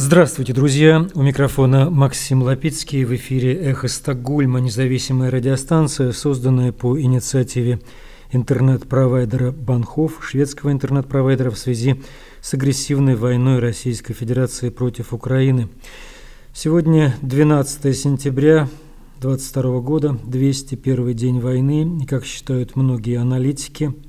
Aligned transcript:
Здравствуйте, 0.00 0.52
друзья! 0.52 1.04
У 1.14 1.22
микрофона 1.22 1.90
Максим 1.90 2.44
Лапицкий. 2.44 3.02
В 3.02 3.12
эфире 3.16 3.54
«Эхо 3.54 3.88
Стокгольма», 3.88 4.60
независимая 4.60 5.28
радиостанция, 5.28 6.12
созданная 6.12 6.70
по 6.70 7.00
инициативе 7.00 7.80
интернет-провайдера 8.30 9.50
Банхов, 9.50 10.20
шведского 10.24 10.70
интернет-провайдера 10.70 11.50
в 11.50 11.58
связи 11.58 12.00
с 12.40 12.54
агрессивной 12.54 13.16
войной 13.16 13.58
Российской 13.58 14.14
Федерации 14.14 14.68
против 14.68 15.12
Украины. 15.12 15.68
Сегодня 16.54 17.16
12 17.22 17.98
сентября 17.98 18.68
2022 19.20 19.80
года, 19.80 20.16
201 20.24 21.12
день 21.14 21.40
войны, 21.40 22.00
и, 22.00 22.06
как 22.06 22.24
считают 22.24 22.76
многие 22.76 23.18
аналитики– 23.18 23.92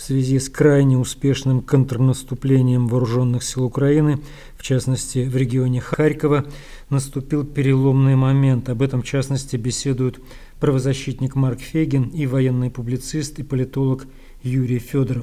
в 0.00 0.02
связи 0.02 0.38
с 0.38 0.48
крайне 0.48 0.96
успешным 0.96 1.60
контрнаступлением 1.60 2.88
вооруженных 2.88 3.42
сил 3.42 3.64
Украины, 3.64 4.18
в 4.56 4.62
частности 4.62 5.28
в 5.28 5.36
регионе 5.36 5.82
Харькова, 5.82 6.46
наступил 6.88 7.44
переломный 7.44 8.16
момент. 8.16 8.70
Об 8.70 8.80
этом, 8.80 9.02
в 9.02 9.04
частности, 9.04 9.56
беседуют 9.56 10.18
правозащитник 10.58 11.34
Марк 11.34 11.60
Фегин 11.60 12.04
и 12.04 12.24
военный 12.26 12.70
публицист 12.70 13.38
и 13.40 13.42
политолог 13.42 14.06
Юрий 14.42 14.78
Федоров. 14.78 15.22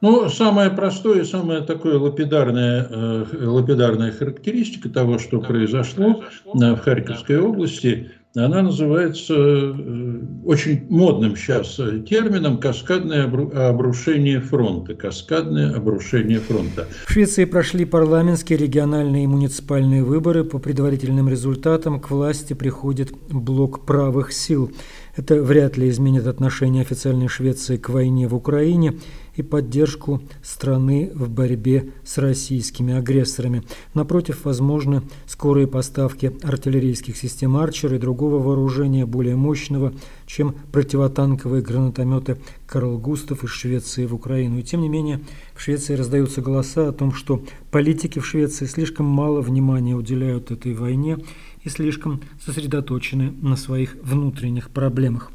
Ну, 0.00 0.28
самое 0.28 0.70
простое, 0.70 1.22
самая 1.22 1.60
такая 1.60 1.96
лапидарная, 1.96 2.88
э, 2.90 3.46
лапидарная 3.46 4.10
характеристика 4.10 4.88
того, 4.88 5.20
что 5.20 5.40
произошло 5.40 6.24
в 6.52 6.76
Харьковской 6.78 7.38
области, 7.38 8.10
она 8.36 8.62
называется 8.62 9.34
э, 9.34 10.20
очень 10.44 10.86
модным 10.88 11.34
сейчас 11.34 11.74
термином 12.08 12.58
«каскадное 12.58 13.24
обрушение 13.24 14.40
фронта». 14.40 14.94
Каскадное 14.94 15.74
обрушение 15.74 16.38
фронта. 16.38 16.86
В 17.06 17.12
Швеции 17.12 17.44
прошли 17.44 17.84
парламентские, 17.84 18.58
региональные 18.58 19.24
и 19.24 19.26
муниципальные 19.26 20.04
выборы. 20.04 20.44
По 20.44 20.60
предварительным 20.60 21.28
результатам 21.28 21.98
к 21.98 22.10
власти 22.10 22.52
приходит 22.52 23.10
блок 23.30 23.84
правых 23.84 24.32
сил. 24.32 24.70
Это 25.16 25.42
вряд 25.42 25.76
ли 25.76 25.88
изменит 25.88 26.28
отношение 26.28 26.82
официальной 26.82 27.26
Швеции 27.28 27.78
к 27.78 27.88
войне 27.88 28.28
в 28.28 28.34
Украине 28.36 28.94
и 29.40 29.42
поддержку 29.42 30.22
страны 30.42 31.10
в 31.14 31.28
борьбе 31.28 31.92
с 32.04 32.18
российскими 32.18 32.94
агрессорами. 32.94 33.62
Напротив, 33.94 34.44
возможны 34.44 35.02
скорые 35.26 35.66
поставки 35.66 36.32
артиллерийских 36.42 37.16
систем 37.16 37.56
«Арчер» 37.56 37.94
и 37.94 37.98
другого 37.98 38.38
вооружения 38.38 39.06
более 39.06 39.36
мощного, 39.36 39.92
чем 40.26 40.54
противотанковые 40.72 41.62
гранатометы 41.62 42.38
«Карл 42.66 42.98
Густав» 42.98 43.42
из 43.44 43.50
Швеции 43.50 44.06
в 44.06 44.14
Украину. 44.14 44.58
И 44.58 44.62
тем 44.62 44.82
не 44.82 44.88
менее, 44.88 45.20
в 45.54 45.60
Швеции 45.60 45.94
раздаются 45.94 46.40
голоса 46.40 46.88
о 46.88 46.92
том, 46.92 47.12
что 47.12 47.42
политики 47.70 48.18
в 48.18 48.26
Швеции 48.26 48.66
слишком 48.66 49.06
мало 49.06 49.40
внимания 49.40 49.94
уделяют 49.94 50.50
этой 50.50 50.74
войне 50.74 51.18
и 51.62 51.68
слишком 51.68 52.20
сосредоточены 52.44 53.32
на 53.42 53.56
своих 53.56 53.96
внутренних 54.02 54.70
проблемах. 54.70 55.30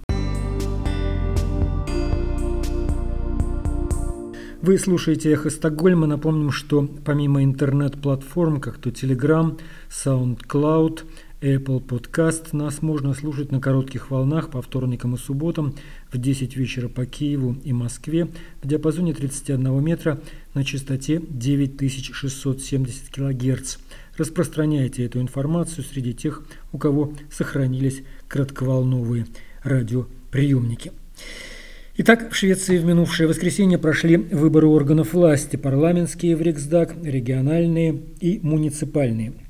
Вы 4.66 4.80
слушаете 4.80 5.32
«Эхо 5.32 5.52
Стокгольма». 5.52 6.08
Напомним, 6.08 6.50
что 6.50 6.90
помимо 7.06 7.44
интернет-платформ, 7.44 8.60
как 8.60 8.80
то 8.80 8.90
Telegram, 8.90 9.62
SoundCloud, 9.92 11.04
Apple 11.40 11.86
Podcast, 11.86 12.48
нас 12.52 12.82
можно 12.82 13.14
слушать 13.14 13.52
на 13.52 13.62
коротких 13.62 14.10
волнах 14.10 14.50
по 14.50 14.64
вторникам 14.64 15.14
и 15.14 15.20
субботам 15.20 15.76
в 16.12 16.18
10 16.18 16.58
вечера 16.58 16.88
по 16.88 17.06
Киеву 17.06 17.56
и 17.64 17.74
Москве 17.74 18.28
в 18.64 18.68
диапазоне 18.68 19.14
31 19.14 19.84
метра 19.84 20.20
на 20.56 20.64
частоте 20.64 21.22
9670 21.30 23.10
кГц. 23.12 23.78
Распространяйте 24.18 25.06
эту 25.06 25.22
информацию 25.22 25.84
среди 25.84 26.16
тех, 26.16 26.42
у 26.72 26.80
кого 26.80 27.14
сохранились 27.30 28.02
кратковолновые 28.28 29.28
радиоприемники. 29.62 30.92
Итак, 31.98 32.30
в 32.30 32.36
Швеции 32.36 32.78
в 32.78 32.84
минувшее 32.86 33.28
воскресенье 33.28 33.78
прошли 33.78 34.18
выборы 34.18 34.68
органов 34.68 35.14
власти, 35.14 35.56
парламентские 35.56 36.36
в 36.36 36.42
Риксдаг, 36.42 36.94
региональные 37.02 38.02
и 38.20 38.40
муниципальные– 38.44 39.34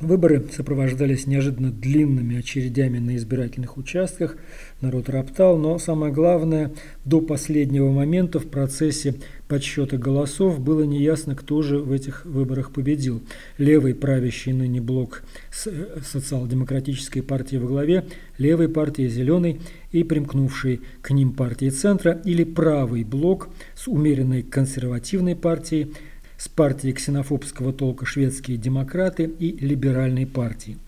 Выборы 0.00 0.46
сопровождались 0.52 1.26
неожиданно 1.26 1.72
длинными 1.72 2.38
очередями 2.38 3.00
на 3.00 3.16
избирательных 3.16 3.76
участках. 3.76 4.36
Народ 4.80 5.08
роптал, 5.08 5.58
но 5.58 5.76
самое 5.80 6.12
главное, 6.12 6.70
до 7.04 7.20
последнего 7.20 7.90
момента 7.90 8.38
в 8.38 8.46
процессе 8.46 9.16
подсчета 9.48 9.96
голосов 9.96 10.60
было 10.60 10.84
неясно, 10.84 11.34
кто 11.34 11.62
же 11.62 11.80
в 11.80 11.90
этих 11.90 12.24
выборах 12.26 12.70
победил. 12.70 13.20
Левый 13.56 13.92
правящий 13.92 14.52
ныне 14.52 14.80
блок 14.80 15.24
э, 15.66 16.00
социал-демократической 16.04 17.22
партии 17.22 17.56
во 17.56 17.66
главе, 17.66 18.04
левой 18.38 18.68
партии 18.68 19.08
«Зеленый» 19.08 19.60
и 19.90 20.04
примкнувшей 20.04 20.80
к 21.02 21.10
ним 21.10 21.32
партии 21.32 21.70
«Центра» 21.70 22.20
или 22.24 22.44
правый 22.44 23.02
блок 23.02 23.48
с 23.74 23.88
умеренной 23.88 24.42
консервативной 24.44 25.34
партией– 25.34 25.92
с 26.38 26.48
партией 26.48 26.94
ксенофобского 26.94 27.72
толка 27.72 28.06
«Шведские 28.06 28.56
демократы» 28.56 29.24
и 29.24 29.56
либеральной 29.58 30.24
партии. 30.24 30.78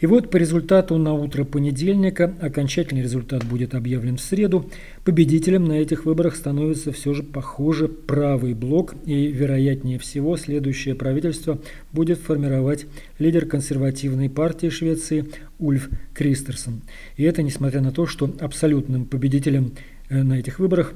И 0.00 0.06
вот 0.06 0.30
по 0.30 0.36
результату 0.36 0.96
на 0.96 1.12
утро 1.12 1.44
понедельника, 1.44 2.34
окончательный 2.40 3.02
результат 3.02 3.44
будет 3.44 3.74
объявлен 3.74 4.16
в 4.16 4.20
среду, 4.20 4.70
победителем 5.04 5.64
на 5.64 5.72
этих 5.72 6.04
выборах 6.04 6.36
становится 6.36 6.92
все 6.92 7.14
же, 7.14 7.22
похоже, 7.22 7.88
правый 7.88 8.54
блок, 8.54 8.94
и, 9.06 9.26
вероятнее 9.28 9.98
всего, 9.98 10.36
следующее 10.36 10.94
правительство 10.94 11.60
будет 11.92 12.18
формировать 12.18 12.86
лидер 13.18 13.46
консервативной 13.46 14.30
партии 14.30 14.68
Швеции 14.68 15.26
Ульф 15.58 15.88
Кристерсон. 16.14 16.82
И 17.16 17.24
это 17.24 17.42
несмотря 17.42 17.80
на 17.80 17.90
то, 17.90 18.06
что 18.06 18.32
абсолютным 18.40 19.04
победителем 19.04 19.72
э, 20.08 20.22
на 20.22 20.38
этих 20.38 20.58
выборах 20.58 20.94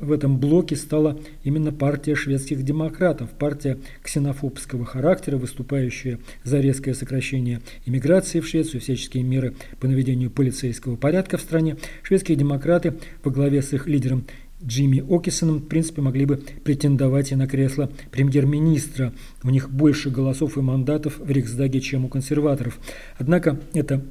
в 0.00 0.12
этом 0.12 0.38
блоке 0.38 0.76
стала 0.76 1.18
именно 1.44 1.72
партия 1.72 2.14
шведских 2.14 2.62
демократов, 2.62 3.30
партия 3.30 3.78
ксенофобского 4.02 4.84
характера, 4.84 5.36
выступающая 5.36 6.18
за 6.44 6.60
резкое 6.60 6.94
сокращение 6.94 7.60
иммиграции 7.86 8.40
в 8.40 8.46
Швецию, 8.46 8.80
всяческие 8.80 9.22
меры 9.22 9.54
по 9.80 9.86
наведению 9.86 10.30
полицейского 10.30 10.96
порядка 10.96 11.36
в 11.36 11.40
стране. 11.40 11.76
Шведские 12.02 12.36
демократы 12.36 12.94
во 13.24 13.30
главе 13.30 13.62
с 13.62 13.72
их 13.72 13.86
лидером 13.86 14.24
Джимми 14.64 15.04
Окисоном, 15.08 15.58
в 15.58 15.68
принципе, 15.68 16.02
могли 16.02 16.24
бы 16.24 16.42
претендовать 16.64 17.30
и 17.30 17.36
на 17.36 17.46
кресло 17.46 17.90
премьер-министра. 18.10 19.12
У 19.44 19.50
них 19.50 19.70
больше 19.70 20.10
голосов 20.10 20.56
и 20.56 20.60
мандатов 20.60 21.18
в 21.18 21.30
Риксдаге, 21.30 21.80
чем 21.80 22.04
у 22.04 22.08
консерваторов. 22.08 22.78
Однако 23.18 23.60
это 23.72 24.02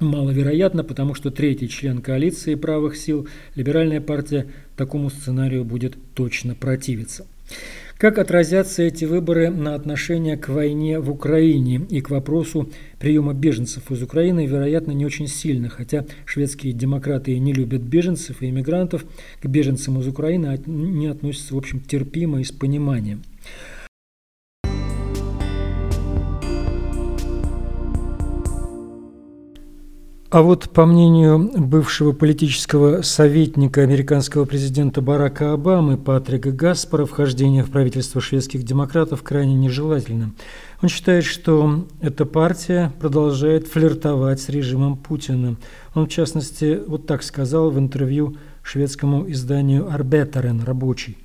маловероятно, 0.00 0.84
потому 0.84 1.14
что 1.14 1.30
третий 1.30 1.68
член 1.68 2.00
коалиции 2.00 2.54
правых 2.54 2.96
сил, 2.96 3.28
либеральная 3.54 4.00
партия, 4.00 4.46
такому 4.76 5.10
сценарию 5.10 5.64
будет 5.64 5.96
точно 6.14 6.54
противиться. 6.54 7.26
Как 8.02 8.18
отразятся 8.18 8.82
эти 8.82 9.04
выборы 9.04 9.48
на 9.50 9.76
отношение 9.76 10.36
к 10.36 10.48
войне 10.48 10.98
в 10.98 11.08
Украине 11.08 11.86
и 11.88 12.00
к 12.00 12.10
вопросу 12.10 12.68
приема 12.98 13.32
беженцев 13.32 13.92
из 13.92 14.02
Украины, 14.02 14.44
вероятно, 14.44 14.90
не 14.90 15.06
очень 15.06 15.28
сильно, 15.28 15.68
хотя 15.68 16.04
шведские 16.24 16.72
демократы 16.72 17.38
не 17.38 17.52
любят 17.52 17.82
беженцев 17.82 18.42
и 18.42 18.48
иммигрантов, 18.48 19.04
к 19.40 19.46
беженцам 19.46 20.00
из 20.00 20.08
Украины 20.08 20.60
не 20.66 21.06
относятся, 21.06 21.54
в 21.54 21.58
общем, 21.58 21.78
терпимо 21.78 22.40
и 22.40 22.44
с 22.44 22.50
пониманием. 22.50 23.22
А 30.32 30.40
вот 30.40 30.70
по 30.70 30.86
мнению 30.86 31.50
бывшего 31.54 32.12
политического 32.12 33.02
советника 33.02 33.82
американского 33.82 34.46
президента 34.46 35.02
Барака 35.02 35.52
Обамы 35.52 35.98
Патрика 35.98 36.50
Гаспара, 36.52 37.04
вхождение 37.04 37.62
в 37.62 37.70
правительство 37.70 38.18
шведских 38.18 38.62
демократов 38.62 39.22
крайне 39.22 39.54
нежелательно. 39.54 40.32
Он 40.80 40.88
считает, 40.88 41.26
что 41.26 41.84
эта 42.00 42.24
партия 42.24 42.94
продолжает 42.98 43.68
флиртовать 43.68 44.40
с 44.40 44.48
режимом 44.48 44.96
Путина. 44.96 45.56
Он, 45.94 46.06
в 46.06 46.08
частности, 46.08 46.80
вот 46.86 47.06
так 47.06 47.22
сказал 47.24 47.70
в 47.70 47.78
интервью 47.78 48.38
шведскому 48.62 49.30
изданию 49.30 49.92
«Арбетерен» 49.92 50.62
рабочий. 50.62 51.18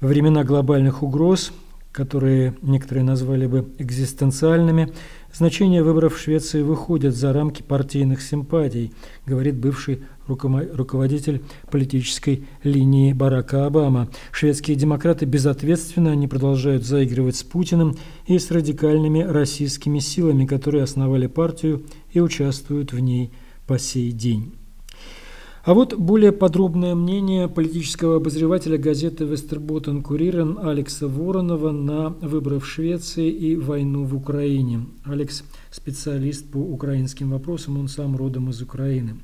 Во 0.00 0.06
времена 0.06 0.44
глобальных 0.44 1.02
угроз, 1.02 1.50
которые 1.90 2.54
некоторые 2.62 3.02
назвали 3.02 3.46
бы 3.48 3.66
экзистенциальными, 3.78 4.92
Значение 5.36 5.82
выборов 5.82 6.14
в 6.14 6.18
Швеции 6.18 6.62
выходит 6.62 7.14
за 7.14 7.30
рамки 7.34 7.60
партийных 7.60 8.22
симпатий, 8.22 8.94
говорит 9.26 9.56
бывший 9.56 10.02
руководитель 10.26 11.42
политической 11.70 12.46
линии 12.62 13.12
Барака 13.12 13.66
Обама. 13.66 14.08
Шведские 14.32 14.78
демократы 14.78 15.26
безответственно, 15.26 16.12
они 16.12 16.26
продолжают 16.26 16.86
заигрывать 16.86 17.36
с 17.36 17.42
Путиным 17.42 17.98
и 18.26 18.38
с 18.38 18.50
радикальными 18.50 19.20
российскими 19.20 19.98
силами, 19.98 20.46
которые 20.46 20.84
основали 20.84 21.26
партию 21.26 21.84
и 22.12 22.20
участвуют 22.20 22.94
в 22.94 22.98
ней 22.98 23.30
по 23.66 23.78
сей 23.78 24.12
день. 24.12 24.54
А 25.66 25.74
вот 25.74 25.94
более 25.94 26.30
подробное 26.30 26.94
мнение 26.94 27.48
политического 27.48 28.18
обозревателя 28.18 28.78
газеты 28.78 29.24
«Вестерботтен 29.24 30.00
Курирен» 30.00 30.60
Алекса 30.62 31.08
Воронова 31.08 31.72
на 31.72 32.10
выборы 32.20 32.60
в 32.60 32.66
Швеции 32.68 33.32
и 33.32 33.56
войну 33.56 34.04
в 34.04 34.14
Украине. 34.14 34.86
Алекс– 35.02 35.42
специалист 35.72 36.48
по 36.48 36.58
украинским 36.58 37.32
вопросам, 37.32 37.80
он 37.80 37.88
сам 37.88 38.14
родом 38.14 38.48
из 38.50 38.62
Украины. 38.62 39.16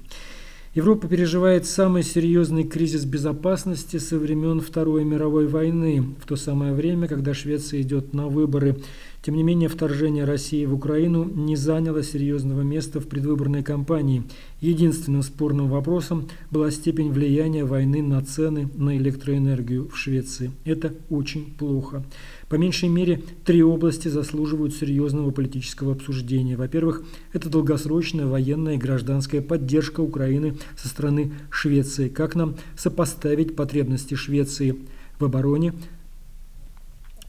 Европа 0.75 1.07
переживает 1.07 1.65
самый 1.65 2.03
серьезный 2.03 2.65
кризис 2.65 3.05
безопасности 3.05 3.99
со 3.99 4.19
времен 4.19 4.61
Второй 4.61 5.05
мировой 5.05 5.47
войны, 5.47 6.03
в 6.21 6.27
то 6.27 6.35
самое 6.35 6.73
время, 6.73 7.07
когда 7.07 7.35
Швеция 7.35 7.83
идет 7.83 8.15
на 8.15 8.27
выборы 8.27 8.79
тем 9.23 9.37
не 9.37 9.45
менее, 9.45 9.69
вторжение 9.69 10.25
России 10.25 10.67
в 10.67 10.75
Украину 10.75 11.25
не 11.25 11.55
заняло 11.55 12.03
серьезного 12.03 12.63
места 12.63 12.99
в 13.01 13.07
предвыборной 13.07 13.63
кампании. 13.63 14.25
Единственным 14.61 15.23
спорным 15.23 15.69
вопросом 15.69 16.29
была 16.51 16.73
степень 16.73 17.13
влияния 17.13 17.65
войны 17.65 18.03
на 18.03 18.21
цены 18.25 18.69
на 18.75 18.97
электроэнергию 18.97 19.89
в 19.89 19.97
Швеции. 19.97 20.51
Это 20.65 20.93
очень 21.09 21.55
плохо. 21.57 22.05
По 22.49 22.57
меньшей 22.57 22.89
мере, 22.89 23.23
три 23.45 23.63
области 23.63 24.09
заслуживают 24.09 24.75
серьезного 24.75 25.31
политического 25.31 25.93
обсуждения. 25.93 26.57
Во-первых, 26.57 27.05
это 27.33 27.49
долгосрочная 27.49 28.27
военная 28.27 28.75
и 28.75 28.79
гражданская 28.79 29.41
поддержка 29.41 30.01
Украины 30.01 30.57
со 30.77 30.89
стороны 30.89 31.33
Швеции. 31.49 32.09
Как 32.09 32.35
нам 32.35 32.57
сопоставить 32.77 33.55
потребности 33.55 34.17
Швеции 34.17 34.77
в 35.21 35.25
обороне 35.25 35.75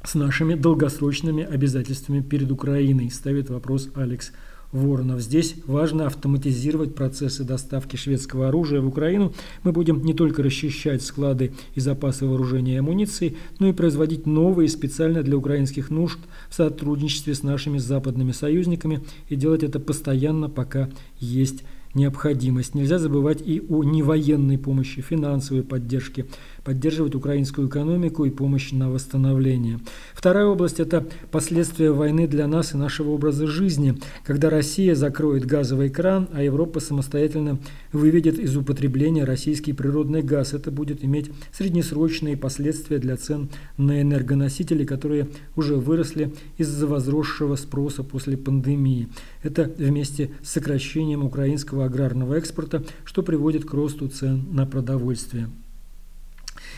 с 0.04 0.16
нашими 0.16 0.56
долгосрочными 0.56 1.44
обязательствами 1.44 2.22
перед 2.22 2.52
Украиной, 2.52 3.10
ставит 3.10 3.50
вопрос 3.50 3.90
Алекс 3.96 4.32
Воронов. 4.74 5.22
Здесь 5.22 5.56
важно 5.66 6.08
автоматизировать 6.08 6.96
процессы 6.96 7.44
доставки 7.44 7.96
шведского 7.96 8.50
оружия 8.50 8.82
в 8.82 8.88
Украину. 8.88 9.34
Мы 9.64 9.72
будем 9.72 10.04
не 10.04 10.14
только 10.14 10.42
расчищать 10.42 11.04
склады 11.04 11.54
и 11.76 11.80
запасы 11.80 12.26
вооружения 12.26 12.76
и 12.76 12.78
амуниции, 12.78 13.38
но 13.60 13.68
и 13.68 13.74
производить 13.74 14.26
новые 14.26 14.68
специально 14.68 15.22
для 15.22 15.38
украинских 15.38 15.92
нужд 15.92 16.20
в 16.50 16.56
сотрудничестве 16.56 17.36
с 17.36 17.44
нашими 17.44 17.78
западными 17.78 18.32
союзниками 18.32 19.02
и 19.30 19.36
делать 19.36 19.64
это 19.64 19.80
постоянно, 19.80 20.50
пока 20.50 20.90
есть 21.20 21.64
необходимость. 21.94 22.75
Нельзя 22.75 23.00
забывать 23.00 23.42
и 23.42 23.62
о 23.69 23.84
невоенной 23.84 24.57
помощи, 24.57 25.01
финансовой 25.01 25.63
поддержке, 25.63 26.25
поддерживать 26.63 27.16
украинскую 27.16 27.68
экономику 27.68 28.25
и 28.25 28.30
помощь 28.30 28.72
на 28.72 28.90
восстановление. 28.90 29.80
Вторая 30.13 30.45
область– 30.45 30.80
это 30.80 31.06
последствия 31.31 31.92
войны 31.92 32.28
для 32.28 32.48
нас 32.48 32.74
и 32.74 32.78
нашего 32.78 33.12
образа 33.12 33.48
жизни, 33.48 33.98
когда 34.24 34.50
Россия 34.50 34.95
закроет 34.95 35.45
газовый 35.45 35.90
кран, 35.90 36.30
а 36.34 36.42
Европа 36.42 36.80
самостоятельно 36.80 37.60
выведет 37.92 38.40
из 38.40 38.56
употребления 38.56 39.24
российский 39.24 39.74
природный 39.74 40.22
газ. 40.22 40.54
Это 40.54 40.72
будет 40.72 41.04
иметь 41.04 41.31
среднесрочные 41.51 42.38
последствия 42.38 42.98
для 42.98 43.18
цен 43.18 43.50
на 43.78 44.01
энергоносители, 44.01 44.86
которые 44.86 45.28
уже 45.56 45.75
выросли 45.75 46.34
из-за 46.57 46.88
возросшего 46.88 47.56
спроса 47.56 48.04
после 48.04 48.38
пандемии. 48.38 49.10
Это 49.42 49.69
вместе 49.78 50.31
с 50.42 50.51
сокращением 50.51 51.24
украинского 51.24 51.82
аграрного 51.85 52.35
экспорта, 52.35 52.83
что 53.06 53.24
приводит 53.24 53.65
к 53.65 53.74
росту 53.74 54.07
цен 54.07 54.45
на 54.51 54.65
продовольствие. 54.65 55.50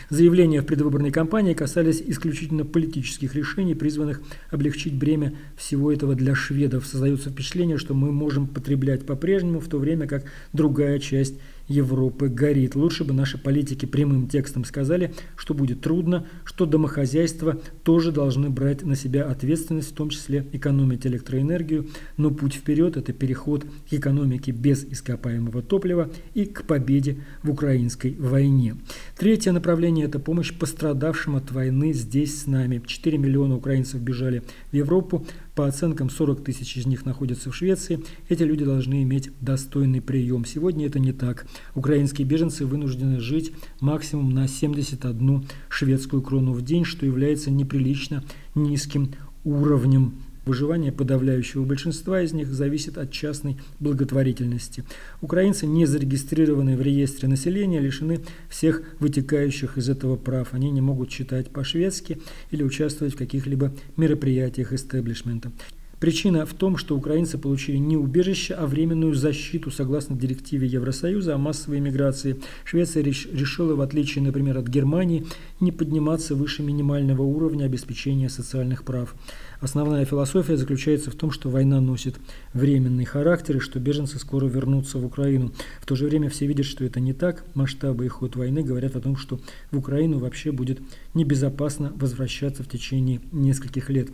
Заявления 0.08 0.60
в 0.60 0.66
предвыборной 0.66 1.10
кампании 1.10 1.54
касались 1.54 2.02
исключительно 2.04 2.64
политических 2.64 3.34
решений, 3.34 3.74
призванных 3.74 4.20
облегчить 4.50 4.94
бремя 4.94 5.34
всего 5.56 5.92
этого 5.92 6.14
для 6.14 6.34
шведов. 6.34 6.86
Создается 6.86 7.30
впечатление, 7.30 7.76
что 7.76 7.94
мы 7.94 8.12
можем 8.12 8.46
потреблять 8.46 9.04
по-прежнему, 9.04 9.58
в 9.58 9.68
то 9.68 9.78
время 9.78 10.06
как 10.06 10.24
другая 10.52 10.98
часть 11.00 11.34
Европы 11.68 12.28
горит. 12.28 12.74
Лучше 12.74 13.04
бы 13.04 13.12
наши 13.12 13.38
политики 13.38 13.86
прямым 13.86 14.28
текстом 14.28 14.64
сказали, 14.64 15.14
что 15.36 15.54
будет 15.54 15.80
трудно, 15.80 16.26
что 16.44 16.66
домохозяйства 16.66 17.60
тоже 17.82 18.12
должны 18.12 18.50
брать 18.50 18.82
на 18.82 18.96
себя 18.96 19.24
ответственность, 19.24 19.90
в 19.90 19.94
том 19.94 20.10
числе 20.10 20.46
экономить 20.52 21.06
электроэнергию, 21.06 21.88
но 22.16 22.30
путь 22.30 22.54
вперед– 22.54 22.96
это 22.98 23.12
переход 23.12 23.64
к 23.64 23.92
экономике 23.92 24.52
без 24.52 24.84
ископаемого 24.84 25.62
топлива 25.62 26.10
и 26.34 26.44
к 26.44 26.64
победе 26.64 27.18
в 27.42 27.50
украинской 27.50 28.14
войне. 28.18 28.76
Третье 29.16 29.52
направление– 29.52 30.04
это 30.06 30.18
помощь 30.18 30.52
пострадавшим 30.52 31.36
от 31.36 31.50
войны 31.52 31.92
здесь 31.92 32.42
с 32.42 32.46
нами. 32.46 32.82
4 32.86 33.18
миллиона 33.18 33.56
украинцев 33.56 34.00
бежали 34.00 34.42
в 34.70 34.76
Европу, 34.76 35.26
по 35.56 35.66
оценкам, 35.66 36.10
40 36.10 36.44
тысяч 36.44 36.76
из 36.76 36.86
них 36.86 37.06
находятся 37.06 37.50
в 37.50 37.56
Швеции. 37.56 38.04
Эти 38.28 38.42
люди 38.42 38.64
должны 38.64 39.02
иметь 39.02 39.30
достойный 39.40 40.02
прием. 40.02 40.44
Сегодня 40.44 40.86
это 40.86 41.00
не 41.00 41.12
так. 41.12 41.46
Украинские 41.74 42.26
беженцы 42.26 42.66
вынуждены 42.66 43.20
жить 43.20 43.52
максимум 43.80 44.34
на 44.34 44.48
71 44.48 45.46
шведскую 45.70 46.20
крону 46.20 46.52
в 46.52 46.60
день, 46.60 46.84
что 46.84 47.06
является 47.06 47.50
неприлично 47.50 48.22
низким 48.54 49.14
уровнем 49.44 50.25
Выживание 50.46 50.92
подавляющего 50.92 51.64
большинства 51.64 52.22
из 52.22 52.32
них 52.32 52.52
зависит 52.52 52.98
от 52.98 53.10
частной 53.10 53.56
благотворительности. 53.80 54.84
Украинцы, 55.20 55.66
не 55.66 55.86
зарегистрированные 55.86 56.76
в 56.76 56.82
реестре 56.82 57.28
населения, 57.28 57.80
лишены 57.80 58.20
всех 58.48 58.82
вытекающих 59.00 59.76
из 59.76 59.88
этого 59.88 60.14
прав. 60.14 60.54
Они 60.54 60.70
не 60.70 60.80
могут 60.80 61.08
читать 61.08 61.50
по-шведски 61.50 62.20
или 62.52 62.62
участвовать 62.62 63.14
в 63.14 63.18
каких-либо 63.18 63.74
мероприятиях 63.96 64.72
истеблишмента. 64.72 65.50
Причина 65.98 66.44
в 66.44 66.52
том, 66.52 66.76
что 66.76 66.94
украинцы 66.94 67.38
получили 67.38 67.78
не 67.78 67.96
убежище, 67.96 68.52
а 68.52 68.66
временную 68.66 69.14
защиту 69.14 69.70
согласно 69.70 70.14
директиве 70.14 70.68
Евросоюза 70.68 71.34
о 71.34 71.38
массовой 71.38 71.80
миграции. 71.80 72.36
Швеция 72.64 73.02
решила, 73.02 73.74
в 73.74 73.80
отличие, 73.80 74.22
например, 74.22 74.58
от 74.58 74.68
Германии, 74.68 75.26
не 75.58 75.72
подниматься 75.72 76.34
выше 76.34 76.62
минимального 76.62 77.22
уровня 77.22 77.64
обеспечения 77.64 78.28
социальных 78.28 78.84
прав. 78.84 79.14
Основная 79.60 80.04
философия 80.04 80.56
заключается 80.56 81.10
в 81.10 81.14
том, 81.14 81.30
что 81.30 81.48
война 81.48 81.80
носит 81.80 82.16
временный 82.52 83.04
характер 83.04 83.56
и 83.56 83.60
что 83.60 83.80
беженцы 83.80 84.18
скоро 84.18 84.46
вернутся 84.46 84.98
в 84.98 85.04
Украину. 85.04 85.52
В 85.80 85.86
то 85.86 85.96
же 85.96 86.06
время 86.06 86.28
все 86.28 86.46
видят, 86.46 86.66
что 86.66 86.84
это 86.84 87.00
не 87.00 87.12
так. 87.12 87.44
Масштабы 87.54 88.04
и 88.06 88.08
ход 88.08 88.36
войны 88.36 88.62
говорят 88.62 88.96
о 88.96 89.00
том, 89.00 89.16
что 89.16 89.40
в 89.70 89.78
Украину 89.78 90.18
вообще 90.18 90.52
будет 90.52 90.80
небезопасно 91.16 91.92
возвращаться 91.96 92.62
в 92.62 92.68
течение 92.68 93.20
нескольких 93.32 93.90
лет. 93.90 94.08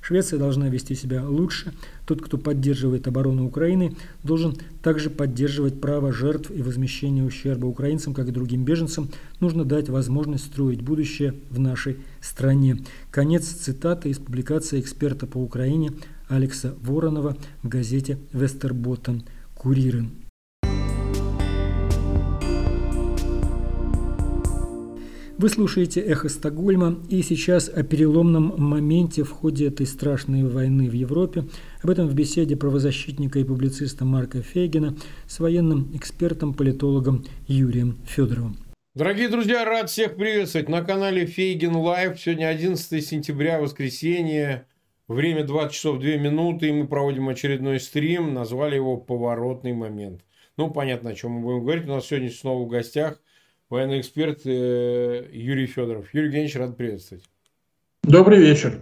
Швеция 0.00 0.38
должна 0.38 0.68
вести 0.68 0.94
себя 0.94 1.26
лучше. 1.26 1.72
Тот, 2.06 2.20
кто 2.22 2.36
поддерживает 2.36 3.06
оборону 3.06 3.46
Украины, 3.46 3.96
должен 4.22 4.56
также 4.82 5.10
поддерживать 5.10 5.80
право 5.80 6.12
жертв 6.12 6.50
и 6.50 6.62
возмещение 6.62 7.24
ущерба 7.24 7.66
украинцам, 7.66 8.14
как 8.14 8.28
и 8.28 8.32
другим 8.32 8.64
беженцам. 8.64 9.10
Нужно 9.40 9.64
дать 9.64 9.88
возможность 9.88 10.46
строить 10.46 10.82
будущее 10.82 11.34
в 11.50 11.58
нашей 11.58 11.98
стране. 12.20 12.78
Конец 13.10 13.44
цитаты 13.46 14.10
из 14.10 14.18
публикации 14.18 14.80
эксперта 14.80 15.26
по 15.26 15.38
Украине 15.38 15.92
Алекса 16.28 16.74
Воронова 16.82 17.36
в 17.62 17.68
газете 17.68 18.18
«Вестерботтен 18.32 19.22
Курирен». 19.54 20.27
Вы 25.38 25.50
слушаете 25.50 26.00
«Эхо 26.00 26.28
Стокгольма» 26.28 26.98
и 27.08 27.22
сейчас 27.22 27.68
о 27.68 27.84
переломном 27.84 28.54
моменте 28.56 29.22
в 29.22 29.30
ходе 29.30 29.68
этой 29.68 29.86
страшной 29.86 30.42
войны 30.42 30.90
в 30.90 30.94
Европе. 30.94 31.44
Об 31.80 31.90
этом 31.90 32.08
в 32.08 32.14
беседе 32.14 32.56
правозащитника 32.56 33.38
и 33.38 33.44
публициста 33.44 34.04
Марка 34.04 34.42
Фейгина 34.42 34.96
с 35.28 35.38
военным 35.38 35.92
экспертом, 35.94 36.54
политологом 36.54 37.24
Юрием 37.46 37.98
Федоровым. 38.04 38.56
Дорогие 38.96 39.28
друзья, 39.28 39.64
рад 39.64 39.90
всех 39.90 40.16
приветствовать 40.16 40.68
на 40.68 40.82
канале 40.82 41.24
Фейгин 41.24 41.76
Лайв. 41.76 42.18
Сегодня 42.18 42.48
11 42.48 43.06
сентября, 43.06 43.60
воскресенье. 43.60 44.66
Время 45.06 45.44
20 45.44 45.72
часов 45.72 46.00
2 46.00 46.16
минуты, 46.16 46.70
и 46.70 46.72
мы 46.72 46.88
проводим 46.88 47.28
очередной 47.28 47.78
стрим. 47.78 48.34
Назвали 48.34 48.74
его 48.74 48.96
«Поворотный 48.96 49.72
момент». 49.72 50.22
Ну, 50.56 50.68
понятно, 50.68 51.10
о 51.10 51.14
чем 51.14 51.30
мы 51.30 51.42
будем 51.42 51.60
говорить. 51.60 51.84
У 51.84 51.92
нас 51.92 52.06
сегодня 52.06 52.28
снова 52.28 52.64
в 52.64 52.68
гостях 52.68 53.20
военный 53.70 54.00
эксперт 54.00 54.40
э, 54.44 55.28
Юрий 55.32 55.66
Федоров. 55.66 56.12
Юрий 56.12 56.26
Евгеньевич, 56.26 56.56
рад 56.56 56.76
приветствовать. 56.76 57.24
Добрый 58.02 58.38
вечер. 58.38 58.80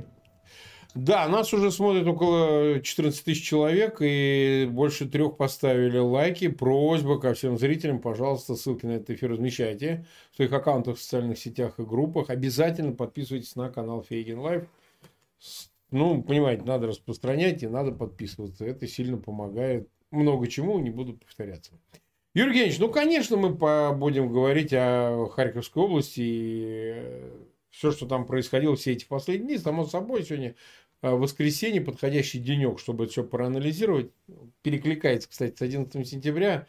Да, 0.97 1.29
нас 1.29 1.53
уже 1.53 1.71
смотрит 1.71 2.07
около 2.07 2.81
14 2.81 3.23
тысяч 3.23 3.47
человек, 3.47 3.99
и 4.01 4.67
больше 4.71 5.07
трех 5.07 5.37
поставили 5.37 5.99
лайки. 5.99 6.49
Просьба 6.49 7.21
ко 7.21 7.35
всем 7.35 7.59
зрителям, 7.59 8.01
пожалуйста, 8.01 8.55
ссылки 8.55 8.87
на 8.87 8.93
этот 8.93 9.11
эфир 9.11 9.33
размещайте 9.33 10.07
в 10.33 10.37
своих 10.37 10.53
аккаунтах 10.53 10.97
в 10.97 11.03
социальных 11.03 11.39
сетях 11.39 11.79
и 11.79 11.83
группах. 11.83 12.31
Обязательно 12.31 12.93
подписывайтесь 12.93 13.57
на 13.57 13.69
канал 13.69 14.05
Фейгин 14.05 14.39
Live. 14.39 14.65
Ну, 15.91 16.23
понимаете, 16.23 16.63
надо 16.65 16.87
распространять 16.87 17.63
и 17.63 17.69
надо 17.69 17.93
подписываться. 17.93 18.65
Это 18.65 18.87
сильно 18.87 19.19
помогает. 19.19 19.91
Много 20.11 20.47
чему, 20.47 20.79
не 20.79 20.91
буду 20.91 21.13
повторяться. 21.13 21.73
Юрий 22.37 22.49
Евгеньевич, 22.51 22.79
ну, 22.81 22.91
конечно, 22.91 23.39
мы 23.39 23.49
будем 23.95 24.31
говорить 24.31 24.71
о 24.75 25.27
Харьковской 25.35 25.83
области 25.83 26.21
и 26.21 26.65
э, 26.95 27.31
все, 27.71 27.93
что 27.93 28.05
там 28.05 28.27
происходило 28.27 28.77
все 28.77 28.93
эти 28.93 29.07
последние 29.07 29.57
дни. 29.57 29.59
Само 29.59 29.87
собой, 29.87 30.23
сегодня 30.23 30.55
э, 31.01 31.09
воскресенье, 31.09 31.81
подходящий 31.81 32.39
денек, 32.39 32.79
чтобы 32.79 33.05
это 33.05 33.13
все 33.13 33.25
проанализировать. 33.25 34.11
Перекликается, 34.61 35.31
кстати, 35.31 35.57
с 35.57 35.63
11 35.63 36.07
сентября. 36.07 36.67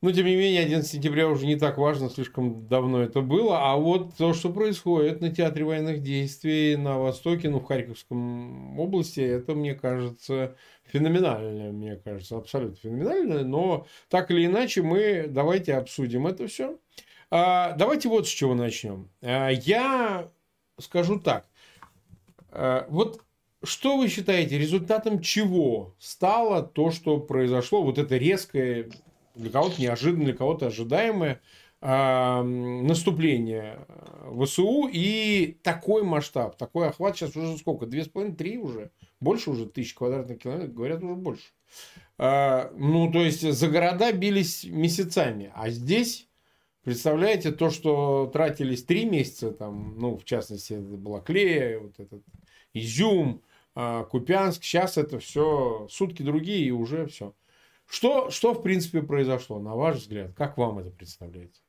Но, 0.00 0.10
тем 0.10 0.24
не 0.24 0.36
менее, 0.36 0.62
11 0.62 0.90
сентября 0.90 1.28
уже 1.28 1.44
не 1.44 1.56
так 1.56 1.76
важно, 1.76 2.08
слишком 2.08 2.66
давно 2.66 3.02
это 3.02 3.20
было. 3.20 3.70
А 3.70 3.76
вот 3.76 4.16
то, 4.16 4.32
что 4.32 4.50
происходит 4.50 5.20
на 5.20 5.28
театре 5.28 5.66
военных 5.66 6.02
действий 6.02 6.76
на 6.76 6.98
Востоке, 6.98 7.50
ну, 7.50 7.60
в 7.60 7.64
Харьковском 7.64 8.80
области, 8.80 9.20
это, 9.20 9.54
мне 9.54 9.74
кажется, 9.74 10.56
феноменально, 10.90 11.72
мне 11.72 11.96
кажется, 11.96 12.36
абсолютно 12.36 12.76
феноменально. 12.76 13.44
Но 13.44 13.86
так 14.08 14.30
или 14.30 14.46
иначе, 14.46 14.82
мы 14.82 15.26
давайте 15.28 15.74
обсудим 15.74 16.26
это 16.26 16.46
все. 16.46 16.78
А, 17.30 17.72
давайте 17.72 18.08
вот 18.08 18.26
с 18.26 18.30
чего 18.30 18.54
начнем. 18.54 19.10
А, 19.22 19.48
я 19.48 20.30
скажу 20.78 21.20
так. 21.20 21.46
А, 22.50 22.86
вот 22.88 23.22
что 23.64 23.96
вы 23.96 24.08
считаете, 24.08 24.58
результатом 24.58 25.20
чего 25.20 25.94
стало 25.98 26.62
то, 26.62 26.90
что 26.90 27.18
произошло, 27.18 27.82
вот 27.82 27.98
это 27.98 28.16
резкое 28.16 28.88
для 29.34 29.50
кого-то 29.50 29.80
неожиданно, 29.80 30.24
для 30.26 30.34
кого-то 30.34 30.66
ожидаемое 30.66 31.40
э, 31.80 32.42
наступление 32.42 33.86
ВСУ 34.40 34.88
и 34.92 35.58
такой 35.62 36.02
масштаб, 36.04 36.56
такой 36.56 36.88
охват 36.88 37.16
сейчас 37.16 37.36
уже 37.36 37.56
сколько? 37.56 37.86
Две 37.86 38.04
с 38.04 38.08
половиной, 38.08 38.36
три 38.36 38.58
уже? 38.58 38.90
Больше 39.20 39.50
уже 39.50 39.66
тысяч 39.66 39.94
квадратных 39.94 40.38
километров, 40.38 40.74
говорят, 40.74 41.02
уже 41.02 41.14
больше. 41.14 41.48
Э, 42.18 42.70
ну, 42.76 43.10
то 43.10 43.24
есть, 43.24 43.42
за 43.42 43.68
города 43.68 44.12
бились 44.12 44.64
месяцами, 44.64 45.52
а 45.54 45.70
здесь 45.70 46.28
Представляете, 46.88 47.52
то, 47.52 47.68
что 47.68 48.30
тратились 48.32 48.82
три 48.82 49.04
месяца, 49.04 49.50
там, 49.50 49.98
ну, 49.98 50.16
в 50.16 50.24
частности, 50.24 50.72
это 50.72 50.84
была 50.84 51.20
Клея, 51.20 51.80
вот 51.80 52.00
этот 52.00 52.22
Изюм, 52.72 53.42
а, 53.74 54.04
Купянск, 54.04 54.64
сейчас 54.64 54.96
это 54.96 55.18
все 55.18 55.86
сутки 55.90 56.22
другие 56.22 56.64
и 56.64 56.70
уже 56.70 57.04
все. 57.06 57.34
Что, 57.84 58.30
что 58.30 58.54
в 58.54 58.62
принципе 58.62 59.02
произошло, 59.02 59.58
на 59.58 59.74
ваш 59.74 59.96
взгляд? 59.96 60.32
Как 60.34 60.56
вам 60.56 60.78
это 60.78 60.90
представляется? 60.90 61.60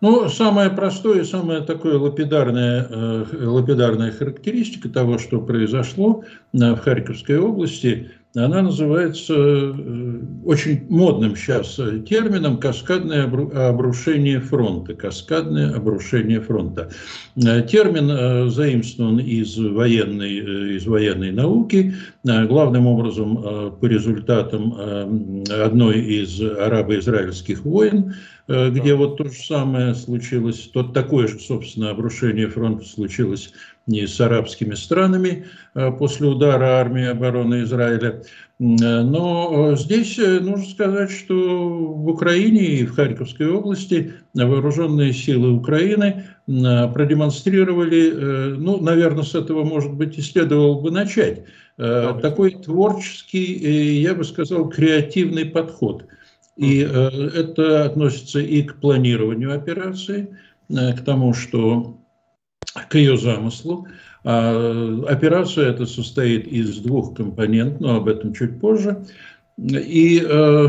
Ну, 0.00 0.28
самое 0.28 0.70
простое 0.70 1.22
и 1.22 1.24
самая 1.24 1.60
такое 1.60 1.98
лапидарная, 1.98 2.86
э, 2.90 3.46
лапидарная 3.46 4.12
характеристика 4.12 4.88
того, 4.88 5.18
что 5.18 5.40
произошло 5.40 6.24
э, 6.52 6.58
в 6.58 6.78
Харьковской 6.78 7.38
области, 7.38 8.10
она 8.34 8.62
называется 8.62 9.34
э, 9.34 10.20
очень 10.44 10.86
модным 10.88 11.36
сейчас 11.36 11.76
термином 12.08 12.58
«каскадное 12.58 13.24
обрушение 13.68 14.40
фронта». 14.40 14.94
Каскадное 14.94 15.74
обрушение 15.74 16.40
фронта. 16.40 16.90
Термин 17.36 18.50
заимствован 18.50 19.18
из 19.18 19.56
военной, 19.56 20.76
из 20.76 20.86
военной 20.86 21.32
науки, 21.32 21.94
главным 22.22 22.86
образом 22.86 23.36
по 23.80 23.86
результатам 23.86 25.44
одной 25.50 26.00
из 26.00 26.40
арабо-израильских 26.40 27.64
войн, 27.64 28.14
Э, 28.46 28.68
где 28.70 28.94
вот 28.94 29.16
то 29.16 29.24
же 29.24 29.32
самое 29.32 29.94
случилось, 29.94 30.68
то 30.72 30.82
такое 30.82 31.28
же, 31.28 31.38
собственно, 31.38 31.90
обрушение 31.90 32.48
фронта 32.48 32.84
случилось 32.84 33.52
не 33.86 34.06
с 34.06 34.20
арабскими 34.20 34.74
странами 34.74 35.46
э, 35.74 35.90
после 35.92 36.28
удара 36.28 36.80
армии 36.80 37.06
обороны 37.06 37.62
Израиля. 37.62 38.20
Э, 38.20 38.22
но 38.58 39.74
здесь 39.76 40.16
нужно 40.16 40.64
сказать, 40.64 41.10
что 41.10 41.34
в 41.34 42.08
Украине 42.08 42.62
и 42.62 42.86
в 42.86 42.94
Харьковской 42.94 43.48
области 43.48 44.12
вооруженные 44.34 45.12
силы 45.12 45.52
Украины 45.52 46.24
продемонстрировали, 46.46 48.56
ну, 48.58 48.78
наверное, 48.78 49.24
с 49.24 49.34
этого, 49.34 49.64
может 49.64 49.94
быть, 49.94 50.18
и 50.18 50.22
следовало 50.22 50.78
бы 50.78 50.90
начать, 50.90 51.44
такой 51.76 52.50
творческий, 52.50 54.02
я 54.02 54.14
бы 54.14 54.24
сказал, 54.24 54.68
креативный 54.68 55.46
подход– 55.46 56.04
и 56.56 56.82
э, 56.82 57.08
это 57.34 57.84
относится 57.84 58.40
и 58.40 58.62
к 58.62 58.76
планированию 58.76 59.54
операции, 59.54 60.36
э, 60.68 60.92
к 60.92 61.04
тому, 61.04 61.34
что 61.34 61.98
к 62.88 62.94
ее 62.94 63.16
замыслу. 63.16 63.86
А 64.24 65.04
операция 65.08 65.70
эта 65.70 65.86
состоит 65.86 66.46
из 66.46 66.78
двух 66.78 67.14
компонентов, 67.14 67.80
но 67.80 67.96
об 67.96 68.08
этом 68.08 68.32
чуть 68.32 68.58
позже. 68.58 69.04
И 69.58 70.24
э, 70.26 70.68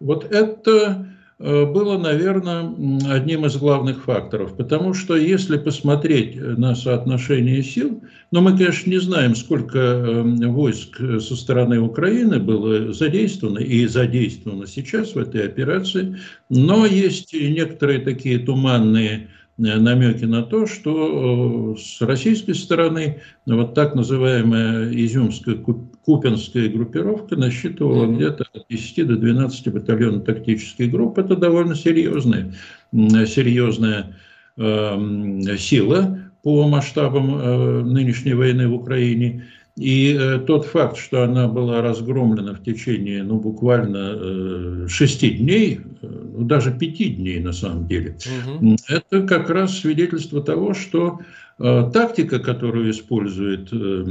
вот 0.00 0.24
это 0.24 1.06
Э, 1.38 1.66
было, 1.66 1.98
наверное, 1.98 2.72
одним 3.10 3.44
из 3.44 3.56
главных 3.56 4.04
факторов. 4.04 4.56
Потому 4.56 4.94
что 4.94 5.16
если 5.16 5.58
посмотреть 5.58 6.36
на 6.36 6.74
соотношение 6.74 7.62
сил, 7.62 8.02
но 8.30 8.40
ну, 8.40 8.50
мы, 8.50 8.58
конечно, 8.58 8.88
не 8.88 8.98
знаем, 8.98 9.36
сколько 9.36 9.78
эм, 9.78 10.36
войск 10.52 10.96
со 10.96 11.36
стороны 11.36 11.78
Украины 11.78 12.38
было 12.38 12.92
задействовано 12.92 13.58
и 13.58 13.86
задействовано 13.86 14.66
сейчас 14.66 15.14
в 15.14 15.18
этой 15.18 15.44
операции, 15.44 16.16
но 16.48 16.86
есть 16.86 17.34
некоторые 17.34 18.00
такие 18.00 18.38
туманные 18.38 19.28
Э, 19.28 19.45
намеки 19.58 20.24
на 20.24 20.42
то, 20.42 20.66
что 20.66 21.74
э, 21.74 21.80
с 21.80 22.00
российской 22.02 22.54
стороны 22.54 23.22
вот 23.46 23.74
так 23.74 23.94
называемая 23.94 24.92
изюмская 24.92 25.56
купинская 25.56 26.68
группировка 26.68 27.36
насчитывала 27.36 28.06
где-то 28.06 28.44
от 28.52 28.66
10 28.68 29.06
до 29.06 29.16
12 29.16 29.72
батальонов 29.72 30.24
тактических 30.24 30.90
групп. 30.90 31.18
Это 31.18 31.36
довольно 31.36 31.74
серьезная, 31.74 32.52
серьезная 32.92 34.16
э, 34.58 35.56
сила 35.58 36.18
по 36.42 36.68
масштабам 36.68 37.34
э, 37.34 37.82
нынешней 37.82 38.34
войны 38.34 38.68
в 38.68 38.74
Украине. 38.74 39.46
И 39.76 40.16
э, 40.18 40.38
тот 40.38 40.64
факт, 40.64 40.96
что 40.96 41.22
она 41.22 41.48
была 41.48 41.82
разгромлена 41.82 42.54
в 42.54 42.62
течение, 42.62 43.22
ну, 43.22 43.38
буквально 43.38 44.14
э, 44.14 44.86
шести 44.88 45.30
дней, 45.30 45.80
э, 46.00 46.06
ну, 46.34 46.46
даже 46.46 46.72
пяти 46.72 47.10
дней 47.10 47.40
на 47.40 47.52
самом 47.52 47.86
деле, 47.86 48.16
угу. 48.56 48.76
это 48.88 49.26
как 49.26 49.50
раз 49.50 49.78
свидетельство 49.78 50.42
того, 50.42 50.72
что 50.72 51.20
э, 51.58 51.90
тактика, 51.92 52.38
которую 52.38 52.90
используют 52.90 53.70
э, 53.70 54.04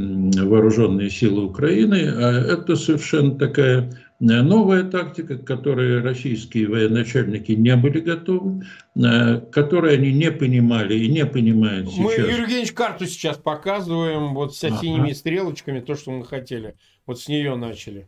вооруженные 0.44 1.10
силы 1.10 1.46
Украины, 1.46 1.96
э, 1.96 2.10
это 2.54 2.76
совершенно 2.76 3.32
такая 3.32 3.92
новая 4.20 4.84
тактика, 4.84 5.38
к 5.38 5.46
которой 5.46 6.02
российские 6.02 6.68
военачальники 6.68 7.52
не 7.52 7.76
были 7.76 8.00
готовы, 8.00 8.66
э, 8.96 9.40
которой 9.52 9.96
они 9.96 10.14
не 10.14 10.32
понимали 10.32 10.96
и 10.96 11.10
не 11.10 11.26
понимают 11.26 11.90
сейчас. 11.90 12.00
Мы, 12.00 12.14
Юрий 12.14 12.42
Евгеньевич, 12.42 12.72
карту 12.72 13.06
сейчас 13.06 13.38
показываем, 13.38 14.34
вот 14.34 14.56
с 14.56 14.60
синими 14.60 15.10
ага. 15.10 15.16
стрелочками, 15.16 15.80
то, 15.82 15.96
что 15.96 16.12
мы 16.12 16.26
хотели. 16.26 16.76
Вот 17.06 17.20
с 17.20 17.28
нее 17.28 17.56
начали. 17.56 18.08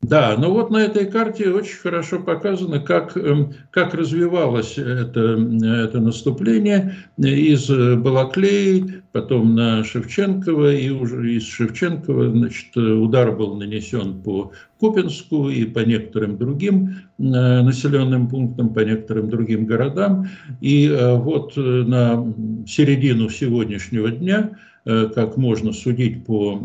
Да, 0.00 0.36
ну 0.38 0.52
вот 0.52 0.70
на 0.70 0.76
этой 0.76 1.06
карте 1.06 1.50
очень 1.50 1.76
хорошо 1.76 2.20
показано, 2.20 2.78
как, 2.78 3.16
эм, 3.16 3.52
как 3.72 3.94
развивалось 3.94 4.78
это, 4.78 5.20
это 5.20 6.00
наступление 6.00 6.94
из 7.18 7.68
Балаклеи, 7.68 9.02
потом 9.10 9.56
на 9.56 9.82
Шевченкова, 9.82 10.72
и 10.72 10.90
уже 10.90 11.34
из 11.34 11.48
Шевченкова 11.48 12.30
значит, 12.30 12.76
удар 12.76 13.32
был 13.32 13.56
нанесен 13.56 14.22
по 14.22 14.52
Купинску 14.78 15.48
и 15.48 15.64
по 15.64 15.80
некоторым 15.80 16.38
другим 16.38 16.94
э, 17.18 17.22
населенным 17.22 18.28
пунктам, 18.28 18.72
по 18.72 18.80
некоторым 18.80 19.28
другим 19.28 19.66
городам. 19.66 20.28
И 20.60 20.86
э, 20.86 21.16
вот 21.16 21.54
э, 21.56 21.60
на 21.60 22.32
середину 22.68 23.28
сегодняшнего 23.30 24.12
дня 24.12 24.50
Э, 24.50 24.67
как 24.84 25.36
можно 25.36 25.72
судить 25.72 26.24
по 26.24 26.58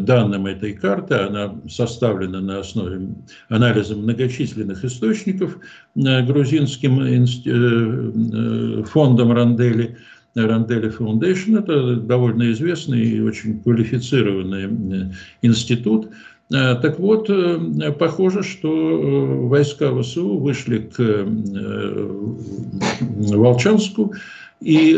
данным 0.00 0.46
этой 0.46 0.72
карты, 0.72 1.14
она 1.14 1.54
составлена 1.68 2.40
на 2.40 2.58
основе 2.60 3.08
анализа 3.48 3.94
многочисленных 3.94 4.84
источников 4.84 5.58
э, 5.94 6.22
грузинским 6.26 7.00
э, 7.00 8.82
фондом 8.84 9.32
Рандели, 9.32 9.96
Рандели 10.34 10.90
Foundation. 10.90 11.60
Это 11.60 11.96
довольно 11.96 12.50
известный 12.52 13.02
и 13.02 13.20
очень 13.20 13.60
квалифицированный 13.60 15.14
институт. 15.42 16.08
Так 16.50 16.98
вот, 16.98 17.30
похоже, 17.98 18.42
что 18.42 19.46
войска 19.48 19.92
ВСУ 20.00 20.38
вышли 20.38 20.78
к 20.78 21.26
Волчанску 23.00 24.14
и 24.62 24.94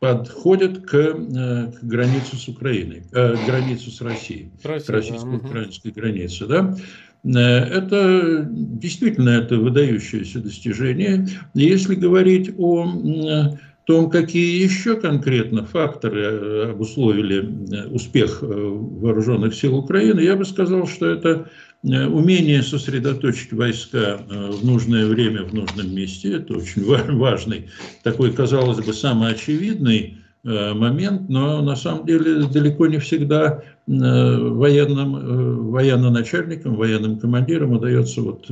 подходят 0.00 0.86
к, 0.86 0.94
э, 0.94 1.72
к 1.72 1.82
границе 1.82 2.36
с 2.36 2.48
Украиной, 2.48 3.02
э, 3.12 3.34
к 3.34 3.46
границе 3.46 3.90
с 3.90 4.00
Россией, 4.00 4.52
Россия, 4.62 4.94
российско-украинской 4.94 5.90
да. 5.90 6.00
границе. 6.00 6.46
Да? 6.46 6.76
Э, 7.24 7.30
это 7.30 8.48
действительно 8.48 9.30
это 9.30 9.56
выдающееся 9.56 10.40
достижение. 10.40 11.26
Если 11.54 11.96
говорить 11.96 12.54
о 12.58 13.58
том, 13.84 14.10
какие 14.10 14.62
еще 14.62 15.00
конкретно 15.00 15.64
факторы 15.64 16.70
обусловили 16.70 17.88
успех 17.90 18.42
вооруженных 18.42 19.54
сил 19.54 19.76
Украины, 19.76 20.20
я 20.20 20.36
бы 20.36 20.44
сказал, 20.44 20.86
что 20.86 21.06
это 21.06 21.48
умение 21.82 22.62
сосредоточить 22.62 23.52
войска 23.52 24.20
э, 24.28 24.50
в 24.50 24.64
нужное 24.64 25.06
время 25.06 25.44
в 25.44 25.54
нужном 25.54 25.94
месте– 25.94 26.32
это 26.34 26.54
очень 26.54 26.84
важный, 27.16 27.68
такой, 28.02 28.32
казалось 28.32 28.84
бы, 28.84 28.92
самый 28.92 29.32
очевидный 29.32 30.18
момент, 30.44 31.28
но 31.28 31.60
на 31.60 31.74
самом 31.74 32.06
деле 32.06 32.46
далеко 32.46 32.86
не 32.86 32.98
всегда 32.98 33.64
военным, 33.86 35.72
военно-начальникам, 35.72 36.76
военным 36.76 37.18
командирам 37.18 37.72
удается 37.72 38.22
вот 38.22 38.48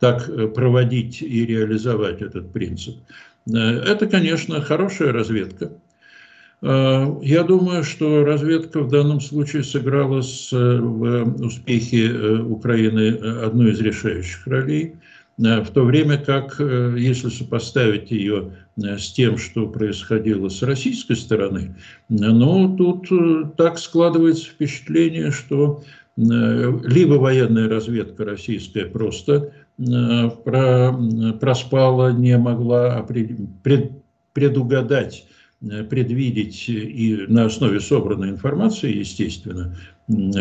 так 0.00 0.28
проводить 0.54 1.22
и 1.22 1.46
реализовать 1.46 2.20
этот 2.20 2.52
принцип. 2.52 2.96
Это, 3.46 4.06
конечно, 4.08 4.60
хорошая 4.60 5.12
разведка, 5.12 5.70
Э, 5.70 5.83
я 6.64 7.42
думаю, 7.42 7.84
что 7.84 8.24
разведка 8.24 8.80
в 8.80 8.88
данном 8.88 9.20
случае 9.20 9.64
сыграла 9.64 10.22
с, 10.22 10.50
э, 10.50 10.78
в 10.80 11.44
успехе 11.44 12.08
э, 12.08 12.38
Украины 12.38 13.10
одну 13.42 13.68
из 13.68 13.78
решающих 13.80 14.46
ролей, 14.46 14.94
в 15.36 15.66
то 15.66 15.84
время 15.84 16.16
как, 16.16 16.60
если 16.60 17.28
сопоставить 17.28 18.12
ее 18.12 18.52
с 18.76 19.12
тем, 19.12 19.36
что 19.36 19.66
происходило 19.66 20.48
с 20.48 20.62
российской 20.62 21.16
стороны, 21.16 21.74
ну, 22.08 22.76
тут 22.76 23.08
так 23.56 23.80
складывается 23.80 24.46
впечатление, 24.46 25.32
что 25.32 25.82
либо 26.16 27.14
военная 27.14 27.68
разведка 27.68 28.24
российская 28.24 28.84
просто 28.84 29.50
проспала, 31.40 32.12
не 32.12 32.38
могла 32.38 33.04
предугадать 34.34 35.26
Э, 35.26 35.33
предвидеть 35.60 36.68
и 36.68 37.24
на 37.28 37.46
основе 37.46 37.80
собранной 37.80 38.30
информации, 38.30 38.98
естественно, 38.98 39.76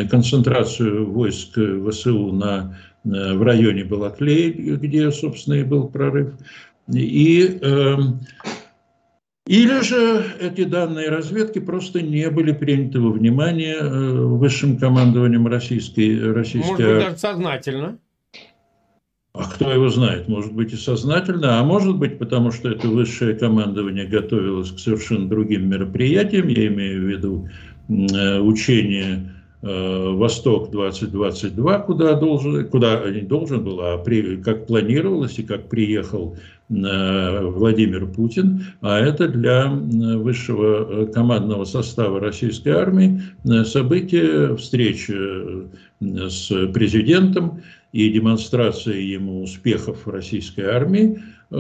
концентрацию 0.10 1.10
войск 1.10 1.58
ВСУ 1.90 2.32
на, 2.32 2.78
э, 3.06 3.34
в 3.34 3.44
районе 3.44 3.84
Балаклей, 3.84 4.52
где, 4.52 5.12
собственно, 5.12 5.56
и 5.56 5.64
был 5.64 5.88
прорыв. 5.88 6.34
И, 6.92 7.60
э, 7.62 7.96
или 9.48 9.82
же 9.82 10.26
эти 10.40 10.64
данные 10.64 11.10
разведки 11.10 11.60
просто 11.60 12.02
не 12.02 12.30
были 12.30 12.52
приняты 12.52 13.00
во 13.00 13.12
внимание 13.12 13.76
э, 13.76 14.12
высшим 14.12 14.78
командованием 14.78 15.48
российской, 15.48 16.34
российской 16.34 16.70
Может 16.70 16.86
быть, 16.86 17.06
даже 17.06 17.18
сознательно. 17.18 18.00
А 19.36 19.46
кто 19.46 19.72
его 19.72 19.90
знает? 19.90 20.28
Может 20.28 20.54
быть 20.54 20.74
и 20.74 20.76
сознательно, 20.76 21.60
а 21.60 21.64
может 21.64 21.98
быть 21.98 22.20
потому, 22.20 22.52
что 22.52 22.70
это 22.70 22.88
высшее 22.88 23.34
командование 23.34 24.06
готовилось 24.06 24.70
к 24.70 24.78
совершенно 24.78 25.28
другим 25.28 25.70
мероприятиям. 25.70 26.48
Я 26.50 26.68
имею 26.68 27.02
в 27.02 27.06
виду 27.06 27.50
э, 27.90 28.40
учение 28.40 29.34
э, 29.64 30.12
Восток-2022, 30.12 31.86
куда, 31.86 32.14
должен, 32.14 32.70
куда 32.70 33.10
не 33.10 33.22
должен 33.22 33.64
был, 33.64 33.82
а 33.82 33.98
при, 33.98 34.38
как 34.38 34.68
планировалось 34.68 35.40
и 35.40 35.44
как 35.44 35.68
приехал 35.68 36.38
э, 36.70 37.42
Владимир 37.44 38.06
Путин, 38.06 38.66
а 38.82 39.00
это 39.00 39.28
для 39.28 39.66
высшего 39.66 41.08
командного 41.08 41.66
состава 41.66 42.20
российской 42.20 42.70
армии 42.70 43.20
событие 43.64 44.56
встречи 44.58 45.18
с 46.00 46.68
президентом, 46.72 47.62
и 47.94 48.10
демонстрация 48.10 48.98
ему 48.98 49.44
успехов 49.44 50.08
российской 50.08 50.66
армии. 50.66 51.20
Э, 51.52 51.56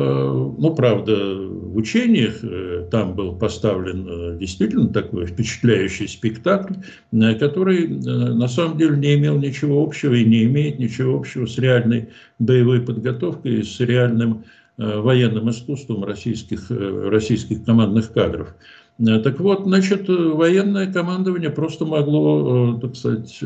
ну, 0.57 0.73
правда, 0.75 1.15
в 1.15 1.77
учениях 1.77 2.43
э, 2.43 2.87
там 2.89 3.13
был 3.13 3.35
поставлен 3.35 4.07
э, 4.09 4.39
действительно 4.39 4.89
такой 4.89 5.27
впечатляющий 5.27 6.07
спектакль, 6.07 6.73
который 7.11 7.87
на 7.87 8.47
самом 8.47 8.79
деле 8.79 8.97
не 8.97 9.13
имел 9.13 9.37
ничего 9.37 9.83
общего 9.83 10.15
и 10.15 10.25
не 10.25 10.45
имеет 10.45 10.79
ничего 10.79 11.15
общего 11.15 11.45
с 11.45 11.59
реальной 11.59 12.09
боевой 12.39 12.81
подготовкой 12.81 13.63
с 13.63 13.79
реальным 13.79 14.43
военным 14.77 15.51
искусством 15.51 16.03
российских, 16.03 16.71
российских 16.71 17.63
командных 17.63 18.11
кадров. 18.11 18.55
Так 18.97 19.39
вот, 19.39 19.65
значит, 19.65 20.07
военное 20.07 20.91
командование 20.91 21.51
просто 21.51 21.85
могло, 21.85 22.79
так 22.81 22.95
сказать, 22.95 23.39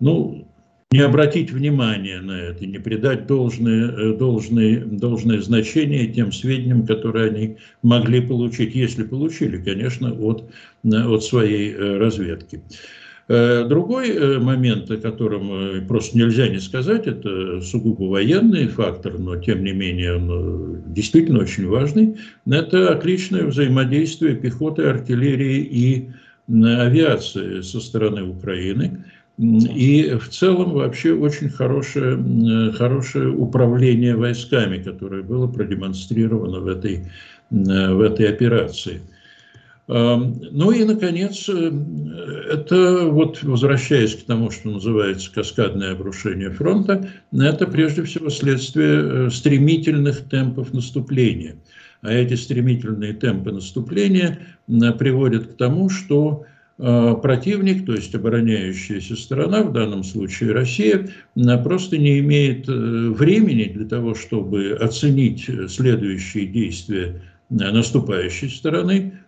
ну, 0.00 0.48
не 0.94 1.00
обратить 1.00 1.50
внимания 1.50 2.20
на 2.20 2.40
это, 2.40 2.64
не 2.66 2.78
придать 2.78 3.26
должное, 3.26 3.90
э, 3.90 4.16
должное, 4.16 4.78
должное 4.78 5.40
значение 5.40 6.06
тем 6.06 6.30
сведениям, 6.30 6.86
которые 6.86 7.30
они 7.30 7.56
могли 7.82 8.20
получить, 8.20 8.76
если 8.76 9.02
получили, 9.02 9.56
конечно, 9.56 10.14
от, 10.14 10.44
от 10.84 11.24
своей 11.24 11.72
э, 11.72 11.98
разведки. 11.98 12.62
Э, 13.26 13.64
другой 13.68 14.38
момент, 14.38 14.88
о 14.88 14.96
котором 14.98 15.84
просто 15.88 16.16
нельзя 16.16 16.46
не 16.46 16.60
сказать, 16.60 17.08
это 17.08 17.60
сугубо 17.60 18.04
военный 18.04 18.68
фактор, 18.68 19.18
но 19.18 19.34
тем 19.34 19.64
не 19.64 19.72
менее 19.72 20.14
он 20.14 20.84
действительно 20.86 21.40
очень 21.40 21.66
важный, 21.66 22.14
это 22.48 22.92
отличное 22.92 23.46
взаимодействие 23.46 24.36
пехоты, 24.36 24.84
артиллерии 24.84 25.58
и 25.58 26.10
авиации 26.48 27.62
со 27.62 27.80
стороны 27.80 28.22
Украины. 28.22 29.04
И 29.36 30.14
в 30.14 30.28
целом 30.28 30.74
вообще 30.74 31.12
очень 31.12 31.48
хорошее, 31.48 32.72
хорошее 32.72 33.30
управление 33.30 34.14
войсками, 34.14 34.80
которое 34.80 35.22
было 35.22 35.48
продемонстрировано 35.48 36.60
в 36.60 36.68
этой, 36.68 37.06
в 37.50 38.00
этой 38.00 38.28
операции. 38.28 39.00
Ну 39.86 40.70
и, 40.70 40.82
наконец, 40.84 41.46
э, 41.46 41.70
это 42.50 43.06
вот 43.06 43.42
возвращаясь 43.42 44.14
к 44.14 44.24
тому, 44.24 44.50
что 44.50 44.70
называется 44.70 45.30
каскадное 45.30 45.92
обрушение 45.92 46.50
фронта, 46.50 47.06
это 47.32 47.66
прежде 47.66 48.02
всего 48.04 48.30
следствие 48.30 49.26
э, 49.26 49.30
стремительных 49.30 50.26
темпов 50.30 50.72
наступления. 50.72 51.56
А 52.00 52.10
эти 52.10 52.32
стремительные 52.32 53.12
темпы 53.12 53.52
наступления 53.52 54.38
приводят 54.66 55.48
к 55.48 55.56
тому, 55.56 55.90
что 55.90 56.46
Э, 56.46 56.53
противник, 56.76 57.86
то 57.86 57.92
есть 57.92 58.14
обороняющаяся 58.14 59.14
сторона, 59.16 59.62
в 59.62 59.72
данном 59.72 60.02
случае 60.02 60.52
Россия, 60.52 61.08
просто 61.62 61.98
не 61.98 62.18
имеет 62.18 62.68
э, 62.68 62.72
времени 62.72 63.64
для 63.72 63.86
того, 63.86 64.14
чтобы 64.14 64.76
оценить 64.80 65.48
следующие 65.68 66.46
действия 66.46 67.22
э, 67.50 67.54
наступающей 67.54 68.50
стороны, 68.50 69.20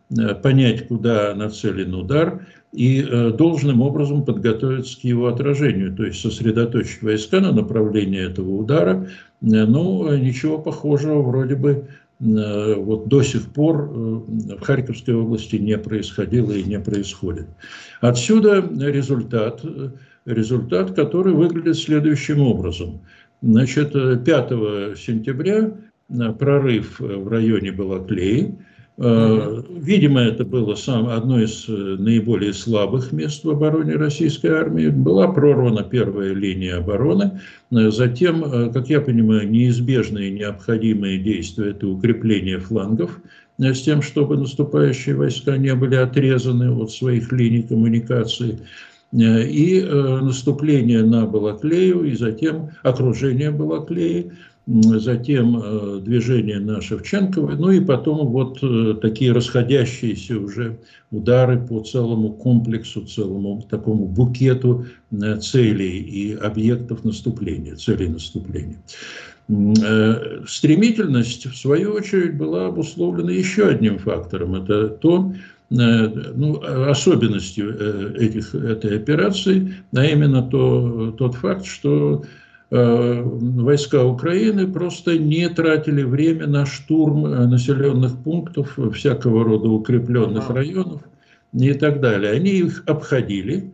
понять, 0.43 0.87
куда 0.87 1.35
нацелен 1.35 1.93
удар 1.93 2.47
и 2.73 3.03
должным 3.37 3.81
образом 3.81 4.25
подготовиться 4.25 5.01
к 5.01 5.03
его 5.03 5.27
отражению, 5.27 5.97
то 5.97 6.05
есть 6.05 6.21
сосредоточить 6.21 7.03
войска 7.03 7.41
на 7.41 7.51
направлении 7.51 8.25
этого 8.25 8.51
удара. 8.51 9.09
Но 9.41 10.17
ничего 10.17 10.59
похожего 10.59 11.23
вроде 11.23 11.57
бы 11.57 11.89
Э, 11.89 12.06
вот 12.19 13.09
до 13.09 13.23
сих 13.23 13.53
пор 13.53 13.83
э, 13.83 14.57
в 14.57 14.61
Харьковской 14.61 15.15
области 15.15 15.57
не 15.57 15.77
происходило 15.77 16.53
и 16.53 16.63
не 16.63 16.81
происходит. 16.81 17.47
Отсюда 18.01 18.67
результат, 18.81 19.63
результат, 20.25 20.95
который 20.95 21.35
выглядит 21.35 21.77
следующим 21.77 22.41
образом. 22.41 23.01
Значит, 23.43 23.93
5 23.93 24.25
сентября 24.99 25.73
э, 26.09 26.33
прорыв 26.33 27.01
в 27.01 27.29
районе 27.29 27.73
Балаклеи, 27.73 28.57
Видимо, 28.99 30.23
это 30.23 30.47
было 30.47 30.75
сам, 30.75 31.09
одно 31.09 31.39
из 31.39 31.69
наиболее 31.69 32.55
слабых 32.55 33.13
мест 33.13 33.45
в 33.45 33.51
обороне 33.51 33.93
российской 33.93 34.47
армии. 34.47 34.89
Была 34.89 35.29
прорвана 35.29 35.83
первая 35.83 36.33
линия 36.33 36.79
обороны. 36.79 37.39
Затем, 37.71 38.73
как 38.73 38.89
я 38.89 39.03
понимаю, 39.03 39.51
неизбежные 39.51 40.31
необходимые 40.31 41.19
действия– 41.19 41.71
это 41.73 41.87
укрепление 41.87 42.59
флангов 42.59 43.21
с 43.59 43.83
тем, 43.83 44.01
чтобы 44.01 44.39
наступающие 44.39 45.15
войска 45.15 45.59
не 45.59 45.75
были 45.75 45.97
отрезаны 45.97 46.71
от 46.71 46.91
своих 46.91 47.31
линий 47.33 47.65
коммуникации 47.65 48.61
и 49.13 49.87
наступление 50.23 51.03
на 51.03 51.27
Балаклею, 51.27 52.05
и 52.05 52.15
затем 52.17 52.71
окружение 52.83 53.51
Балаклеи– 53.51 54.33
затем 54.67 55.63
э, 55.63 56.01
движение 56.01 56.59
на 56.59 56.81
Шевченковой, 56.81 57.57
ну 57.57 57.71
и 57.71 57.81
потом 57.81 58.27
вот 58.29 58.59
э, 58.63 58.95
такие 59.01 59.31
расходящиеся 59.33 60.39
уже 60.39 60.79
удары 61.13 61.65
по 61.65 61.81
целому 61.81 62.33
комплексу, 62.33 63.07
целому 63.07 63.65
такому 63.71 64.07
букету 64.07 64.87
э, 65.13 65.37
целей 65.37 65.99
и 66.01 66.35
объектов 66.35 67.05
наступления, 67.05 67.77
целей 67.77 68.09
наступления. 68.09 68.79
Стремительность, 70.49 71.47
в 71.47 71.57
свою 71.57 71.93
очередь, 71.93 72.37
была 72.37 72.67
обусловлена 72.67 73.31
еще 73.31 73.69
одним 73.69 73.99
фактором. 73.99 74.57
Это 74.57 74.89
то, 74.89 75.33
ну, 75.71 76.61
особенностью 76.89 78.17
этих, 78.17 78.57
этой 78.57 78.97
операции, 78.97 79.73
а 79.95 80.05
именно 80.05 80.43
то, 80.43 81.15
тот 81.17 81.37
факт, 81.37 81.65
что 81.65 82.25
войска 82.71 84.05
Украины 84.05 84.67
просто 84.67 85.19
не 85.19 85.49
тратили 85.49 86.03
время 86.03 86.47
на 86.47 86.67
штурм 86.67 87.27
э, 87.27 87.47
населенных 87.47 88.19
пунктов, 88.23 88.77
всякого 88.93 89.45
рода 89.45 89.69
укрепленных 89.69 90.51
районов 90.51 91.03
и 91.53 91.73
так 91.75 92.01
далее. 92.01 92.33
Они 92.33 92.51
их 92.51 92.83
обходили, 92.87 93.73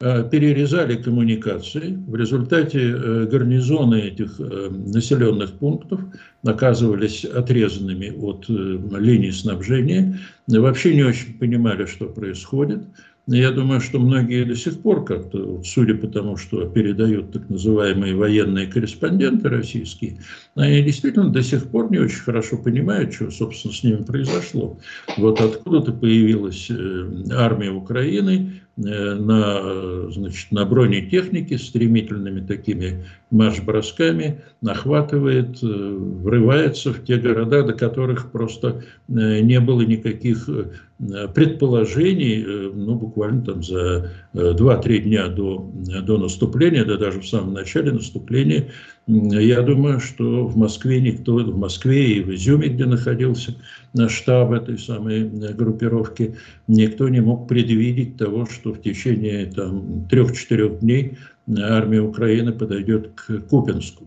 э, 0.00 0.28
перерезали 0.28 0.96
коммуникации. 0.96 1.96
В 2.08 2.16
результате 2.16 2.80
э, 2.80 3.26
гарнизоны 3.30 4.00
этих 4.00 4.40
населенных 4.40 5.52
пунктов 5.52 6.00
оказывались 6.44 7.24
отрезанными 7.24 8.10
от 8.10 8.48
линии 8.48 9.30
снабжения, 9.30 10.18
вообще 10.48 10.96
не 10.96 11.04
очень 11.04 11.38
понимали, 11.38 11.86
что 11.86 12.06
происходит. 12.06 12.82
Я 13.28 13.52
думаю, 13.52 13.80
что 13.80 14.00
многие 14.00 14.44
до 14.44 14.56
сих 14.56 14.80
пор 14.80 15.04
как-то, 15.04 15.62
судя 15.62 15.94
по 15.94 16.08
тому, 16.08 16.36
что 16.36 16.68
передают 16.68 17.30
так 17.30 17.48
называемые 17.48 18.16
военные 18.16 18.66
корреспонденты 18.66 19.48
российские, 19.48 20.18
они 20.56 20.82
действительно 20.82 21.28
до 21.28 21.40
сих 21.42 21.68
пор 21.68 21.88
не 21.92 21.98
очень 21.98 22.18
хорошо 22.18 22.56
понимают, 22.58 23.14
что, 23.14 23.30
собственно, 23.30 23.72
с 23.72 23.84
ними 23.84 24.02
произошло. 24.02 24.76
Вот 25.16 25.40
откуда-то 25.40 25.92
появилась 25.92 26.68
э, 26.68 27.08
армия 27.30 27.70
Украины, 27.70 28.60
на, 28.76 30.10
значит, 30.10 30.50
на 30.50 30.64
бронетехнике 30.64 31.58
стремительными 31.58 32.40
такими 32.40 33.04
марш-бросками 33.30 34.40
нахватывает, 34.62 35.62
э, 35.62 35.66
врывается 35.66 36.92
в 36.92 37.04
те 37.04 37.16
города, 37.16 37.62
до 37.62 37.74
которых 37.74 38.30
просто 38.30 38.82
э, 39.08 39.40
не 39.40 39.60
было 39.60 39.82
никаких 39.82 40.48
предположений, 41.34 42.70
ну, 42.72 42.94
буквально 42.94 43.44
там 43.44 43.62
за 43.64 44.12
2-3 44.34 44.98
дня 45.00 45.26
до, 45.26 45.68
до 46.02 46.16
наступления, 46.16 46.84
да 46.84 46.96
даже 46.96 47.20
в 47.20 47.26
самом 47.26 47.54
начале 47.54 47.90
наступления, 47.90 48.68
я 49.06 49.62
думаю, 49.62 49.98
что 49.98 50.46
в 50.46 50.56
Москве 50.56 51.00
никто, 51.00 51.36
в 51.36 51.58
Москве 51.58 52.14
и 52.14 52.22
в 52.22 52.32
Изюме, 52.34 52.68
где 52.68 52.84
находился 52.84 53.56
штаб 54.08 54.52
этой 54.52 54.78
самой 54.78 55.24
группировки, 55.24 56.36
никто 56.68 57.08
не 57.08 57.20
мог 57.20 57.48
предвидеть 57.48 58.16
того, 58.16 58.46
что 58.46 58.72
в 58.72 58.80
течение 58.80 59.46
там, 59.46 60.06
трех-четырех 60.08 60.78
дней 60.80 61.18
армия 61.58 62.00
Украины 62.00 62.52
подойдет 62.52 63.10
к 63.14 63.40
Купинску. 63.48 64.06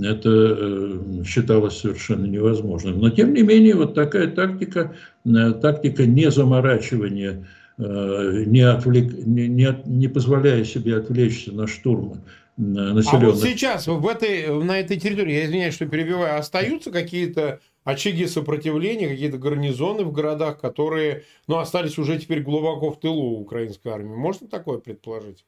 Это 0.00 0.28
э, 0.30 0.98
считалось 1.24 1.78
совершенно 1.78 2.26
невозможным. 2.26 3.00
Но 3.00 3.08
тем 3.10 3.32
не 3.32 3.42
менее, 3.42 3.76
вот 3.76 3.94
такая 3.94 4.28
тактика, 4.28 4.94
э, 5.24 5.52
тактика 5.52 6.04
не 6.04 6.30
заморачивания, 6.30 7.46
э, 7.78 8.44
не, 8.46 8.60
отвлек, 8.60 9.26
не, 9.26 9.48
не, 9.48 9.74
не 9.86 10.08
позволяя 10.08 10.64
себе 10.64 10.98
отвлечься 10.98 11.52
на 11.52 11.66
штурм 11.66 12.18
населенных. 12.56 13.12
А 13.12 13.18
вот 13.18 13.40
сейчас 13.40 13.86
в 13.86 14.06
этой, 14.06 14.48
на 14.62 14.78
этой 14.78 14.98
территории, 14.98 15.34
я 15.34 15.46
извиняюсь, 15.46 15.74
что 15.74 15.86
перебиваю, 15.86 16.38
остаются 16.38 16.90
какие-то 16.90 17.60
очаги 17.84 18.26
сопротивления, 18.26 19.08
какие-то 19.08 19.38
гарнизоны 19.38 20.04
в 20.04 20.12
городах, 20.12 20.60
которые 20.60 21.24
ну, 21.46 21.58
остались 21.58 21.98
уже 21.98 22.18
теперь 22.18 22.42
глубоко 22.42 22.90
в 22.90 22.98
тылу 22.98 23.40
украинской 23.40 23.88
армии. 23.88 24.14
Можно 24.14 24.48
такое 24.48 24.78
предположить? 24.78 25.44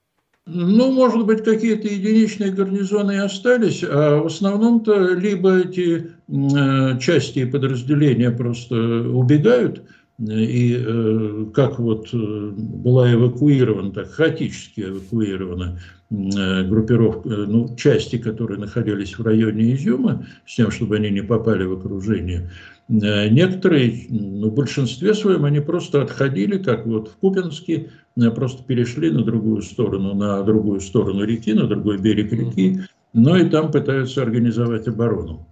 Ну, 0.51 0.91
может 0.93 1.27
быть, 1.27 1.45
какие-то 1.45 1.89
единичные 1.89 2.53
гарнизоны 2.53 3.13
и 3.13 3.17
остались, 3.17 3.85
а 3.85 4.23
в 4.23 4.27
основном-то 4.27 5.13
либо 5.13 5.59
эти 5.59 6.13
э, 6.27 6.99
части 7.01 7.41
и 7.41 7.45
подразделения 7.45 8.31
просто 8.31 8.75
убегают, 8.75 9.83
и 10.21 10.77
э, 10.77 11.47
как 11.55 11.79
вот 11.79 12.09
э, 12.13 12.51
была 12.57 13.13
эвакуирована, 13.13 13.93
так 13.93 14.11
хаотически 14.11 14.81
эвакуирована 14.81 15.79
э, 16.11 16.65
группировка, 16.65 17.29
ну, 17.29 17.77
части, 17.77 18.19
которые 18.19 18.59
находились 18.59 19.17
в 19.17 19.23
районе 19.23 19.75
Изюма, 19.75 20.27
с 20.45 20.57
тем, 20.57 20.73
чтобы 20.73 20.97
они 20.97 21.11
не 21.11 21.23
попали 21.23 21.65
в 21.65 21.75
окружение. 21.75 22.51
Некоторые, 22.89 24.07
ну, 24.09 24.49
в 24.49 24.55
большинстве 24.55 25.13
своем, 25.13 25.45
они 25.45 25.61
просто 25.61 26.03
отходили, 26.03 26.57
как 26.57 26.87
вот 26.87 27.09
в 27.09 27.17
Купинске, 27.17 27.91
просто 28.35 28.65
перешли 28.65 29.11
на 29.11 29.23
другую 29.23 29.61
сторону, 29.61 30.15
на 30.15 30.43
другую 30.43 30.81
сторону 30.81 31.23
реки, 31.23 31.53
на 31.53 31.67
другой 31.67 31.99
берег 31.99 32.33
реки, 32.33 32.81
но 33.13 33.37
и 33.37 33.47
там 33.49 33.71
пытаются 33.71 34.23
организовать 34.23 34.89
оборону. 34.89 35.47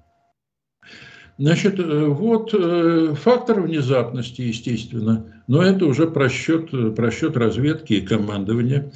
Значит, 1.38 1.78
э, 1.78 2.06
вот 2.06 2.54
э, 2.54 3.14
фактор 3.14 3.60
внезапности, 3.60 4.40
естественно, 4.40 5.26
но 5.46 5.62
это 5.62 5.84
уже 5.84 6.06
просчет, 6.06 6.70
просчет 6.94 7.36
разведки 7.36 7.94
и 7.94 8.00
командования. 8.00 8.90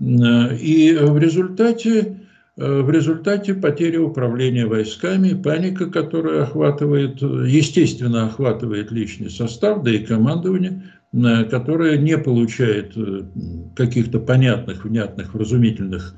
И 0.00 0.98
в 0.98 1.18
результате, 1.18 2.20
э, 2.56 2.80
в 2.80 2.90
результате 2.90 3.52
потери 3.52 3.98
управления 3.98 4.66
войсками, 4.66 5.34
паника, 5.34 5.90
которая 5.90 6.44
охватывает, 6.44 7.20
естественно, 7.20 8.26
охватывает 8.26 8.90
личный 8.90 9.28
состав, 9.28 9.82
да 9.82 9.90
и 9.90 9.98
командование, 9.98 10.82
которое 11.12 11.98
не 11.98 12.16
получает 12.16 12.94
каких-то 13.76 14.18
понятных, 14.18 14.86
внятных, 14.86 15.34
вразумительных 15.34 16.14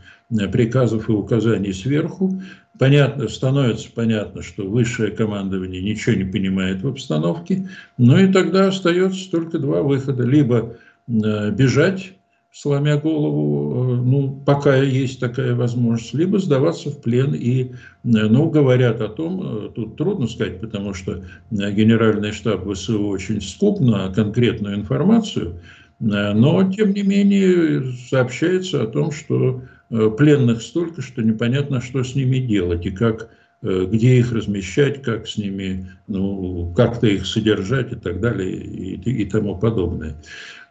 приказов 0.52 1.08
и 1.08 1.12
указаний 1.12 1.72
сверху, 1.72 2.40
понятно, 2.78 3.28
становится 3.28 3.88
понятно, 3.92 4.42
что 4.42 4.68
высшее 4.68 5.10
командование 5.10 5.82
ничего 5.82 6.16
не 6.16 6.24
понимает 6.24 6.82
в 6.82 6.88
обстановке, 6.88 7.68
но 7.98 8.18
и 8.18 8.32
тогда 8.32 8.68
остается 8.68 9.30
только 9.30 9.58
два 9.58 9.82
выхода. 9.82 10.24
Либо 10.24 10.76
э, 11.06 11.50
бежать, 11.50 12.12
сломя 12.52 12.98
голову, 12.98 13.94
э, 13.94 13.96
ну, 14.02 14.42
пока 14.44 14.76
есть 14.76 15.20
такая 15.20 15.54
возможность, 15.54 16.14
либо 16.14 16.38
сдаваться 16.38 16.90
в 16.90 17.00
плен. 17.00 17.34
И, 17.34 17.64
э, 17.64 17.68
ну, 18.02 18.50
говорят 18.50 19.00
о 19.00 19.08
том, 19.08 19.72
тут 19.74 19.96
трудно 19.96 20.26
сказать, 20.26 20.60
потому 20.60 20.94
что 20.94 21.22
генеральный 21.50 22.32
штаб 22.32 22.68
ВСУ 22.70 23.06
очень 23.06 23.40
скуп 23.40 23.80
на 23.80 24.12
конкретную 24.12 24.76
информацию, 24.76 25.60
но, 26.00 26.70
тем 26.70 26.92
не 26.92 27.02
менее, 27.02 27.84
сообщается 28.10 28.82
о 28.82 28.88
том, 28.88 29.12
что 29.12 29.62
пленных 29.90 30.62
столько, 30.62 31.02
что 31.02 31.22
непонятно, 31.22 31.80
что 31.80 32.02
с 32.02 32.14
ними 32.14 32.38
делать 32.38 32.86
и 32.86 32.90
как, 32.90 33.30
э, 33.62 33.86
где 33.90 34.18
их 34.18 34.32
размещать, 34.32 35.02
как 35.02 35.28
с 35.28 35.36
ними, 35.36 35.90
ну, 36.06 36.72
как-то 36.76 37.06
их 37.06 37.26
содержать 37.26 37.92
и 37.92 37.96
так 37.96 38.20
далее 38.20 38.50
и, 38.50 38.94
и 38.94 39.24
тому 39.26 39.56
подобное. 39.56 40.16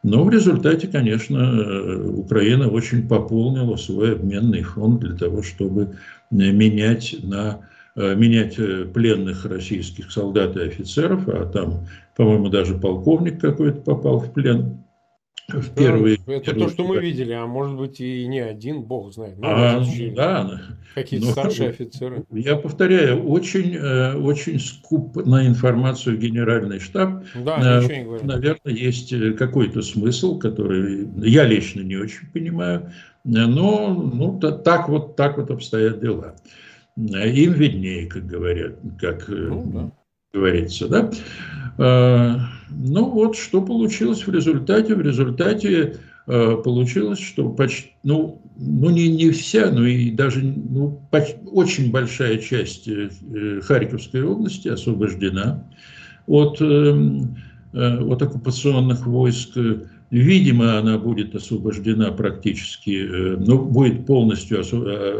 Но 0.04 0.23
в 0.23 0.30
результате, 0.30 0.88
конечно, 0.88 1.38
э, 1.38 2.08
Украина 2.08 2.67
очень 2.67 3.08
пополнила 3.08 3.76
свой 3.78 4.13
обменный 4.13 4.63
фонд 4.63 5.02
для 5.02 5.15
того, 5.15 5.43
чтобы 5.43 5.95
менять 6.32 7.15
на 7.23 7.62
менять 7.95 8.56
пленных 8.91 9.45
российских 9.45 10.12
солдат 10.12 10.58
и 10.58 10.62
офицеров, 10.62 11.28
а 11.28 11.45
там, 11.45 11.86
по-моему, 12.15 12.49
даже 12.49 12.73
полковник 12.73 13.39
какой-то 13.39 13.82
попал 13.82 14.19
в 14.19 14.34
плен 14.34 14.84
в 15.47 15.75
первые... 15.75 16.17
Да, 16.25 16.34
это 16.34 16.45
первые, 16.45 16.67
то, 16.67 16.73
что 16.73 16.84
мы 16.86 16.99
видели, 16.99 17.34
а 17.34 17.45
может 17.45 17.75
быть 17.75 17.99
и 17.99 18.25
не 18.27 18.39
один, 18.39 18.84
бог 18.84 19.13
знает. 19.13 19.38
Ну, 19.38 19.47
а, 19.47 19.84
да, 20.15 20.62
Какие-то 20.95 21.25
ну, 21.27 21.32
старшие 21.32 21.69
офицеры. 21.69 22.23
Я 22.32 22.56
повторяю, 22.56 23.23
очень, 23.23 23.75
э, 23.75 24.15
очень 24.15 24.60
скуп 24.60 25.15
на 25.25 25.47
информацию 25.47 26.17
генеральный 26.17 26.79
штаб. 26.79 27.23
Да, 27.36 27.79
ничего 27.82 27.93
не 27.93 28.03
говорю. 28.03 28.25
Наверное, 28.25 28.73
есть 28.73 29.12
э, 29.12 29.32
какой-то 29.34 29.82
смысл, 29.82 30.38
который 30.38 31.08
я 31.17 31.45
лично 31.45 31.82
не 31.82 31.95
очень 31.95 32.27
понимаю, 32.32 32.91
но 33.23 33.93
ну, 33.93 34.39
так, 34.39 34.88
вот, 34.88 35.15
так 35.15 35.38
вот 35.38 35.49
обстоят 35.51 35.99
дела. 35.99 36.36
Им 36.95 37.53
виднее, 37.53 38.08
как 38.08 38.27
говорят, 38.27 38.75
как 38.99 39.27
э, 39.29 39.34
ну, 39.34 39.71
да. 39.73 39.91
Говорится, 40.34 40.88
да. 40.88 41.12
Э, 41.78 42.39
ну 42.72 43.06
вот, 43.06 43.38
что 43.38 43.62
получилось 43.62 44.26
в 44.26 44.34
результате? 44.34 44.96
В 44.96 45.02
результате 45.02 45.98
э, 46.26 46.58
получилось, 46.63 47.19
что 47.19 47.50
почти, 47.50 47.91
ну, 48.04 48.41
ну 48.58 48.89
не, 48.89 49.10
не 49.10 49.30
вся, 49.30 49.69
но 49.72 49.86
и 49.86 50.10
даже 50.10 50.41
ну, 50.43 51.00
почти, 51.12 51.38
очень 51.46 51.91
большая 51.91 52.39
часть 52.39 52.88
э, 52.88 53.10
Харьковской 53.62 54.24
области 54.24 54.67
освобождена 54.67 55.63
от, 56.26 56.62
от 56.62 58.22
оккупационных 58.22 59.06
войск. 59.06 59.58
Видимо, 60.13 60.78
она 60.78 60.97
будет 60.97 61.36
освобождена 61.36 62.12
практически, 62.12 63.36
ну, 63.38 63.65
будет 63.65 64.06
полностью 64.06 64.62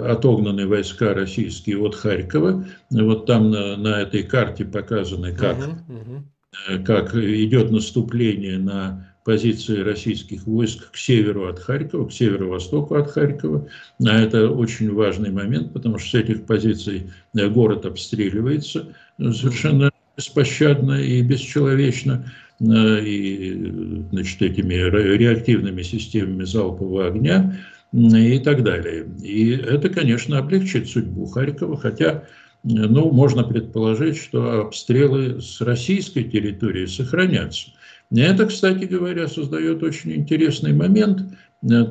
отогнаны 0.10 0.67
войска 0.67 1.13
российские 1.13 1.79
от 1.79 1.95
Харькова. 1.95 2.65
Вот 2.91 3.25
там 3.25 3.49
на, 3.49 3.75
на 3.75 4.01
этой 4.01 4.23
карте 4.23 4.65
показаны, 4.65 5.34
как 5.36 5.58
uh-huh 5.58 6.23
Э, 6.67 6.79
как 6.79 7.15
идет 7.15 7.71
наступление 7.71 8.58
на 8.58 9.08
позиции 9.23 9.79
российских 9.79 10.45
войск 10.45 10.91
к 10.91 10.97
северу 10.97 11.47
от 11.47 11.60
Харькова, 11.60 12.08
к 12.08 12.13
северо-востоку 12.13 12.95
от 12.95 13.10
Харькова. 13.10 13.67
А 14.06 14.17
это 14.17 14.49
очень 14.49 14.93
важный 14.93 15.32
момент, 15.32 15.73
потому 15.73 15.97
что 15.97 16.10
с 16.10 16.13
этих 16.21 16.45
позиций 16.45 17.10
э, 17.36 17.47
город 17.47 17.86
обстреливается 17.86 18.93
совершенно 19.17 19.91
беспощадно 20.15 21.01
и 21.01 21.21
бесчеловечно 21.21 22.25
э, 22.25 22.42
и 22.63 24.04
значит, 24.12 24.41
этими 24.41 24.73
реактивными 24.73 25.82
системами 25.82 26.45
залпового 26.45 27.08
огня 27.08 27.58
и 27.91 28.39
так 28.39 28.63
далее. 28.63 29.06
И 29.21 29.52
это, 29.52 29.89
конечно, 29.89 30.38
облегчит 30.38 30.89
судьбу 30.89 31.26
Харькова, 31.26 31.78
хотя 31.78 32.23
ну, 32.63 33.12
можно 33.12 33.43
предположить, 33.43 34.17
что 34.17 34.62
обстрелы 34.62 35.41
с 35.41 35.60
российской 35.62 36.23
территории 36.23 36.86
сохранятся. 36.86 37.71
Это, 38.15 38.45
кстати 38.45 38.86
говоря, 38.86 39.28
создает 39.28 39.84
очень 39.84 40.13
интересный 40.13 40.73
момент, 40.73 41.21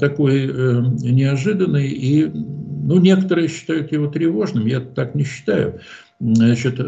такой 0.00 0.46
неожиданный, 0.46 1.88
и 1.88 2.24
ну, 2.24 2.98
некоторые 3.00 3.48
считают 3.48 3.92
его 3.92 4.06
тревожным, 4.06 4.66
я 4.66 4.80
так 4.80 5.14
не 5.14 5.24
считаю. 5.24 5.80
Значит, 6.20 6.80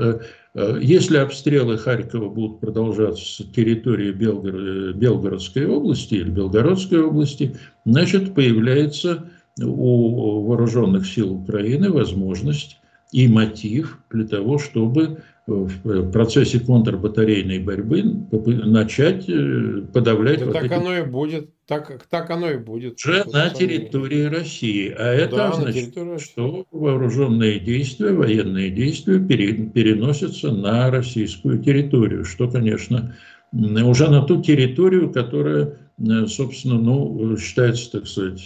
если 0.55 1.17
обстрелы 1.17 1.79
Харькова 1.79 2.29
будут 2.29 2.61
продолжаться 2.61 3.25
с 3.25 3.47
территории 3.53 4.13
Белгород, 4.13 4.97
Белгородской 4.97 5.67
области 5.67 6.15
или 6.15 6.31
Белгородской 6.31 7.03
области, 7.03 7.57
значит, 7.85 8.35
появляется 8.35 9.31
у 9.61 10.43
вооруженных 10.47 11.07
сил 11.07 11.33
Украины 11.35 11.91
возможность 11.91 12.79
и 13.11 13.27
мотив 13.29 13.99
для 14.11 14.27
того, 14.27 14.59
чтобы 14.59 15.23
в 15.47 16.11
процессе 16.11 16.59
контрбатарейной 16.59 17.59
борьбы 17.59 18.03
начать 18.03 19.29
э, 19.29 19.83
подавлять... 19.93 20.41
Да 20.41 20.47
вот 20.47 20.55
так 20.55 20.65
эти... 20.65 20.73
оно 20.73 20.97
и 20.97 21.03
будет. 21.03 21.51
Так, 21.67 22.07
так 22.09 22.31
оно 22.31 22.51
и 22.51 22.57
будет. 22.57 22.95
Уже 23.05 23.25
на 23.31 23.51
территории 23.51 24.25
России. 24.25 24.95
А 24.97 25.13
это 25.13 25.37
да, 25.37 25.51
означает, 25.51 26.21
что 26.21 26.67
вооруженные 26.71 27.61
действия, 27.61 28.13
военные 28.13 28.71
действия 28.71 29.19
переносятся 29.19 30.51
на 30.51 30.91
российскую 30.91 31.63
территорию, 31.63 32.25
что, 32.25 32.49
конечно, 32.49 33.15
уже 33.53 34.09
на 34.09 34.23
ту 34.23 34.43
территорию, 34.43 35.13
которая 35.13 35.65
Э, 35.65 35.84
собственно, 36.27 36.79
ну, 36.79 37.37
считается, 37.37 37.93
так 37.93 38.07
сказать, 38.07 38.45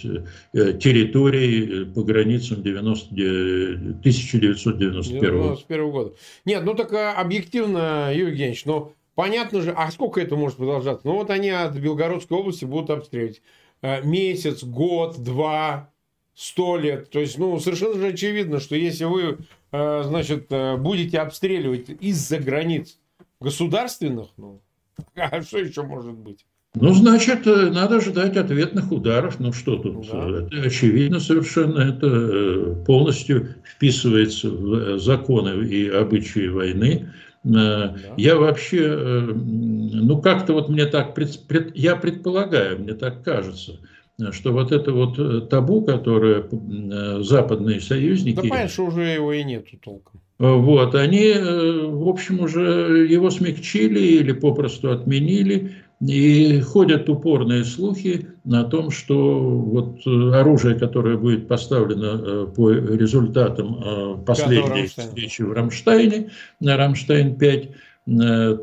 э, 0.53 0.73
территорией 0.73 1.85
по 1.85 2.03
границам 2.03 2.61
90, 2.61 3.15
1991 4.01 4.89
1991 4.89 5.91
года. 5.91 6.13
Нет, 6.45 6.63
ну 6.63 6.75
так 6.75 6.93
а, 6.93 7.13
объективно, 7.13 8.11
Юрий 8.13 8.31
Евгеньевич, 8.31 8.65
ну, 8.65 8.93
понятно 9.15 9.61
же, 9.61 9.71
а 9.71 9.89
сколько 9.91 10.21
это 10.21 10.35
может 10.35 10.57
продолжаться? 10.57 11.07
Ну, 11.07 11.15
вот 11.15 11.29
они 11.31 11.49
от 11.49 11.75
Белгородской 11.75 12.37
области 12.37 12.65
будут 12.65 12.91
обстреливать. 12.91 13.41
Э, 13.81 14.03
месяц, 14.03 14.63
год, 14.63 15.17
два, 15.23 15.91
сто 16.35 16.77
лет. 16.77 17.09
То 17.09 17.19
есть, 17.19 17.37
ну, 17.39 17.59
совершенно 17.59 17.95
же 17.95 18.07
очевидно, 18.09 18.59
что 18.59 18.75
если 18.75 19.05
вы, 19.05 19.39
значит, 19.71 20.47
будете 20.79 21.19
обстреливать 21.19 21.89
из-за 21.99 22.39
границ 22.39 22.97
государственных, 23.39 24.29
ну, 24.37 24.61
а 25.15 25.41
что 25.41 25.59
еще 25.59 25.83
может 25.83 26.13
быть? 26.13 26.45
Ну, 26.75 26.93
значит, 26.93 27.47
э, 27.47 27.71
надо 27.71 27.99
ждать 27.99 28.37
ответных 28.37 28.91
ударов. 28.91 29.39
Ну, 29.39 29.51
что 29.51 29.77
тут? 29.77 30.07
Да. 30.11 30.47
Это 30.47 30.67
очевидно 30.67 31.19
совершенно. 31.19 31.79
Это 31.79 32.07
э, 32.07 32.75
полностью 32.85 33.55
вписывается 33.65 34.51
в 34.51 34.73
э, 34.73 34.97
законы 34.99 35.65
и 35.65 35.89
обычаи 35.89 36.47
войны. 36.47 37.11
Да. 37.43 37.95
Я 38.17 38.35
вообще, 38.35 39.25
ну, 39.33 40.21
как-то 40.21 40.51
вот 40.51 40.67
мне 40.67 40.85
так, 40.85 41.17
я 41.73 41.95
предполагаю, 41.95 42.79
мне 42.79 42.93
так 42.93 43.23
кажется, 43.23 43.79
что 44.31 44.51
вот 44.51 44.73
это 44.73 44.91
вот 44.91 45.49
табу, 45.49 45.81
которое 45.83 46.43
западные 47.23 47.79
союзники... 47.79 48.49
Да 48.49 48.67
что 48.67 48.87
уже 48.87 49.03
его 49.03 49.31
и 49.31 49.45
нету 49.45 49.77
толком. 49.81 50.19
Вот, 50.37 50.95
они, 50.95 51.33
в 51.33 52.09
общем, 52.09 52.41
уже 52.41 53.07
его 53.09 53.29
смягчили 53.29 54.01
или 54.01 54.33
попросту 54.33 54.91
отменили, 54.91 55.71
и 56.01 56.61
ходят 56.61 57.09
упорные 57.09 57.65
слухи 57.65 58.27
о 58.49 58.63
том, 58.63 58.89
что 58.89 59.39
вот 59.39 59.99
э, 60.05 60.31
оружие, 60.33 60.79
которое 60.79 61.17
будет 61.17 61.47
поставлено 61.47 62.21
э, 62.21 62.47
по 62.55 62.71
результатам 62.71 63.81
э, 63.83 64.17
последней 64.25 64.87
встречи 64.87 65.41
в 65.41 65.51
Рамштайне, 65.51 66.29
на 66.59 66.77
Рамштайн-5, 66.77 67.75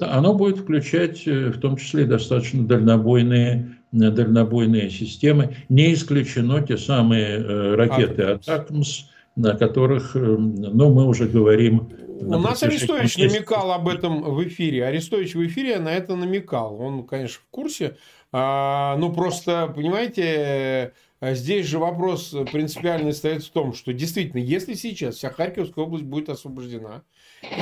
оно 0.00 0.34
будет 0.34 0.58
включать 0.58 1.24
в 1.24 1.60
том 1.60 1.76
числе 1.76 2.04
достаточно 2.04 2.66
дальнобойные, 2.66 3.76
дальнобойные 3.92 4.90
системы. 4.90 5.54
Не 5.68 5.94
исключено 5.94 6.62
те 6.62 6.76
самые 6.76 7.74
ракеты 7.76 8.22
«Атакмс», 8.22 9.04
на 9.36 9.56
которых, 9.56 10.14
ну, 10.14 10.92
мы 10.92 11.06
уже 11.06 11.28
говорим 11.28 11.88
у 12.20 12.38
нас 12.38 12.62
Арестович 12.62 13.18
намекал 13.18 13.72
об 13.72 13.88
этом 13.88 14.22
в 14.22 14.42
эфире. 14.48 14.86
Арестович 14.86 15.34
в 15.34 15.46
эфире 15.46 15.78
на 15.78 15.92
это 15.92 16.16
намекал. 16.16 16.80
Он, 16.80 17.06
конечно, 17.06 17.40
в 17.40 17.50
курсе. 17.50 17.96
А, 18.32 18.96
ну, 18.98 19.12
просто, 19.12 19.72
понимаете, 19.74 20.92
здесь 21.20 21.66
же 21.66 21.78
вопрос 21.78 22.34
принципиальный 22.52 23.12
стоит 23.12 23.44
в 23.44 23.50
том, 23.50 23.74
что 23.74 23.92
действительно, 23.92 24.40
если 24.40 24.74
сейчас 24.74 25.16
вся 25.16 25.30
Харьковская 25.30 25.84
область 25.84 26.04
будет 26.04 26.28
освобождена, 26.28 27.02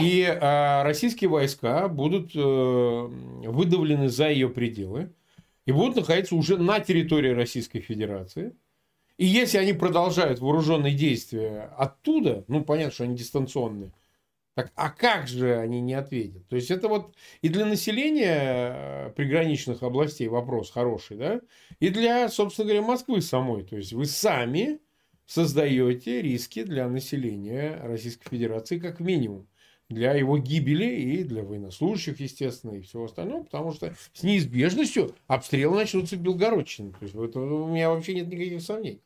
и 0.00 0.24
а, 0.24 0.82
российские 0.84 1.30
войска 1.30 1.88
будут 1.88 2.32
а, 2.34 3.10
выдавлены 3.44 4.08
за 4.08 4.30
ее 4.30 4.48
пределы, 4.48 5.12
и 5.66 5.72
будут 5.72 5.96
находиться 5.96 6.34
уже 6.36 6.58
на 6.58 6.80
территории 6.80 7.30
Российской 7.30 7.80
Федерации, 7.80 8.54
и 9.16 9.26
если 9.26 9.58
они 9.58 9.72
продолжают 9.72 10.40
вооруженные 10.40 10.94
действия 10.94 11.72
оттуда, 11.76 12.44
ну, 12.48 12.64
понятно, 12.64 12.92
что 12.92 13.04
они 13.04 13.16
дистанционные, 13.16 13.92
так, 14.54 14.72
а 14.76 14.90
как 14.90 15.26
же 15.26 15.56
они 15.56 15.80
не 15.80 15.94
ответят? 15.94 16.46
То 16.48 16.56
есть 16.56 16.70
это 16.70 16.88
вот 16.88 17.16
и 17.42 17.48
для 17.48 17.66
населения 17.66 19.08
э, 19.08 19.10
приграничных 19.16 19.82
областей 19.82 20.28
вопрос 20.28 20.70
хороший, 20.70 21.16
да? 21.16 21.40
И 21.80 21.88
для, 21.90 22.28
собственно 22.28 22.68
говоря, 22.68 22.86
Москвы 22.86 23.20
самой. 23.20 23.64
То 23.64 23.76
есть 23.76 23.92
вы 23.92 24.06
сами 24.06 24.78
создаете 25.26 26.22
риски 26.22 26.62
для 26.62 26.88
населения 26.88 27.80
Российской 27.82 28.28
Федерации 28.28 28.78
как 28.78 29.00
минимум. 29.00 29.48
Для 29.94 30.12
его 30.14 30.38
гибели 30.38 30.86
и 30.86 31.24
для 31.24 31.44
военнослужащих, 31.44 32.18
естественно, 32.18 32.72
и 32.72 32.80
всего 32.80 33.04
остального, 33.04 33.44
потому 33.44 33.72
что 33.72 33.94
с 34.12 34.22
неизбежностью 34.24 35.14
обстрелы 35.28 35.76
начнутся 35.76 36.16
в 36.16 36.20
Белгородчине. 36.20 36.90
То 36.90 36.98
есть 37.02 37.14
это, 37.14 37.40
у 37.40 37.68
меня 37.68 37.90
вообще 37.90 38.14
нет 38.14 38.26
никаких 38.26 38.60
сомнений. 38.60 39.00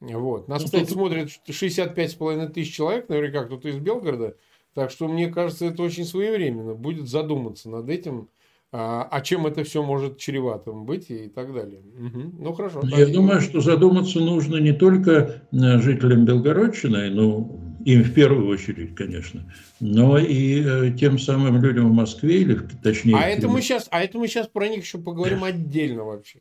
Вот. 0.00 0.48
Нас, 0.48 0.62
ну, 0.62 0.66
кстати, 0.66 0.90
смотрит 0.90 1.28
65,5 1.48 2.48
тысяч 2.50 2.74
человек, 2.74 3.08
наверняка 3.08 3.44
кто-то 3.44 3.68
из 3.68 3.76
Белгорода. 3.76 4.36
Так 4.74 4.90
что, 4.90 5.08
мне 5.08 5.28
кажется, 5.28 5.66
это 5.66 5.82
очень 5.82 6.04
своевременно. 6.04 6.74
Будет 6.74 7.08
задуматься 7.08 7.70
над 7.70 7.88
этим, 7.88 8.28
а, 8.72 9.06
а 9.08 9.20
чем 9.20 9.46
это 9.46 9.62
все 9.62 9.82
может 9.82 10.18
чреватым 10.18 10.84
быть 10.84 11.10
и 11.10 11.28
так 11.28 11.54
далее. 11.54 11.80
Угу. 11.80 12.32
Ну, 12.40 12.52
хорошо. 12.52 12.82
Я 12.84 13.06
думаю, 13.06 13.40
что 13.40 13.60
задуматься 13.60 14.18
нужно 14.18 14.56
не 14.56 14.72
только 14.72 15.44
э, 15.52 15.78
жителям 15.78 16.24
Белгородчины, 16.24 17.08
ну, 17.10 17.63
им 17.84 18.02
в 18.02 18.14
первую 18.14 18.48
очередь, 18.48 18.94
конечно, 18.94 19.52
но 19.80 20.18
и 20.18 20.62
э, 20.64 20.90
тем 20.98 21.18
самым 21.18 21.62
людям 21.62 21.90
в 21.90 21.92
Москве, 21.92 22.40
или 22.40 22.58
точнее... 22.82 23.16
А 23.16 23.28
это, 23.28 23.48
мы 23.48 23.60
сейчас, 23.60 23.88
а 23.90 24.02
это 24.02 24.18
мы 24.18 24.26
сейчас 24.28 24.48
про 24.48 24.68
них 24.68 24.84
еще 24.84 24.98
поговорим 24.98 25.44
отдельно 25.44 26.04
вообще. 26.04 26.40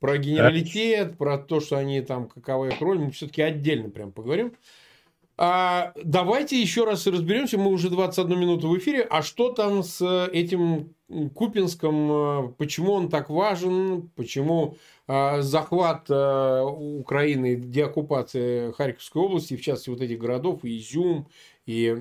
Про 0.00 0.16
генералитет, 0.18 1.18
про 1.18 1.38
то, 1.38 1.60
что 1.60 1.76
они 1.76 2.00
там, 2.00 2.28
какова 2.28 2.68
их 2.68 2.80
роль, 2.80 2.98
мы 2.98 3.10
все-таки 3.10 3.42
отдельно 3.42 3.90
прям 3.90 4.12
поговорим. 4.12 4.52
А, 5.40 5.92
давайте 6.02 6.60
еще 6.60 6.84
раз 6.84 7.06
разберемся, 7.06 7.58
мы 7.58 7.70
уже 7.70 7.90
21 7.90 8.38
минуту 8.38 8.68
в 8.68 8.78
эфире, 8.78 9.06
а 9.08 9.22
что 9.22 9.52
там 9.52 9.84
с 9.84 10.26
этим 10.32 10.94
Купинском, 11.34 12.10
а, 12.10 12.54
почему 12.58 12.92
он 12.92 13.08
так 13.08 13.30
важен, 13.30 14.10
почему 14.16 14.76
захват 15.08 16.06
а, 16.10 16.64
Украины, 16.64 17.56
деоккупация 17.56 18.72
Харьковской 18.72 19.22
области, 19.22 19.56
в 19.56 19.62
частности 19.62 19.90
вот 19.90 20.00
этих 20.02 20.18
городов, 20.18 20.64
и 20.64 20.78
Изюм, 20.78 21.28
и 21.66 21.96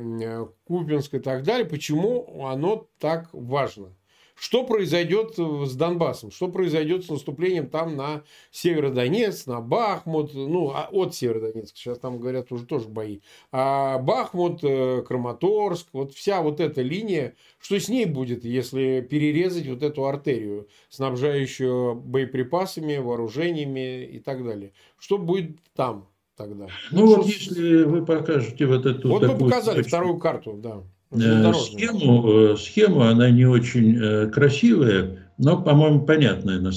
Купинск 0.65 1.13
и 1.13 1.20
так 1.20 1.43
далее, 1.43 1.65
почему 1.65 2.46
оно 2.46 2.88
так 3.00 3.30
важно? 3.32 3.93
Что 4.39 4.63
произойдет 4.63 5.36
с 5.36 5.76
Донбассом? 5.76 6.30
Что 6.32 6.47
произойдет 6.47 7.06
с 7.06 7.10
наступлением 7.10 7.67
там 7.67 7.95
на 7.95 8.23
Северодонецк, 8.52 9.47
на 9.47 9.62
Бахмут, 9.62 10.34
ну, 10.36 10.69
а 10.69 10.89
от 10.91 11.15
Северодонецка, 11.15 11.76
сейчас 11.76 11.97
там 11.97 12.19
говорят 12.19 12.52
уже 12.52 12.65
тоже 12.65 12.88
бои. 12.88 13.19
А 13.52 13.97
Бахмут, 13.97 14.63
э, 14.63 15.02
Краматорск, 15.02 15.88
вот 15.91 16.13
вся 16.13 16.41
вот 16.41 16.60
эта 16.60 16.84
линия, 16.84 17.34
что 17.60 17.80
с 17.80 17.89
ней 17.89 18.06
будет, 18.06 18.45
если 18.45 19.02
перерезать 19.02 19.67
вот 19.67 19.82
эту 19.82 20.06
артерию, 20.06 20.67
снабжающую 20.89 21.95
боеприпасами, 21.95 22.97
вооружениями 22.97 24.06
и 24.06 24.19
так 24.19 24.43
далее? 24.43 24.71
Что 25.00 25.17
будет 25.17 25.58
там 25.76 26.08
тогда? 26.36 26.67
Ну, 26.91 27.06
ну 27.06 27.15
вот 27.15 27.28
что... 27.28 27.54
если 27.56 27.84
вы 27.86 28.06
покажете 28.06 28.67
вот 28.67 28.86
эту... 28.86 29.10
Вот 29.10 29.23
мы 29.23 29.36
показали 29.36 29.82
вторую 29.82 30.19
карту, 30.19 30.54
да. 30.54 30.84
Э, 31.12 31.54
схему, 31.54 32.28
э, 32.28 32.58
схему, 32.58 33.02
она 33.02 33.30
не 33.30 33.46
очень 33.46 33.98
э, 33.98 34.28
красивая, 34.28 35.20
но, 35.38 35.62
по-моему, 35.62 36.02
понятная 36.02 36.60
на, 36.60 36.72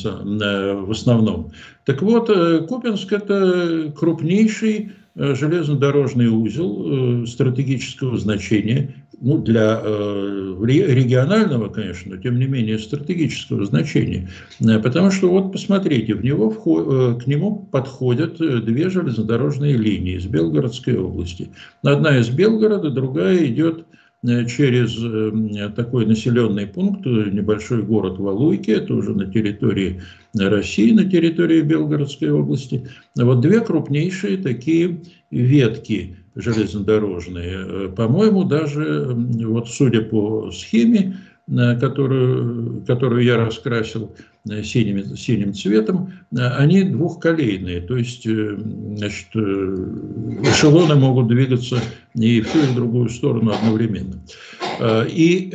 в 0.77 0.91
основном. 0.91 1.51
Так 1.85 2.03
вот, 2.03 2.29
Купинск– 2.69 3.13
это 3.15 3.93
крупнейший 3.97 4.93
железнодорожный 5.17 6.29
узел 6.29 7.27
стратегического 7.27 8.19
значения, 8.19 8.95
ну, 9.19 9.39
для 9.39 9.83
регионального, 9.83 11.69
конечно, 11.69 12.15
но 12.15 12.23
тем 12.23 12.39
не 12.39 12.47
менее 12.47 12.79
стратегического 12.79 13.65
значения. 13.65 14.29
Потому 14.61 15.11
что, 15.11 15.31
вот 15.31 15.53
посмотрите, 15.53 16.15
в 16.15 16.23
него, 16.23 16.51
к 16.51 17.27
нему 17.27 17.67
подходят 17.73 18.37
две 18.37 18.91
железнодорожные 18.91 19.77
линии 19.77 20.17
из 20.17 20.27
Белгородской 20.27 20.99
области. 20.99 21.49
Одна 21.83 22.19
из 22.19 22.29
Белгорода, 22.29 22.91
другая 22.91 23.47
идет 23.47 23.87
через 24.23 24.97
такой 25.75 26.05
населенный 26.05 26.67
пункт, 26.67 27.07
небольшой 27.07 27.83
город 27.83 28.19
Валуйки, 28.19 28.71
это 28.71 28.95
уже 28.95 29.15
на 29.15 29.25
территории 29.27 30.03
России, 30.35 30.93
на 30.93 31.05
территории 31.11 31.63
Белгородской 31.63 32.31
области. 32.31 32.87
Вот 33.17 33.41
две 33.41 33.61
крупнейшие 33.61 34.37
такие 34.37 35.01
ветки 35.31 36.17
железнодорожные. 36.35 37.89
По-моему, 37.89 38.45
даже, 38.45 39.09
вот 39.11 39.69
судя 39.69 40.03
по 40.03 40.51
схеме, 40.51 41.17
которую, 41.81 42.85
которую 42.87 43.25
я 43.25 43.37
раскрасил 43.37 44.15
э, 44.49 44.63
синим, 44.63 45.17
синим 45.17 45.53
цветом, 45.53 46.13
э, 46.33 46.39
они 46.57 46.85
двухколейные, 46.85 47.81
то 47.81 47.97
есть 47.97 48.27
э, 48.27 48.57
значит, 48.97 49.29
эшелоны 49.35 50.95
могут 50.95 51.29
двигаться 51.29 51.81
и 52.15 52.41
в 52.41 52.53
ту, 52.53 52.59
и 52.59 52.67
в 52.67 52.75
другую 52.75 53.09
сторону 53.09 53.53
одновременно. 53.53 54.23
И 55.09 55.53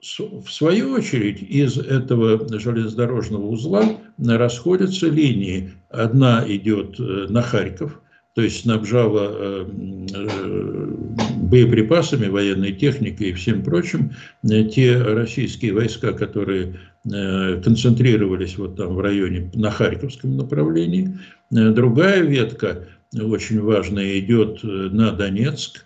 в 0.00 0.50
свою 0.50 0.92
очередь 0.92 1.42
из 1.42 1.78
этого 1.78 2.58
железнодорожного 2.58 3.46
узла 3.46 3.96
расходятся 4.18 5.08
линии. 5.08 5.70
Одна 5.90 6.44
идет 6.46 6.98
на 6.98 7.40
Харьков, 7.40 8.01
то 8.34 8.40
есть 8.40 8.62
снабжала 8.62 9.28
э, 9.30 9.66
э, 10.14 10.94
боеприпасами, 11.36 12.28
военной 12.28 12.72
техникой 12.72 13.28
и 13.28 13.32
всем 13.34 13.62
прочим 13.62 14.12
э, 14.42 14.64
те 14.64 14.96
российские 14.96 15.74
войска, 15.74 16.12
которые 16.12 16.76
концентрировались 17.04 18.56
вот 18.56 18.76
там 18.76 18.94
в 18.94 19.00
районе 19.00 19.50
на 19.54 19.72
Харьковском 19.72 20.36
направлении. 20.36 21.18
Другая 21.50 22.22
ветка, 22.22 22.86
очень 23.12 23.60
важная, 23.60 24.20
идет 24.20 24.60
на 24.62 25.10
Донецк. 25.10 25.84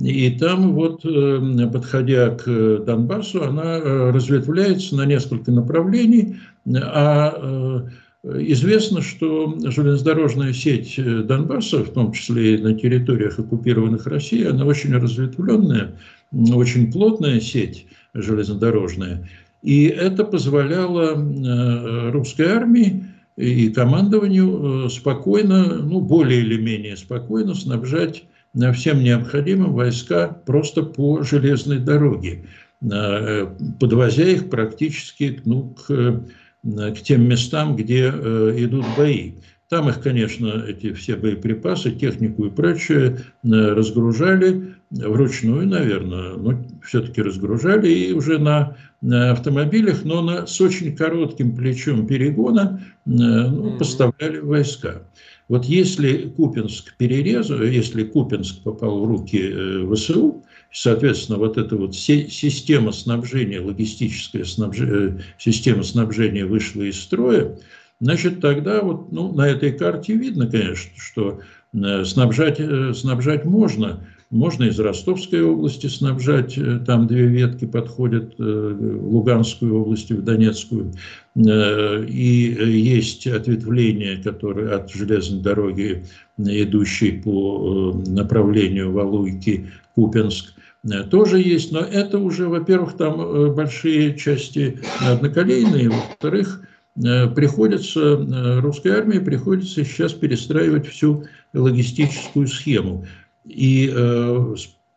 И 0.00 0.30
там 0.38 0.74
вот, 0.74 1.02
подходя 1.72 2.30
к 2.36 2.44
Донбассу, 2.84 3.42
она 3.42 3.80
разветвляется 4.12 4.94
на 4.94 5.06
несколько 5.06 5.50
направлений, 5.50 6.36
а 6.72 7.88
Известно, 8.24 9.02
что 9.02 9.54
железнодорожная 9.62 10.54
сеть 10.54 10.94
э, 10.96 11.22
Донбасса, 11.22 11.84
в 11.84 11.90
том 11.90 12.12
числе 12.12 12.54
и 12.54 12.62
на 12.62 12.72
территориях 12.72 13.38
оккупированных 13.38 14.06
Россией, 14.06 14.46
она 14.46 14.64
очень 14.64 14.94
разветвленная, 14.94 15.96
очень 16.32 16.90
плотная 16.90 17.38
сеть 17.40 17.86
железнодорожная. 18.14 19.28
И 19.60 19.84
это 19.84 20.24
позволяло 20.24 21.12
э, 21.12 22.10
русской 22.12 22.46
армии 22.46 23.04
и 23.36 23.68
командованию 23.68 24.86
э, 24.86 24.88
спокойно, 24.88 25.82
ну, 25.82 26.00
более 26.00 26.40
или 26.40 26.56
менее 26.56 26.96
спокойно 26.96 27.54
снабжать 27.54 28.24
всем 28.72 29.02
необходимым 29.02 29.74
войска 29.74 30.28
просто 30.28 30.84
по 30.84 31.24
железной 31.24 31.80
дороге, 31.80 32.44
подвозя 33.80 34.22
их 34.22 34.48
практически 34.48 35.40
ну, 35.44 35.74
к 35.74 36.22
к 36.64 36.96
тем 37.02 37.28
местам, 37.28 37.76
где 37.76 38.10
э, 38.12 38.54
идут 38.58 38.84
бои. 38.96 39.32
Там 39.68 39.88
их, 39.88 40.00
конечно, 40.00 40.64
эти 40.66 40.92
все 40.92 41.16
боеприпасы, 41.16 41.90
технику 41.90 42.46
и 42.46 42.50
прочее 42.50 43.18
э, 43.18 43.48
разгружали 43.48 44.74
вручную, 44.90 45.66
наверное, 45.66 46.34
но 46.36 46.62
все-таки 46.84 47.22
разгружали 47.22 47.88
и 47.88 48.12
уже 48.12 48.38
на, 48.38 48.76
на 49.00 49.32
автомобилях, 49.32 50.04
но 50.04 50.22
на, 50.22 50.46
с 50.46 50.60
очень 50.60 50.94
коротким 50.94 51.56
плечом 51.56 52.06
перегона 52.06 52.82
ну, 53.04 53.76
поставляли 53.78 54.38
войска. 54.38 55.02
Вот 55.48 55.64
если 55.64 56.28
Купинск 56.28 56.96
перерезал, 56.96 57.62
если 57.62 58.04
Купинск 58.04 58.62
попал 58.62 59.00
в 59.00 59.08
руки 59.08 59.52
ВСУ, 59.92 60.44
Соответственно, 60.74 61.38
вот 61.38 61.56
эта 61.56 61.76
вот 61.76 61.94
система 61.94 62.90
снабжения, 62.90 63.60
логистическая 63.60 64.42
снабжение, 64.42 65.22
система 65.38 65.84
снабжения 65.84 66.46
вышла 66.46 66.82
из 66.82 67.00
строя, 67.00 67.56
значит, 68.00 68.40
тогда 68.40 68.82
вот 68.82 69.12
ну, 69.12 69.32
на 69.32 69.46
этой 69.46 69.70
карте 69.70 70.14
видно, 70.14 70.48
конечно, 70.48 70.90
что 70.96 71.38
э, 71.74 72.04
снабжать, 72.04 72.58
э, 72.58 72.92
снабжать 72.92 73.44
можно. 73.44 74.00
Можно 74.30 74.64
из 74.64 74.80
Ростовской 74.80 75.44
области 75.44 75.86
снабжать, 75.86 76.58
э, 76.58 76.80
там 76.84 77.06
две 77.06 77.26
ветки 77.28 77.66
подходят 77.66 78.34
в 78.36 79.12
Луганскую 79.12 79.80
область, 79.80 80.10
в 80.10 80.24
Донецкую. 80.24 80.92
И 81.36 82.56
есть 82.58 83.28
ответвление, 83.28 84.16
которое 84.16 84.74
от 84.74 84.90
железной 84.90 85.40
дороги, 85.40 86.04
идущей 86.36 87.22
по 87.22 87.92
направлению 88.08 88.90
Валуйки, 88.90 89.70
Купенск. 89.94 90.53
Э, 90.90 91.02
тоже 91.04 91.40
есть, 91.40 91.72
но 91.72 91.80
это 91.80 92.18
уже, 92.18 92.48
во-первых, 92.48 92.96
там 92.96 93.20
э, 93.20 93.52
большие 93.52 94.16
части 94.16 94.80
одноколейные, 95.00 95.90
во-вторых, 95.90 96.62
э, 97.02 97.28
приходится, 97.28 98.60
русской 98.60 98.88
армии 98.88 99.18
приходится 99.18 99.84
сейчас 99.84 100.12
перестраивать 100.12 100.86
всю 100.86 101.24
логистическую 101.52 102.46
схему. 102.46 103.06
И 103.44 103.92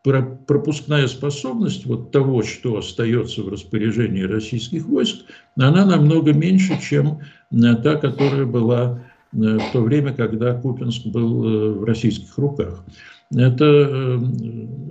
пропускная 0.03 1.05
способность 1.07 1.85
вот 1.85 2.11
того, 2.11 2.41
что 2.41 2.77
остается 2.77 3.43
в 3.43 3.49
распоряжении 3.49 4.23
российских 4.23 4.85
войск, 4.85 5.25
она 5.57 5.85
намного 5.85 6.31
меньше, 6.31 6.79
чем 6.81 7.19
та, 7.51 7.95
которая 7.95 8.45
была 8.45 9.03
в 9.33 9.71
то 9.73 9.81
время, 9.81 10.13
когда 10.13 10.53
Купинск 10.53 11.07
был 11.07 11.79
в 11.79 11.83
российских 11.83 12.37
руках 12.37 12.85
это, 13.35 13.65
э, 13.65 14.19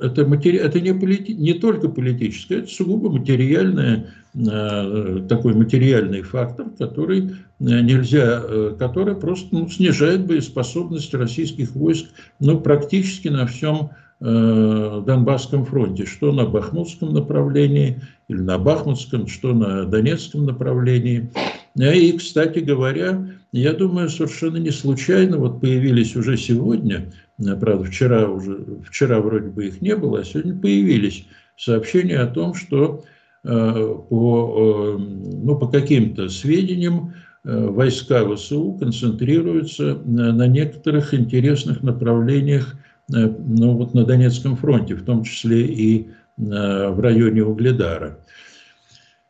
это, 0.03 0.27
матери... 0.27 0.59
это 0.59 0.81
не, 0.81 0.93
полити... 0.93 1.35
не 1.35 1.55
только 1.55 1.89
политическое, 1.89 2.59
это 2.59 2.69
сугубо 2.69 3.11
материальное, 3.11 4.09
э, 4.35 5.23
такой 5.29 5.55
материальный 5.55 6.21
фактор, 6.21 6.67
который 6.79 7.31
э, 7.31 7.31
нельзя, 7.59 8.43
который 8.79 9.15
просто 9.15 9.49
ну, 9.53 9.69
снижает 9.69 10.27
боеспособность 10.27 11.15
российских 11.15 11.75
войск 11.75 12.07
ну, 12.41 12.61
практически 12.61 13.29
на 13.29 13.47
всем 13.47 13.91
Донбасском 14.19 15.67
фронте, 15.67 16.07
что 16.07 16.33
на 16.33 16.47
Бахмутском 16.47 17.13
направлении 17.13 18.01
или 18.29 18.39
на 18.39 18.57
Бахмутском, 18.57 19.27
что 19.27 19.53
на 19.53 19.85
Донецком 19.85 20.47
направлении. 20.47 21.31
И, 21.79 22.13
кстати 22.13 22.61
говоря, 22.61 23.29
я 23.53 23.75
думаю, 23.75 24.09
совершенно 24.09 24.57
не 24.57 24.71
случайно 24.71 25.37
вот 25.37 25.61
появились 25.61 26.17
уже 26.17 26.39
сегодня 26.39 27.13
Э, 27.26 27.26
правда, 27.39 27.85
вчера 27.85 28.29
уже, 28.29 28.65
вчера 28.85 29.21
вроде 29.21 29.49
бы 29.49 29.67
их 29.67 29.81
не 29.81 29.97
было, 29.97 30.21
а 30.21 30.25
сегодня 30.25 30.59
появились 30.59 31.27
сообщения 31.57 32.19
о 32.19 32.27
том, 32.27 32.55
что 32.55 33.05
э, 33.45 33.49
по, 33.49 34.97
э, 34.99 34.99
ну, 34.99 35.57
по 35.59 35.69
каким-то 35.69 36.29
сведениям 36.29 37.15
войска 37.45 38.29
ВСУ 38.35 38.73
концентрируются 38.73 39.95
на 40.05 40.49
некоторых 40.49 41.15
интересных 41.15 41.85
направлениях 41.85 42.75
ну, 43.07 43.77
вот 43.77 43.95
на 43.95 44.05
Донецком 44.05 44.57
фронте, 44.57 44.97
в 44.97 45.05
том 45.05 45.23
числе 45.23 45.65
и 45.65 46.09
в 46.37 47.01
районе 47.01 47.45
Угледара. 47.45 48.19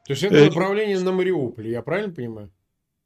То 0.07 0.13
есть 0.13 0.23
это 0.23 0.47
направление 0.47 0.99
на 0.99 1.13
Мариуполь, 1.13 1.69
я 1.69 1.83
правильно 1.83 2.15
понимаю? 2.15 2.51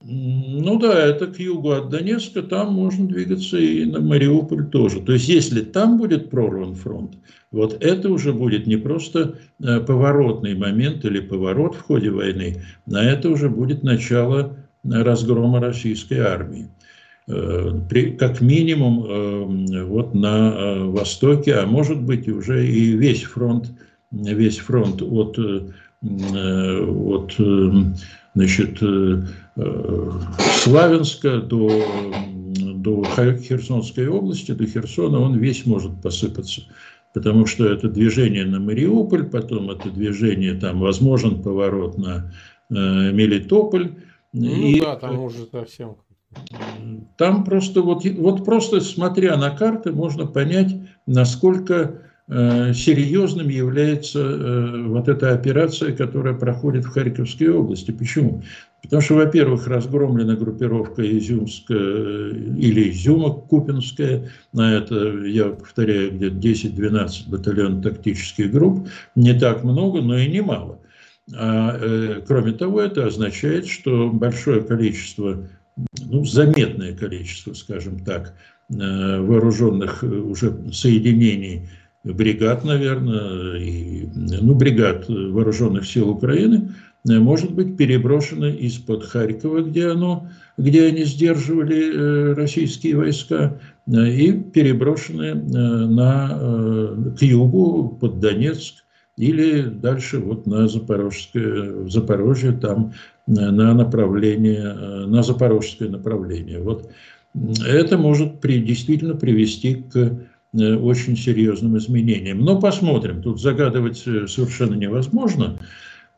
Ну 0.02 0.78
да, 0.78 0.98
это 0.98 1.26
к 1.26 1.38
югу 1.38 1.72
от 1.72 1.90
Донецка, 1.90 2.42
там 2.42 2.72
можно 2.72 3.06
двигаться 3.06 3.58
и 3.58 3.84
на 3.84 4.00
Мариуполь 4.00 4.66
тоже. 4.66 5.02
То 5.02 5.12
есть 5.12 5.28
если 5.28 5.60
там 5.60 5.98
будет 5.98 6.30
прорван 6.30 6.74
фронт, 6.74 7.16
вот 7.52 7.76
это 7.82 8.08
уже 8.08 8.32
будет 8.32 8.66
не 8.66 8.76
просто 8.78 9.34
э, 9.62 9.80
поворотный 9.80 10.54
момент 10.54 11.04
или 11.04 11.20
поворот 11.20 11.74
в 11.74 11.82
ходе 11.82 12.10
войны, 12.10 12.62
а 12.90 13.02
это 13.02 13.28
уже 13.28 13.50
будет 13.50 13.82
начало 13.82 14.56
разгрома 14.82 15.60
российской 15.60 16.20
армии. 16.20 16.68
Э, 17.28 17.78
как 18.18 18.40
минимум 18.40 19.04
э, 19.04 19.84
вот 19.84 20.14
на 20.14 20.86
востоке, 20.86 21.56
а 21.56 21.66
может 21.66 22.00
быть 22.00 22.26
уже 22.26 22.66
и 22.66 22.96
весь 22.96 23.24
фронт, 23.24 23.70
весь 24.10 24.60
фронт 24.60 25.02
от, 25.02 25.38
от 26.00 27.38
значит, 28.34 28.82
Э, 29.62 30.10
Славянска 30.38 31.38
до, 31.38 31.84
до 32.76 33.04
Херсонской 33.04 34.08
области, 34.08 34.52
до 34.52 34.66
Херсона, 34.66 35.20
он 35.20 35.36
весь 35.36 35.66
может 35.66 36.00
посыпаться. 36.02 36.62
Потому 37.12 37.46
что 37.46 37.66
это 37.66 37.88
движение 37.88 38.46
на 38.46 38.60
Мариуполь, 38.60 39.24
потом 39.24 39.70
это 39.70 39.90
движение, 39.90 40.54
там 40.54 40.80
возможен 40.80 41.42
поворот 41.42 41.98
на 41.98 42.32
э, 42.70 42.74
Мелитополь. 43.12 43.96
Ну 44.32 44.48
и, 44.48 44.80
да, 44.80 44.96
там 44.96 45.20
уже 45.20 45.46
совсем. 45.50 45.96
Там 47.18 47.44
просто 47.44 47.82
вот, 47.82 48.04
вот 48.04 48.44
просто 48.44 48.80
смотря 48.80 49.36
на 49.36 49.50
карты 49.50 49.90
можно 49.90 50.26
понять, 50.26 50.76
насколько 51.06 51.74
Э, 51.74 52.09
серьезным 52.30 53.48
является 53.48 54.20
э, 54.20 54.82
вот 54.84 55.08
эта 55.08 55.32
операция, 55.32 55.96
которая 55.96 56.34
проходит 56.34 56.84
в 56.84 56.90
Харьковской 56.90 57.48
области. 57.48 57.90
Почему? 57.90 58.42
Потому 58.82 59.02
что, 59.02 59.14
во-первых, 59.14 59.66
разгромлена 59.66 60.36
группировка 60.36 61.02
Изюмская 61.02 62.30
или 62.30 62.90
Изюма-Купинская, 62.90 64.30
на 64.52 64.76
это, 64.76 65.24
я 65.24 65.46
повторяю, 65.46 66.12
где-то 66.12 66.36
10-12 66.36 67.28
батальонов 67.28 67.82
тактических 67.82 68.52
групп, 68.52 68.88
не 69.16 69.36
так 69.36 69.64
много, 69.64 70.00
но 70.00 70.16
и 70.16 70.28
немало. 70.28 70.80
А, 71.34 71.76
э, 71.80 72.22
кроме 72.26 72.52
того, 72.52 72.80
это 72.80 73.06
означает, 73.06 73.66
что 73.66 74.08
большое 74.08 74.62
количество, 74.62 75.48
ну, 76.06 76.24
заметное 76.24 76.96
количество, 76.96 77.54
скажем 77.54 78.04
так, 78.04 78.34
э, 78.70 79.20
вооруженных 79.20 80.04
уже 80.04 80.72
соединений 80.72 81.68
бригад, 82.04 82.64
наверное, 82.64 83.56
и, 83.58 84.06
ну, 84.40 84.54
бригад 84.54 85.08
вооруженных 85.08 85.86
сил 85.86 86.10
Украины– 86.10 86.70
Э, 87.08 87.18
может 87.18 87.52
быть 87.52 87.76
переброшено 87.76 88.48
из-под 88.48 89.04
Харькова, 89.04 89.62
где, 89.62 89.88
оно, 89.88 90.28
где 90.58 90.86
они 90.86 91.04
сдерживали 91.04 91.94
э, 91.94 92.32
российские 92.34 92.96
войска, 92.96 93.58
э, 93.86 94.10
и 94.10 94.32
переброшены 94.32 95.34
на, 95.34 97.14
к 97.18 97.22
югу, 97.22 97.96
под 98.00 98.20
Донецк, 98.20 98.84
или 99.16 99.62
дальше 99.62 100.18
вот 100.18 100.46
на 100.46 100.68
Запорожское, 100.68 101.88
Запорожье, 101.88 102.52
там 102.52 102.92
на 103.26 103.74
направление, 103.74 105.06
на 105.06 105.22
запорожское 105.22 105.88
направление. 105.88 106.60
Вот 106.60 106.90
это 107.64 107.96
может 107.96 108.40
при, 108.40 108.60
действительно 108.60 109.14
привести 109.14 109.84
к 109.92 110.18
очень 110.52 111.16
серьезным 111.16 111.78
изменениям. 111.78 112.40
Но 112.40 112.60
посмотрим, 112.60 113.22
тут 113.22 113.40
загадывать 113.40 113.98
совершенно 113.98 114.74
невозможно. 114.74 115.58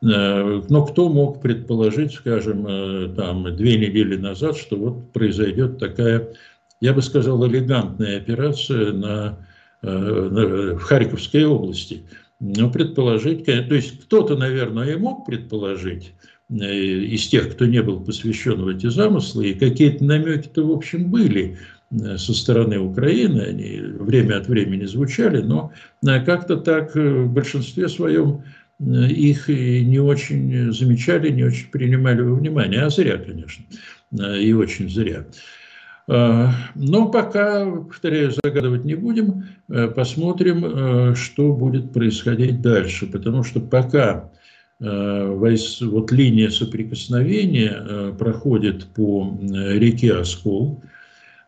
Э, 0.03 0.63
но 0.69 0.85
кто 0.85 1.09
мог 1.09 1.41
предположить, 1.41 2.13
скажем, 2.15 2.67
э, 2.67 3.15
там 3.15 3.55
две 3.57 3.79
недели 3.79 4.17
назад, 4.17 4.57
что 4.57 4.77
вот 4.77 5.13
произойдет 5.13 5.79
такая, 5.79 6.29
я 6.81 6.93
бы 6.93 7.03
сказал, 7.03 7.47
элегантная 7.47 8.17
операция 8.17 8.93
на, 8.93 9.47
э, 9.83 9.89
на, 9.89 10.77
в 10.77 10.81
Харьковской 10.81 11.45
области. 11.45 12.05
Ну, 12.41 12.73
предположить, 12.73 13.45
то 13.45 13.53
есть 13.53 14.01
кто-то, 14.01 14.37
наверное, 14.37 14.95
и 14.95 14.97
мог 14.97 15.25
предположить, 15.25 16.13
из 16.51 17.29
тех, 17.29 17.53
кто 17.53 17.67
не 17.67 17.81
был 17.83 18.01
посвящен 18.01 18.61
в 18.63 18.67
эти 18.67 18.89
замыслы, 18.89 19.51
и 19.51 19.55
какие-то 19.55 20.05
намеки-то, 20.05 20.67
в 20.67 20.73
общем, 20.73 21.09
были 21.09 21.57
со 22.17 22.35
стороны 22.35 22.79
Украины, 22.79 23.41
они 23.41 23.81
время 23.81 24.39
от 24.39 24.49
времени 24.49 24.85
звучали, 24.85 25.43
но 25.43 25.73
как-то 26.03 26.57
так 26.57 26.95
в 26.95 27.27
большинстве 27.27 27.89
своем 27.89 28.43
их 28.81 29.49
не 29.49 30.01
очень 30.01 30.73
замечали, 30.73 31.31
не 31.31 31.45
очень 31.45 31.71
принимали 31.71 32.23
во 32.23 32.35
внимание, 32.35 32.83
а 32.83 32.91
зря, 32.91 33.19
конечно, 33.19 33.65
и 34.37 34.53
очень 34.53 34.89
зря. 34.91 35.27
Но 36.09 37.09
пока, 37.11 37.65
повторяю, 37.65 38.33
загадывать 38.33 38.85
не 38.85 38.95
будем, 38.95 39.45
посмотрим, 39.95 40.65
э, 40.65 41.15
что 41.15 41.53
будет 41.53 41.93
происходить 41.93 42.61
дальше, 42.61 43.07
потому 43.07 43.45
что 43.45 43.61
пока 43.61 44.31
э, 44.81 45.77
вот 45.81 46.13
линия 46.13 46.51
соприкосновения 46.51 47.73
э, 47.73 48.13
проходит 48.19 48.87
по 48.87 49.39
реке 49.41 50.15
Оскол, 50.15 50.83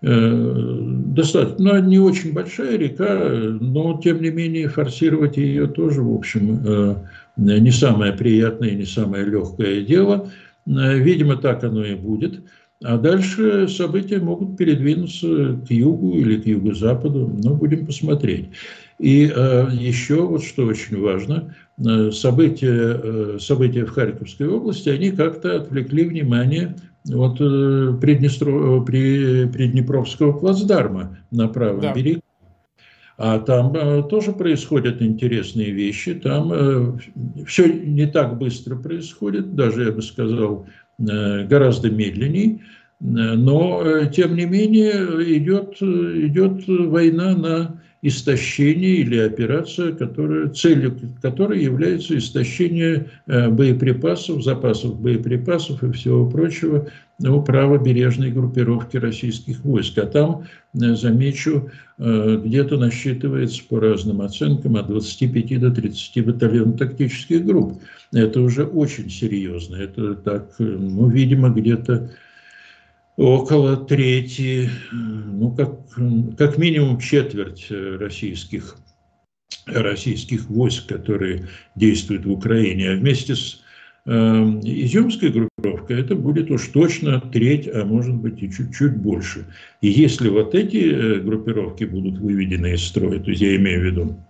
достаточно, 0.01 1.81
ну, 1.81 1.89
не 1.89 1.99
очень 1.99 2.33
большая 2.33 2.77
река, 2.77 3.29
но 3.61 4.01
тем 4.03 4.21
не 4.21 4.31
менее 4.31 4.69
форсировать 4.69 5.37
ее 5.37 5.67
тоже, 5.67 6.03
в 6.03 6.15
общем, 6.15 6.99
не 7.37 7.71
самое 7.71 8.13
приятное 8.13 8.73
не 8.73 8.85
самое 8.85 9.25
легкое 9.25 9.81
дело. 9.83 10.31
Видимо, 10.67 11.37
так 11.37 11.65
оно 11.65 11.85
и 11.85 11.95
будет. 11.95 12.41
А 12.83 12.99
дальше 12.99 13.67
события 13.69 14.19
могут 14.19 14.59
передвинуться 14.59 15.59
к 15.67 15.71
югу 15.71 16.19
или 16.19 16.39
к 16.39 16.47
юго-западу, 16.47 17.33
но 17.43 17.55
будем 17.55 17.87
посмотреть. 17.87 18.51
И 18.99 19.33
э, 19.35 19.69
еще 19.73 20.27
вот 20.27 20.45
что 20.45 20.67
очень 20.67 21.01
важно, 21.01 21.55
э, 21.79 22.11
события, 22.11 23.01
э, 23.03 23.39
события 23.41 23.87
в 23.87 23.91
Харьковской 23.91 24.49
области, 24.49 24.91
они 24.91 25.13
как-то 25.13 25.57
отвлекли 25.57 26.05
внимание 26.05 26.77
от 27.13 27.41
э, 27.41 27.99
Приднестро, 28.01 28.81
при, 28.81 29.47
Приднепровского 29.47 30.33
плацдарма 30.33 31.19
на 31.31 31.49
правом 31.49 31.81
да. 31.81 31.93
берегу. 31.93 32.23
А 33.17 33.39
там 33.39 33.75
э, 33.75 34.03
тоже 34.09 34.33
происходят 34.33 35.01
интересные 35.01 35.71
вещи. 35.71 36.15
Там 36.15 36.53
э, 36.53 36.99
все 37.47 37.73
не 37.73 38.07
так 38.07 38.39
быстро 38.39 38.77
происходит, 38.77 39.55
даже, 39.55 39.85
я 39.85 39.93
бы 39.93 40.03
сказал, 40.03 40.67
э, 40.99 41.47
гораздо 41.47 41.91
медленнее. 41.91 42.61
Но, 43.01 44.07
тем 44.07 44.35
не 44.35 44.47
менее, 44.47 44.93
идет, 45.37 45.75
идет 45.83 46.67
война 46.67 47.37
на 47.37 47.83
истощение 48.05 48.97
или 48.97 49.17
операция, 49.17 49.93
которая, 49.93 50.51
целью 50.51 50.95
которой 51.23 51.63
является 51.63 52.19
истощение 52.19 53.07
э, 53.27 53.49
боеприпасов, 53.49 54.45
запасов 54.45 55.01
боеприпасов 55.01 55.83
и 55.83 55.91
всего 55.93 56.29
прочего 56.29 56.87
у 57.19 57.41
правобережной 57.41 58.31
группировки 58.31 58.99
российских 58.99 59.65
войск. 59.65 59.97
А 59.97 60.05
там, 60.05 60.45
э, 60.75 60.95
замечу, 60.95 61.71
э, 61.97 62.43
где-то 62.45 62.77
насчитывается 62.77 63.63
по 63.67 63.81
разным 63.81 64.21
оценкам 64.21 64.77
от 64.77 64.89
25 64.89 65.59
до 65.59 65.71
30 65.71 66.27
батальонов 66.27 66.77
тактических 66.77 67.43
групп. 67.47 67.81
Это 68.13 68.43
уже 68.43 68.65
очень 68.65 69.09
серьезно. 69.09 69.77
Это 69.77 70.15
так, 70.15 70.55
ну, 70.59 71.09
видимо, 71.09 71.49
где-то 71.49 72.11
около 73.17 73.77
трети, 73.77 74.69
ну, 74.93 75.55
как, 75.55 75.79
как 76.37 76.59
минимум 76.59 76.99
четверть 76.99 77.67
российских, 77.71 78.77
российских 79.67 80.49
войск, 80.51 80.89
которые 80.89 81.49
действуют 81.77 82.27
в 82.27 82.31
Украине. 82.31 82.91
А 82.91 82.97
вместе 82.97 83.37
с 83.37 83.63
э, 84.07 84.11
изюмской 84.11 85.31
группировкой 85.31 86.01
это 86.01 86.17
будет 86.17 86.51
уж 86.51 86.69
точно 86.69 87.21
треть, 87.21 87.69
а 87.69 87.85
может 87.85 88.15
быть 88.15 88.43
и 88.43 88.51
чуть-чуть 88.51 88.97
больше. 88.97 89.47
И 89.81 89.89
если 89.89 90.29
вот 90.29 90.55
эти 90.55 90.77
э, 90.77 91.21
группировки 91.21 91.85
будут 91.85 92.19
выведены 92.19 92.75
из 92.75 92.85
строя, 92.85 93.21
то 93.21 93.31
есть 93.31 93.43
я 93.43 93.55
имею 93.57 93.81
в 93.81 93.85
виду 93.85 94.25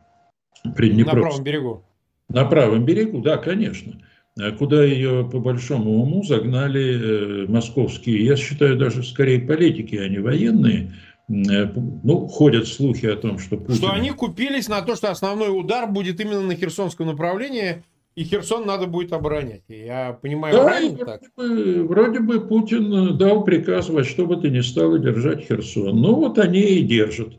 Приднепровск. 0.76 1.14
На 1.14 1.22
правом 1.22 1.44
берегу. 1.44 1.84
На 2.28 2.44
правом 2.44 2.84
берегу, 2.84 3.20
да, 3.20 3.38
конечно– 3.38 3.94
Э, 4.02 4.13
куда 4.58 4.84
ее 4.84 5.28
по 5.30 5.38
большому 5.38 6.02
уму 6.02 6.24
загнали 6.24 7.44
э, 7.44 7.46
московские, 7.46 8.24
я 8.24 8.36
считаю, 8.36 8.76
даже 8.76 9.04
скорее 9.04 9.40
политики, 9.40 9.94
а 9.94 10.08
не 10.08 10.18
военные. 10.18 10.92
Э, 11.28 11.66
ну, 12.02 12.26
ходят 12.26 12.66
слухи 12.66 13.06
о 13.06 13.16
том, 13.16 13.38
что 13.38 13.56
Путин... 13.56 13.76
Что 13.76 13.92
они 13.92 14.10
купились 14.10 14.68
на 14.68 14.82
то, 14.82 14.96
что 14.96 15.10
основной 15.10 15.56
удар 15.56 15.86
будет 15.86 16.20
именно 16.20 16.40
на 16.40 16.56
Херсонском 16.56 17.06
направлении, 17.06 17.84
и 18.16 18.24
Херсон 18.24 18.66
надо 18.66 18.86
будет 18.86 19.12
оборонять. 19.12 19.62
Я 19.68 20.18
понимаю, 20.20 20.56
да, 20.56 20.64
правильно 20.64 20.96
вроде 20.96 21.04
так? 21.04 21.22
Бы, 21.36 21.84
вроде 21.84 22.20
бы 22.20 22.40
Путин 22.46 23.16
дал 23.16 23.44
приказ 23.44 23.88
во 23.88 24.04
что 24.04 24.26
бы 24.26 24.36
то 24.36 24.48
ни 24.48 24.60
стало 24.60 24.98
держать 24.98 25.46
Херсон. 25.46 26.00
Ну, 26.00 26.14
вот 26.16 26.38
они 26.38 26.60
и 26.60 26.82
держат. 26.82 27.34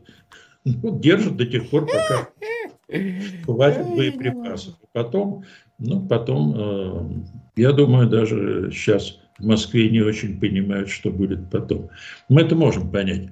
Ну, 0.82 0.98
держат 0.98 1.36
до 1.36 1.46
тех 1.46 1.70
пор, 1.70 1.86
пока 1.86 2.28
хватит 2.88 3.86
боеприпасов. 3.86 4.74
Потом 4.92 5.44
ну, 5.78 6.06
потом, 6.06 6.54
э, 6.56 7.60
я 7.60 7.72
думаю, 7.72 8.08
даже 8.08 8.70
сейчас 8.72 9.18
в 9.38 9.46
Москве 9.46 9.90
не 9.90 10.00
очень 10.00 10.40
понимают, 10.40 10.88
что 10.88 11.10
будет 11.10 11.50
потом. 11.50 11.90
Мы 12.28 12.42
это 12.42 12.54
можем 12.54 12.90
понять. 12.90 13.28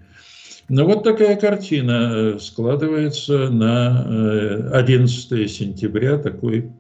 Но 0.69 0.85
вот 0.85 1.05
такая 1.05 1.37
картина 1.37 2.13
э, 2.13 2.39
складывается 2.39 3.49
на 3.51 4.73
11 4.79 5.33
э, 5.33 5.49
сентября, 5.49 6.19
такой 6.19 6.71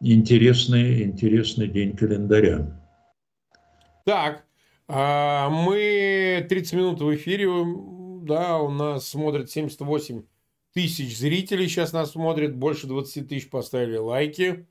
интересный, 0.00 1.02
интересный 1.02 1.68
день 1.68 1.96
календаря. 1.96 2.78
Так, 4.04 4.44
а 4.86 5.48
мы 5.48 6.44
30 6.46 6.72
минут 6.74 7.00
в 7.00 7.14
эфире, 7.14 7.48
да, 8.22 8.58
у 8.58 8.70
нас 8.70 9.08
смотрят 9.08 9.50
78 9.50 10.22
тысяч 10.76 11.16
зрителей, 11.16 11.68
сейчас 11.68 11.94
нас 11.94 12.10
смотрят, 12.10 12.54
больше 12.54 12.86
20 12.86 13.26
тысяч 13.26 13.48
поставили 13.48 13.96
лайки. 13.96 14.66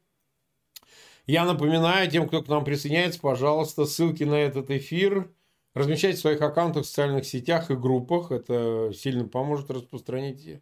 Я 1.25 1.45
напоминаю 1.45 2.09
тем, 2.11 2.27
кто 2.27 2.43
к 2.43 2.47
нам 2.47 2.63
присоединяется, 2.63 3.19
пожалуйста, 3.19 3.85
ссылки 3.85 4.23
на 4.23 4.35
этот 4.35 4.69
эфир 4.69 5.31
размещайте 5.75 6.17
в 6.17 6.21
своих 6.21 6.41
аккаунтах 6.41 6.83
в 6.83 6.87
социальных 6.87 7.25
сетях 7.25 7.69
и 7.69 7.75
группах. 7.75 8.31
Это 8.31 8.91
сильно 8.95 9.27
поможет 9.27 9.69
распространить 9.69 10.61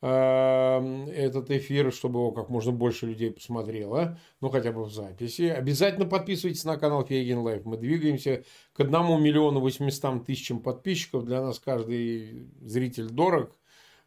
э, 0.00 1.06
этот 1.14 1.50
эфир, 1.50 1.92
чтобы 1.92 2.20
его 2.20 2.32
как 2.32 2.48
можно 2.48 2.72
больше 2.72 3.06
людей 3.06 3.30
посмотрело, 3.30 4.18
ну 4.40 4.48
хотя 4.48 4.72
бы 4.72 4.84
в 4.84 4.92
записи. 4.92 5.42
Обязательно 5.42 6.06
подписывайтесь 6.06 6.64
на 6.64 6.78
канал 6.78 7.04
Фейгин 7.04 7.38
Live. 7.38 7.64
Мы 7.64 7.76
двигаемся 7.76 8.44
к 8.72 8.80
1 8.80 8.92
миллиону 9.20 9.60
800 9.60 10.24
тысячам 10.24 10.60
подписчиков. 10.60 11.24
Для 11.24 11.42
нас 11.42 11.58
каждый 11.58 12.48
зритель 12.60 13.10
дорог. 13.10 13.52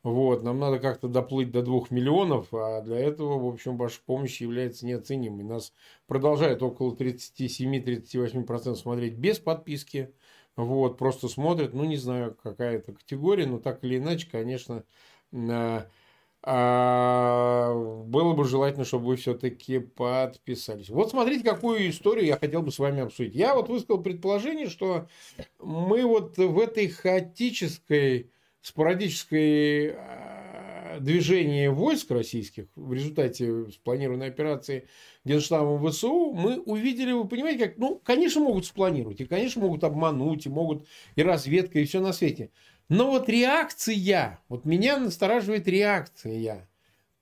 Вот, 0.05 0.43
нам 0.43 0.59
надо 0.59 0.77
как-то 0.77 1.07
доплыть 1.07 1.49
до 1.49 1.63
2 1.63 1.85
миллионов, 1.89 2.53
а 2.53 2.81
для 2.81 2.99
этого, 2.99 3.39
в 3.39 3.47
общем, 3.51 3.75
ваша 3.75 3.99
помощь 4.05 4.39
является 4.39 4.85
неоценимой. 4.85 5.43
Нас 5.43 5.73
продолжает 6.05 6.61
около 6.61 6.93
37-38% 6.93 8.75
смотреть 8.75 9.15
без 9.15 9.39
подписки. 9.39 10.13
Вот, 10.55 10.99
просто 10.99 11.27
смотрят, 11.27 11.73
ну, 11.73 11.85
не 11.85 11.97
знаю, 11.97 12.37
какая 12.43 12.77
это 12.77 12.93
категория, 12.93 13.47
но 13.47 13.57
так 13.57 13.83
или 13.83 13.97
иначе, 13.97 14.29
конечно, 14.31 14.83
а, 16.43 17.73
было 18.05 18.33
бы 18.33 18.45
желательно, 18.45 18.85
чтобы 18.85 19.07
вы 19.07 19.15
все-таки 19.15 19.79
подписались. 19.79 20.89
Вот 20.89 21.09
смотрите, 21.09 21.43
какую 21.43 21.89
историю 21.89 22.27
я 22.27 22.37
хотел 22.37 22.61
бы 22.61 22.71
с 22.71 22.77
вами 22.77 23.01
обсудить. 23.01 23.33
Я 23.33 23.55
вот 23.55 23.69
высказал 23.69 24.03
предположение, 24.03 24.69
что 24.69 25.07
мы 25.59 26.05
вот 26.05 26.37
в 26.37 26.59
этой 26.59 26.89
хаотической, 26.89 28.29
спорадической 28.65 29.91
а, 29.91 30.97
движении 30.99 31.67
войск 31.67 32.09
российских 32.09 32.65
в 32.75 32.93
результате 32.93 33.69
спланированной 33.69 34.27
операции 34.27 34.87
Генштабом 35.23 35.87
ВСУ 35.87 36.33
мы 36.33 36.59
увидели, 36.59 37.11
вы 37.11 37.27
понимаете, 37.27 37.67
как, 37.67 37.77
ну, 37.77 38.01
конечно, 38.03 38.41
могут 38.41 38.65
спланировать, 38.65 39.21
и, 39.21 39.25
конечно, 39.25 39.61
могут 39.61 39.83
обмануть, 39.83 40.47
и 40.47 40.49
могут 40.49 40.87
и 41.15 41.21
разведка, 41.21 41.77
и 41.77 41.85
все 41.85 42.01
на 42.01 42.11
свете. 42.11 42.49
Но 42.89 43.11
вот 43.11 43.29
реакция, 43.29 44.39
вот 44.49 44.65
меня 44.65 44.97
настораживает 44.97 45.67
реакция 45.67 46.67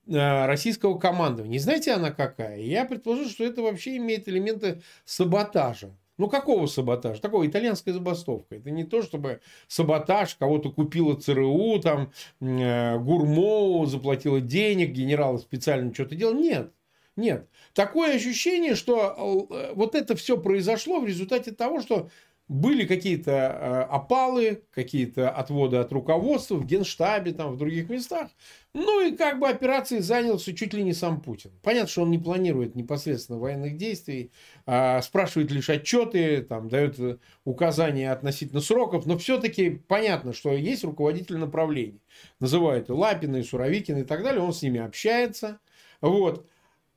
э, 0.06 0.46
российского 0.46 0.98
командования. 0.98 1.52
Не 1.52 1.58
знаете 1.58 1.92
она 1.92 2.10
какая? 2.10 2.60
Я 2.60 2.86
предположу, 2.86 3.28
что 3.28 3.44
это 3.44 3.60
вообще 3.60 3.98
имеет 3.98 4.28
элементы 4.30 4.80
саботажа. 5.04 5.94
Ну, 6.16 6.28
какого 6.28 6.66
саботажа? 6.66 7.20
Такого 7.20 7.46
итальянская 7.46 7.92
забастовка. 7.92 8.56
Это 8.56 8.70
не 8.70 8.84
то, 8.84 9.02
чтобы 9.02 9.40
саботаж, 9.66 10.36
кого-то 10.36 10.70
купила 10.70 11.14
ЦРУ, 11.14 11.80
там, 11.80 12.12
э, 12.40 12.98
Гурмоу 12.98 13.84
заплатила 13.86 14.40
денег, 14.40 14.90
генерал 14.90 15.38
специально 15.38 15.92
что-то 15.92 16.14
делал. 16.14 16.34
Нет. 16.34 16.72
Нет. 17.16 17.48
Такое 17.74 18.16
ощущение, 18.16 18.74
что 18.74 19.48
э, 19.50 19.74
вот 19.74 19.94
это 19.94 20.16
все 20.16 20.36
произошло 20.36 21.00
в 21.00 21.06
результате 21.06 21.52
того, 21.52 21.80
что 21.80 22.10
были 22.48 22.84
какие-то 22.84 23.30
э, 23.30 23.82
опалы, 23.90 24.64
какие-то 24.70 25.30
отводы 25.30 25.78
от 25.78 25.90
руководства 25.92 26.56
в 26.56 26.66
Генштабе, 26.66 27.32
там, 27.32 27.52
в 27.52 27.56
других 27.56 27.88
местах. 27.88 28.28
Ну 28.74 29.06
и 29.06 29.16
как 29.16 29.38
бы 29.38 29.48
операцией 29.48 30.02
занялся 30.02 30.54
чуть 30.54 30.74
ли 30.74 30.82
не 30.82 30.92
сам 30.92 31.22
Путин. 31.22 31.52
Понятно, 31.62 31.88
что 31.88 32.02
он 32.02 32.10
не 32.10 32.18
планирует 32.18 32.74
непосредственно 32.74 33.38
военных 33.38 33.78
действий, 33.78 34.30
а 34.66 35.00
спрашивает 35.00 35.50
лишь 35.52 35.70
отчеты, 35.70 36.42
там, 36.42 36.68
дает 36.68 36.98
указания 37.44 38.12
относительно 38.12 38.60
сроков, 38.60 39.06
но 39.06 39.16
все-таки 39.16 39.70
понятно, 39.70 40.34
что 40.34 40.52
есть 40.52 40.84
руководитель 40.84 41.38
направлений. 41.38 42.02
Называют 42.40 42.90
Лапина, 42.90 43.36
и 43.36 43.42
Суровикин 43.42 43.98
и 43.98 44.04
так 44.04 44.22
далее, 44.22 44.42
он 44.42 44.52
с 44.52 44.60
ними 44.60 44.80
общается. 44.80 45.60
Вот. 46.02 46.46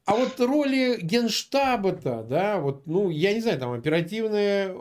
А 0.04 0.16
вот 0.16 0.40
роли 0.40 1.00
генштаба-то, 1.02 2.24
да, 2.24 2.60
вот, 2.60 2.88
ну, 2.88 3.10
я 3.10 3.34
не 3.34 3.42
знаю, 3.42 3.60
там 3.60 3.72
оперативная 3.74 4.74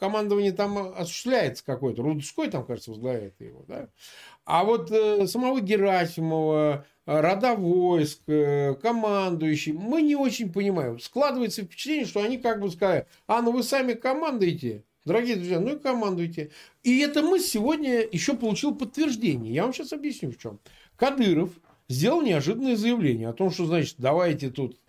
командование 0.00 0.50
там 0.50 0.78
осуществляется 0.96 1.64
какое-то. 1.64 2.02
Рудской 2.02 2.48
там, 2.48 2.64
кажется, 2.64 2.90
возглавляет 2.90 3.38
его. 3.38 3.64
Да? 3.68 3.88
А 4.44 4.64
вот 4.64 4.90
э, 4.90 5.26
самого 5.26 5.60
Герасимова, 5.60 6.86
э, 7.06 7.20
рода 7.20 7.54
войск, 7.54 8.22
э, 8.26 8.74
командующий, 8.82 9.72
мы 9.72 10.02
не 10.02 10.16
очень 10.16 10.50
понимаем. 10.52 10.98
Складывается 10.98 11.62
впечатление, 11.62 12.06
что 12.06 12.22
они 12.22 12.38
как 12.38 12.60
бы 12.60 12.70
сказали, 12.70 13.06
а, 13.26 13.42
ну 13.42 13.52
вы 13.52 13.62
сами 13.62 13.92
командуете, 13.92 14.84
дорогие 15.04 15.36
друзья, 15.36 15.60
ну 15.60 15.76
и 15.76 15.78
командуйте. 15.78 16.50
И 16.82 16.98
это 17.00 17.22
мы 17.22 17.38
сегодня 17.38 18.00
еще 18.10 18.34
получил 18.34 18.74
подтверждение. 18.74 19.52
Я 19.52 19.64
вам 19.64 19.74
сейчас 19.74 19.92
объясню 19.92 20.32
в 20.32 20.38
чем. 20.38 20.58
Кадыров 20.96 21.50
сделал 21.88 22.22
неожиданное 22.22 22.76
заявление 22.76 23.28
о 23.28 23.34
том, 23.34 23.50
что, 23.50 23.66
значит, 23.66 23.96
давайте 23.98 24.48
тут 24.48 24.79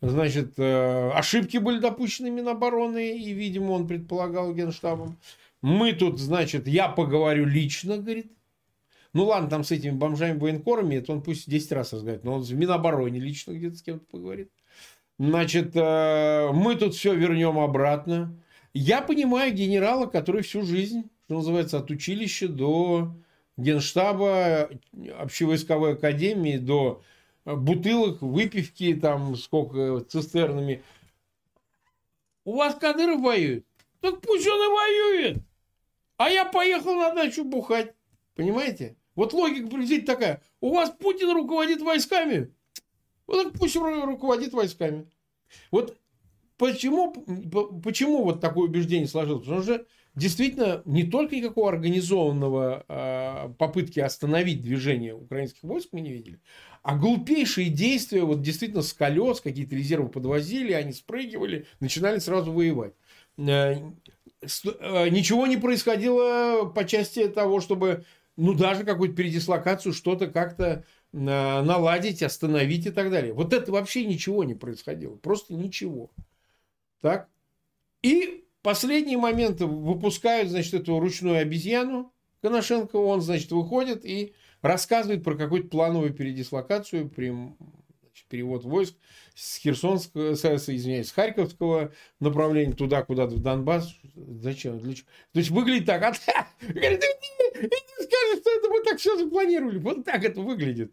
Значит, 0.00 0.54
э, 0.58 1.10
ошибки 1.10 1.56
были 1.56 1.80
допущены 1.80 2.30
Минобороны, 2.30 3.18
и, 3.18 3.32
видимо, 3.32 3.72
он 3.72 3.88
предполагал 3.88 4.54
Генштабом. 4.54 5.18
Мы 5.60 5.92
тут, 5.92 6.20
значит, 6.20 6.68
я 6.68 6.88
поговорю 6.88 7.46
лично, 7.46 7.98
говорит. 7.98 8.30
Ну 9.12 9.24
ладно, 9.24 9.48
там 9.48 9.64
с 9.64 9.72
этими 9.72 9.92
бомжами 9.92 10.38
военкорами, 10.38 10.96
это 10.96 11.12
он 11.12 11.22
пусть 11.22 11.50
10 11.50 11.72
раз 11.72 11.92
разговаривает, 11.92 12.24
но 12.24 12.34
он 12.34 12.42
в 12.42 12.54
Минобороне 12.54 13.18
лично 13.18 13.52
где-то 13.52 13.76
с 13.76 13.82
кем-то 13.82 14.04
поговорит. 14.10 14.52
Значит, 15.18 15.72
э, 15.74 16.50
мы 16.52 16.76
тут 16.76 16.94
все 16.94 17.14
вернем 17.14 17.58
обратно. 17.58 18.38
Я 18.74 19.02
понимаю 19.02 19.52
генерала, 19.52 20.06
который 20.06 20.42
всю 20.42 20.62
жизнь, 20.62 21.10
что 21.24 21.36
называется, 21.36 21.78
от 21.78 21.90
училища 21.90 22.46
до 22.46 23.16
генштаба, 23.56 24.70
общевойсковой 25.18 25.94
академии, 25.94 26.58
до 26.58 27.02
бутылок, 27.56 28.22
выпивки, 28.22 28.94
там 28.94 29.36
сколько 29.36 30.00
цистернами. 30.00 30.82
У 32.44 32.56
вас 32.56 32.74
Кадыров 32.74 33.20
воюет? 33.20 33.66
Так 34.00 34.20
пусть 34.20 34.46
он 34.46 34.54
и 34.54 34.74
воюет. 34.74 35.38
А 36.16 36.30
я 36.30 36.44
поехал 36.44 36.94
на 36.94 37.14
дачу 37.14 37.44
бухать. 37.44 37.94
Понимаете? 38.34 38.96
Вот 39.14 39.32
логика 39.32 39.68
приблизительно 39.68 40.06
такая. 40.06 40.42
У 40.60 40.74
вас 40.74 40.90
Путин 40.90 41.30
руководит 41.30 41.80
войсками? 41.82 42.52
Вот 43.26 43.42
так 43.42 43.52
пусть 43.54 43.76
руководит 43.76 44.52
войсками. 44.52 45.10
Вот 45.70 45.98
почему, 46.56 47.12
почему 47.82 48.24
вот 48.24 48.40
такое 48.40 48.68
убеждение 48.68 49.08
сложилось? 49.08 49.44
Потому 49.44 49.62
что 49.62 49.84
действительно 50.14 50.82
не 50.84 51.04
только 51.04 51.36
никакого 51.36 51.68
организованного 51.68 52.84
э, 52.88 53.52
попытки 53.58 54.00
остановить 54.00 54.62
движение 54.62 55.14
украинских 55.14 55.62
войск 55.62 55.88
мы 55.92 56.00
не 56.00 56.12
видели, 56.12 56.40
а 56.88 56.96
глупейшие 56.96 57.68
действия, 57.68 58.22
вот 58.22 58.40
действительно 58.40 58.80
с 58.80 58.94
колес, 58.94 59.42
какие-то 59.42 59.76
резервы 59.76 60.08
подвозили, 60.08 60.72
они 60.72 60.94
спрыгивали, 60.94 61.66
начинали 61.80 62.18
сразу 62.18 62.50
воевать. 62.50 62.94
Э, 63.36 63.42
э, 63.42 65.08
ничего 65.10 65.46
не 65.46 65.58
происходило 65.58 66.64
по 66.64 66.86
части 66.86 67.28
того, 67.28 67.60
чтобы, 67.60 68.06
ну, 68.38 68.54
даже 68.54 68.84
какую-то 68.84 69.14
передислокацию, 69.14 69.92
что-то 69.92 70.28
как-то 70.28 70.86
э, 71.12 71.18
наладить, 71.18 72.22
остановить 72.22 72.86
и 72.86 72.90
так 72.90 73.10
далее. 73.10 73.34
Вот 73.34 73.52
это 73.52 73.70
вообще 73.70 74.06
ничего 74.06 74.42
не 74.44 74.54
происходило. 74.54 75.14
Просто 75.16 75.52
ничего. 75.52 76.10
Так? 77.02 77.28
И 78.00 78.46
последние 78.62 79.18
моменты 79.18 79.66
выпускают, 79.66 80.48
значит, 80.48 80.72
эту 80.72 80.98
ручную 80.98 81.42
обезьяну 81.42 82.14
Коношенко, 82.40 82.96
он, 82.96 83.20
значит, 83.20 83.50
выходит 83.50 84.06
и 84.06 84.32
рассказывает 84.62 85.24
про 85.24 85.34
какую-то 85.34 85.68
плановую 85.68 86.12
передислокацию, 86.12 87.10
значит, 88.18 88.28
перевод 88.28 88.64
войск 88.64 88.94
с 89.34 89.58
Херсонского, 89.58 90.34
с, 90.34 90.68
извиняюсь, 90.68 91.08
с 91.08 91.12
Харьковского 91.12 91.92
направления 92.20 92.72
туда, 92.72 93.02
куда-то 93.02 93.36
в 93.36 93.40
Донбасс. 93.40 93.94
Зачем? 94.14 94.78
Для 94.80 94.94
чего? 94.94 95.06
То 95.32 95.38
есть 95.38 95.50
выглядит 95.50 95.86
так. 95.86 96.02
А, 96.02 96.12
говорит, 96.60 97.04
иди, 97.04 97.66
иди 97.66 97.94
скажи, 97.94 98.40
что 98.40 98.50
это 98.50 98.68
мы 98.68 98.82
так 98.84 98.98
все 98.98 99.16
запланировали. 99.16 99.78
Вот 99.78 100.04
так 100.04 100.24
это 100.24 100.40
выглядит. 100.40 100.92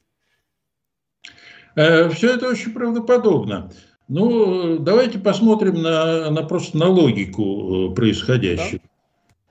Э, 1.76 2.10
все 2.10 2.36
это 2.36 2.50
очень 2.50 2.72
правдоподобно. 2.72 3.72
Ну, 4.08 4.78
давайте 4.78 5.18
посмотрим 5.18 5.82
на, 5.82 6.30
на 6.30 6.44
просто 6.44 6.78
на 6.78 6.88
логику 6.88 7.92
э, 7.92 7.96
происходящего. 7.96 8.80
Да? 8.84 8.90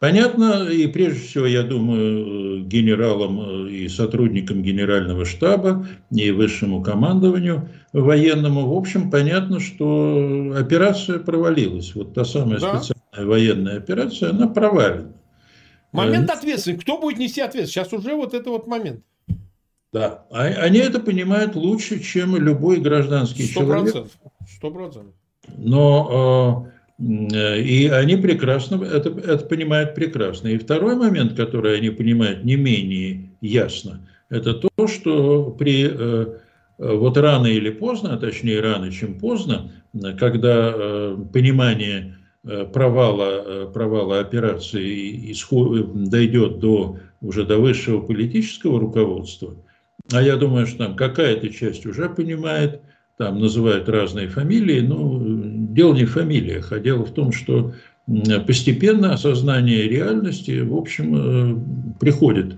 Понятно, 0.05 0.69
и 0.69 0.87
прежде 0.87 1.19
всего, 1.19 1.47
я 1.47 1.63
думаю, 1.63 2.63
генералам 2.63 3.67
и 3.67 3.89
сотрудникам 3.89 4.63
генерального 4.63 5.25
штаба 5.25 5.87
и 6.11 6.31
высшему 6.31 6.83
командованию 6.83 7.71
военному, 7.95 8.67
в 8.67 8.77
общем, 8.77 9.11
понятно, 9.11 9.61
что 9.61 10.53
операция 10.59 11.21
провалилась. 11.21 11.95
Вот 11.95 12.13
та 12.13 12.27
самая 12.27 12.61
да. 12.61 12.83
специальная 12.83 13.31
военная 13.31 13.79
операция, 13.79 14.29
она 14.29 14.47
провалена. 14.47 15.15
Момент 15.93 16.29
э, 16.29 16.35
ответственности. 16.35 16.83
Кто 16.83 16.99
будет 17.01 17.19
нести 17.19 17.41
ответственность? 17.41 17.73
Сейчас 17.73 17.99
уже 17.99 18.15
вот 18.15 18.35
это 18.35 18.51
вот 18.51 18.67
момент. 18.67 19.01
Да, 19.91 20.27
а, 20.31 20.43
они 20.43 20.81
это 20.81 21.01
понимают 21.01 21.57
лучше, 21.57 21.99
чем 22.03 22.37
любой 22.37 22.77
гражданский 22.77 23.45
100%, 23.45 23.55
человек. 23.55 24.07
Сто 24.47 24.71
процентов. 24.71 25.15
Но 25.57 26.69
э, 26.69 26.75
Э, 26.75 26.84
и 26.99 27.91
они 27.93 28.17
прекрасно 28.17 28.83
это, 28.85 29.09
это 29.11 29.45
понимают 29.47 29.95
прекрасно. 29.95 30.49
И 30.49 30.59
второй 30.59 30.95
момент, 30.97 31.35
который 31.35 31.77
они 31.77 31.91
понимают 31.91 32.45
не 32.45 32.57
менее 32.57 33.31
ясно, 33.41 34.07
это 34.31 34.55
то, 34.55 34.87
что 34.87 35.51
при 35.51 35.91
э, 35.91 36.39
вот 36.79 37.17
рано 37.17 37.47
или 37.47 37.71
поздно, 37.71 38.15
а 38.15 38.19
точнее 38.19 38.61
рано, 38.61 38.93
чем 38.93 39.19
поздно, 39.19 39.73
когда 40.19 40.73
э, 40.75 41.17
понимание 41.33 42.17
провала, 42.75 43.71
провала 43.73 44.21
операции 44.21 45.33
исход, 45.33 46.11
дойдет 46.11 46.59
до, 46.59 46.99
уже 47.23 47.47
до 47.47 47.59
высшего 47.59 48.03
политического 48.03 48.79
руководства, 48.79 49.57
а 50.13 50.23
я 50.23 50.37
думаю, 50.37 50.67
что 50.67 50.79
там 50.79 50.97
какая-то 50.97 51.49
часть 51.49 51.87
уже 51.87 52.09
понимает, 52.11 52.83
там 53.17 53.39
называют 53.39 53.89
разные 53.89 54.29
фамилии, 54.29 54.81
но 54.81 55.19
дело 55.75 55.95
не 55.95 56.05
в 56.05 56.13
фамилиях, 56.13 56.73
а 56.73 56.79
дело 56.79 57.05
в 57.05 57.11
том, 57.13 57.33
что 57.33 57.75
постепенно 58.47 59.13
осознание 59.13 59.89
реальности, 59.89 60.61
в 60.61 60.77
общем, 60.77 61.15
э, 61.17 61.99
приходит 62.01 62.57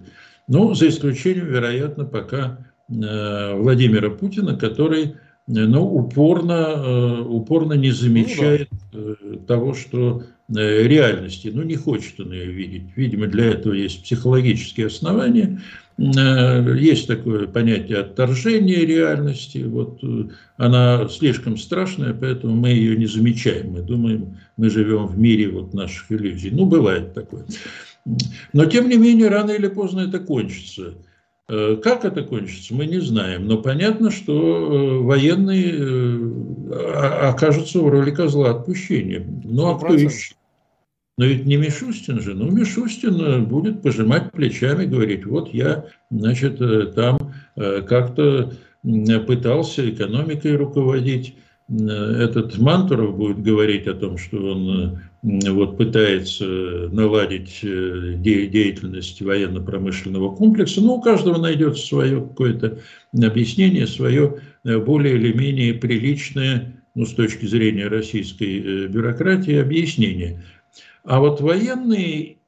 Ну, 0.49 0.75
за 0.75 0.89
исключением, 0.89 1.47
вероятно, 1.47 2.05
пока 2.05 2.59
Владимира 2.89 4.11
Путина, 4.11 4.57
который 4.57 5.17
ну, 5.49 5.83
упорно, 5.83 7.21
упорно 7.25 7.73
не 7.73 7.91
замечает 7.91 8.69
ну, 8.93 9.17
того, 9.47 9.75
что 9.75 10.23
реальности, 10.49 11.51
ну, 11.53 11.63
не 11.63 11.75
хочет 11.77 12.21
он 12.21 12.33
ее 12.33 12.47
видеть. 12.47 12.85
Видимо, 12.95 13.27
для 13.27 13.47
этого 13.47 13.73
есть 13.73 14.05
психологические 14.05 14.87
основания. 14.87 15.61
Э, 15.99 16.77
есть 16.77 17.07
такое 17.07 17.47
понятие 17.47 18.01
отторжения 18.01 18.85
реальности. 18.85 19.65
Вот 19.67 19.99
э, 20.03 20.25
она 20.59 21.09
слишком 21.09 21.57
страшная, 21.57 22.13
поэтому 22.13 22.55
мы 22.55 22.69
ее 22.69 22.97
не 22.97 23.07
замечаем. 23.07 23.71
Мы 23.73 23.81
думаем, 23.81 24.37
мы 24.57 24.69
живем 24.69 25.07
в 25.07 25.19
мире 25.19 25.49
вот 25.49 25.73
наших 25.73 26.13
иллюзий. 26.13 26.51
Ну, 26.51 26.67
бывает 26.67 27.15
такое. 27.15 27.47
Но, 28.53 28.67
тем 28.67 28.89
не 28.89 28.97
менее, 28.97 29.29
рано 29.29 29.53
или 29.53 29.69
поздно 29.69 30.01
это 30.01 30.19
кончится. 30.19 30.95
Э, 31.49 31.79
как 31.83 32.05
это 32.05 32.23
кончится, 32.23 32.75
мы 32.75 32.85
не 32.85 33.01
знаем. 33.01 33.47
Но 33.47 33.57
понятно, 33.63 34.11
что 34.11 35.03
военные 35.03 36.31
окажутся 37.31 37.81
в 37.81 37.89
роли 37.89 38.11
козла 38.11 38.51
отпущения. 38.51 39.27
Ну, 39.45 39.69
а 39.69 39.79
кто 39.79 39.95
еще? 39.95 40.35
Но 41.19 41.25
ведь 41.25 41.47
не 41.47 41.57
Мишустин 41.57 42.21
же. 42.21 42.35
Ну, 42.35 42.51
Мишустин 42.51 43.21
э, 43.21 43.41
будет 43.41 43.83
пожимать 43.83 44.33
плечами, 44.33 44.85
говорить, 44.85 45.25
вот 45.25 45.53
я, 45.53 45.87
значит, 46.11 46.61
э, 46.61 46.93
там 46.95 47.33
э, 47.57 47.83
как-то 47.83 48.53
пытался 49.27 49.89
экономикой 49.89 50.57
руководить. 50.57 51.35
Этот 51.69 52.57
Мантуров 52.59 53.17
будет 53.17 53.43
говорить 53.43 53.89
о 53.89 53.95
том, 53.95 54.17
что 54.17 54.37
он 54.37 55.01
вот 55.23 55.77
пытается 55.77 56.45
наладить 56.93 57.59
деятельность 57.63 59.21
военно-промышленного 59.21 60.37
комплекса. 60.37 60.81
Но 60.81 60.99
у 60.99 61.01
каждого 61.01 61.39
найдется 61.39 61.85
свое 61.85 62.21
какое-то 62.21 62.79
объяснение, 63.13 63.89
свое 63.89 64.39
более 64.63 65.17
или 65.17 65.33
менее 65.33 65.75
приличное, 65.75 66.81
ну, 66.95 67.05
с 67.05 67.13
точки 67.13 67.47
зрения 67.47 67.89
российской 67.89 68.87
бюрократии, 68.87 69.57
объяснение– 69.57 70.45
а 71.07 71.21
вот 71.21 71.41
военные 71.41 72.39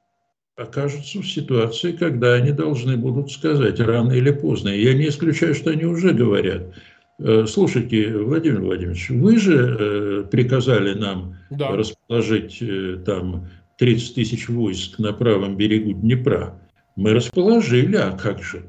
окажутся 0.57 1.21
в 1.21 1.29
ситуации, 1.29 1.93
когда 1.93 2.35
они 2.35 2.51
должны 2.51 2.97
будут 2.97 3.31
сказать 3.31 3.79
рано 3.79 4.13
или 4.13 4.33
поздно. 4.33 4.71
Я 4.71 4.95
не 4.95 5.09
исключаю, 5.09 5.55
что 5.55 5.71
они 5.71 5.85
уже 5.85 6.13
говорят. 6.13 6.75
Э, 7.21 7.47
слушайте, 7.47 8.17
Владимир 8.17 8.63
Владимирович, 8.63 9.11
вы 9.11 9.39
же 9.39 9.55
э, 9.57 10.25
приказали 10.29 10.95
нам 10.95 11.37
да. 11.51 11.71
расположить 11.71 12.59
э, 12.61 12.99
там 13.07 13.49
30 13.79 14.17
тысяч 14.17 14.49
войск 14.49 14.99
на 14.99 15.13
правом 15.13 15.57
берегу 15.57 15.93
Днепра. 15.93 16.61
Мы 16.97 17.15
расположили, 17.15 17.95
а 17.95 18.11
как 18.11 18.43
же? 18.43 18.65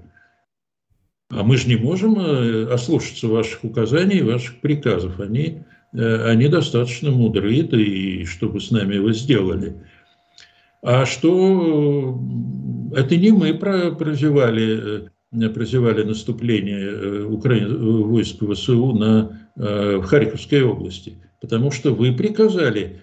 А 1.31 1.43
мы 1.43 1.57
же 1.57 1.67
не 1.67 1.75
можем 1.75 2.17
ослушаться 2.71 3.27
ваших 3.27 3.63
указаний, 3.63 4.21
ваших 4.21 4.61
приказов. 4.61 5.19
Они 5.19 5.63
они 5.93 6.47
достаточно 6.47 7.11
мудры, 7.11 7.55
и 7.55 8.25
чтобы 8.25 8.59
с 8.61 8.71
нами 8.71 8.95
его 8.95 9.11
сделали. 9.11 9.75
А 10.81 11.05
что 11.05 12.17
э, 12.93 12.99
это 12.99 13.17
не 13.17 13.31
мы 13.31 13.53
прозевали, 13.53 15.09
э, 15.31 15.49
прозевали 15.49 16.03
наступление 16.03 17.25
Украины, 17.25 17.77
войск 17.77 18.37
ВСУ 18.43 18.93
на, 18.93 19.49
в 19.55 20.03
Харьковской 20.03 20.63
области, 20.63 21.17
потому 21.41 21.71
что 21.71 21.93
вы 21.93 22.13
приказали 22.13 23.01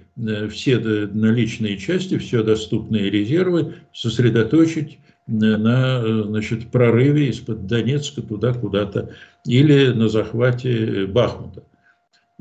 все 0.51 0.79
наличные 0.79 1.77
части, 1.77 2.17
все 2.17 2.43
доступные 2.43 3.11
резервы 3.11 3.75
сосредоточить 3.93 4.99
на 5.27 6.25
значит, 6.25 6.71
прорыве 6.71 7.29
из-под 7.29 7.67
Донецка 7.67 8.23
туда 8.23 8.55
куда-то 8.55 9.11
или 9.45 9.89
на 9.89 10.09
захвате 10.09 11.07
Бахмута. 11.07 11.65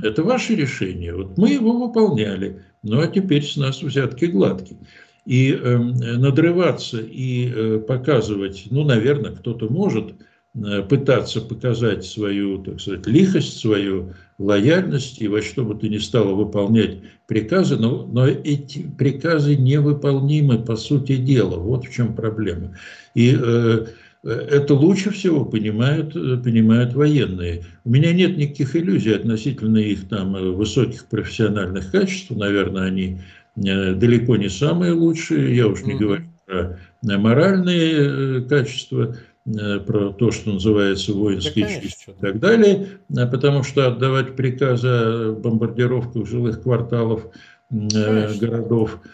Это 0.02 0.24
ваше 0.24 0.56
решение. 0.56 1.16
Вот 1.16 1.38
мы 1.38 1.52
его 1.52 1.72
выполняли, 1.72 2.64
ну 2.84 3.00
а 3.00 3.08
теперь 3.08 3.43
с 3.43 3.56
нас 3.56 3.82
взятки 3.82 4.26
гладкие. 4.26 4.80
И 5.26 5.54
э, 5.54 5.78
надрываться 5.78 7.00
и 7.00 7.52
э, 7.52 7.80
показывать, 7.80 8.68
ну, 8.70 8.84
наверное, 8.84 9.32
кто-то 9.32 9.70
может 9.70 10.14
э, 10.54 10.84
пытаться 10.84 11.41
показать 11.41 12.06
свою, 12.06 12.62
так 12.62 12.80
сказать, 12.80 13.08
лихость, 13.08 13.58
свою 13.58 14.14
лояльность 14.38 15.22
и 15.22 15.28
во 15.28 15.41
что 15.41 15.64
бы 15.64 15.74
то 15.76 15.88
ни 15.88 15.98
стало 15.98 16.36
выполнять 16.36 17.00
приказы, 17.26 17.78
но, 17.78 18.06
но 18.06 18.28
эти 18.28 18.86
приказы 18.98 19.56
невыполнимы 19.56 20.60
по 20.60 20.76
сути 20.76 21.16
дела. 21.16 21.58
Вот 21.58 21.86
в 21.86 21.91
чем 21.91 22.14
проблема. 22.14 22.78
И 23.16 23.36
э, 23.36 23.88
это 24.26 24.74
лучше 24.74 25.12
всего 25.12 25.46
понимают, 25.46 26.14
понимают 26.14 26.94
военные. 26.94 27.64
У 27.84 27.92
меня 27.92 28.12
нет 28.12 28.38
никаких 28.38 28.76
иллюзий 28.76 29.14
относительно 29.14 29.78
их 29.78 30.08
там 30.08 30.34
высоких 30.56 31.06
профессиональных 31.06 31.92
качеств. 31.92 32.32
Наверное, 32.32 32.88
они 32.88 33.20
э, 33.56 33.94
далеко 33.94 34.36
не 34.38 34.50
самые 34.50 34.94
лучшие. 34.94 35.56
Я 35.56 35.68
уж 35.68 35.84
не 35.84 35.94
говорю 35.94 36.26
про 36.48 36.80
моральные 37.04 37.94
э, 37.94 38.42
качества, 38.42 39.16
э, 39.46 39.80
про 39.80 40.12
то, 40.12 40.32
что 40.32 40.54
называется 40.54 41.14
воинские 41.14 41.68
да, 41.68 42.12
и 42.12 42.16
так 42.20 42.40
далее, 42.40 42.88
потому 43.10 43.64
что 43.64 43.88
отдавать 43.88 44.36
приказы 44.36 44.88
о 44.88 45.34
бомбардировках 45.34 46.28
жилых 46.28 46.64
кварталов, 46.64 47.28
конечно. 47.70 48.40
городов– 48.40 49.00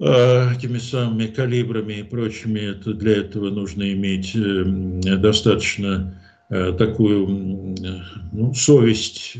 этими 0.00 0.78
самыми 0.78 1.26
калибрами 1.26 1.94
и 1.94 2.02
прочими, 2.02 2.60
это 2.60 2.94
для 2.94 3.16
этого 3.16 3.50
нужно 3.50 3.92
иметь 3.92 4.34
э, 4.36 5.16
достаточно 5.16 6.14
э, 6.50 6.72
такую 6.78 7.74
ну, 8.32 8.54
совесть, 8.54 9.38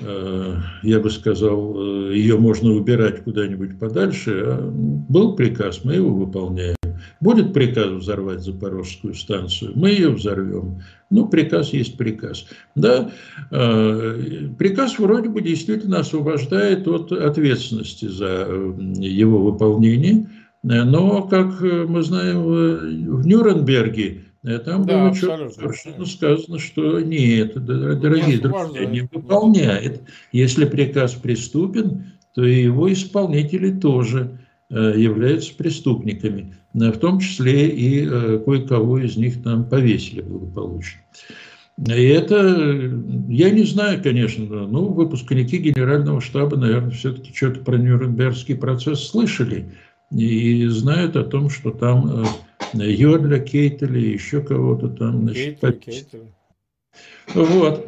э, 0.00 0.56
я 0.82 0.98
бы 0.98 1.10
сказал, 1.10 2.10
ее 2.10 2.38
можно 2.38 2.72
убирать 2.72 3.22
куда-нибудь 3.24 3.78
подальше. 3.78 4.42
А 4.46 4.70
был 4.70 5.36
приказ, 5.36 5.84
мы 5.84 5.94
его 5.94 6.10
выполняем. 6.14 6.76
Будет 7.22 7.54
приказ 7.54 7.86
взорвать 7.90 8.40
Запорожскую 8.40 9.14
станцию, 9.14 9.74
мы 9.76 9.90
ее 9.90 10.10
взорвем. 10.10 10.82
Ну, 11.08 11.28
приказ 11.28 11.72
есть 11.72 11.96
приказ. 11.96 12.46
Да, 12.74 13.12
э, 13.52 14.48
приказ 14.58 14.98
вроде 14.98 15.28
бы 15.28 15.40
действительно 15.40 16.00
освобождает 16.00 16.88
от 16.88 17.12
ответственности 17.12 18.06
за 18.06 18.44
э, 18.48 18.74
его 18.98 19.38
выполнение, 19.38 20.26
но, 20.64 21.22
как 21.22 21.60
мы 21.60 22.02
знаем, 22.02 22.42
в 22.42 23.24
Нюрнберге 23.24 24.24
там 24.64 24.84
да, 24.84 25.10
было 25.10 25.14
совершенно 25.14 26.06
сказано, 26.06 26.58
что 26.58 26.98
нет, 26.98 27.54
дорогие 27.64 28.34
не 28.34 28.38
друзья, 28.38 28.84
не 28.84 29.02
выполняет. 29.02 30.02
Если 30.32 30.64
приказ 30.64 31.14
приступен, 31.14 32.06
то 32.34 32.44
и 32.44 32.62
его 32.62 32.92
исполнители 32.92 33.70
тоже. 33.70 34.40
Э, 34.74 34.94
являются 34.96 35.54
преступниками, 35.54 36.40
э, 36.40 36.61
в 36.74 36.98
том 36.98 37.20
числе 37.20 37.68
и 37.68 38.06
э, 38.06 38.38
кое-кого 38.44 38.98
из 38.98 39.16
них 39.16 39.42
там 39.42 39.64
повесили 39.64 40.22
благополучно. 40.22 41.00
И 41.78 42.04
это, 42.04 42.36
я 43.28 43.50
не 43.50 43.64
знаю, 43.64 44.02
конечно, 44.02 44.44
ну, 44.44 44.88
выпускники 44.88 45.58
Генерального 45.58 46.20
штаба, 46.20 46.56
наверное, 46.56 46.90
все-таки 46.90 47.34
что-то 47.34 47.60
про 47.60 47.76
Нюрнбергский 47.76 48.56
процесс 48.56 49.08
слышали 49.08 49.72
и 50.10 50.66
знают 50.66 51.16
о 51.16 51.24
том, 51.24 51.48
что 51.48 51.70
там 51.70 52.26
Йодля, 52.74 53.38
Кейтеля, 53.38 53.98
еще 53.98 54.42
кого-то 54.42 54.88
там, 54.88 55.22
значит, 55.22 55.60
Кейтель, 55.60 55.80
Кейтель. 55.80 56.20
Вот. 57.34 57.86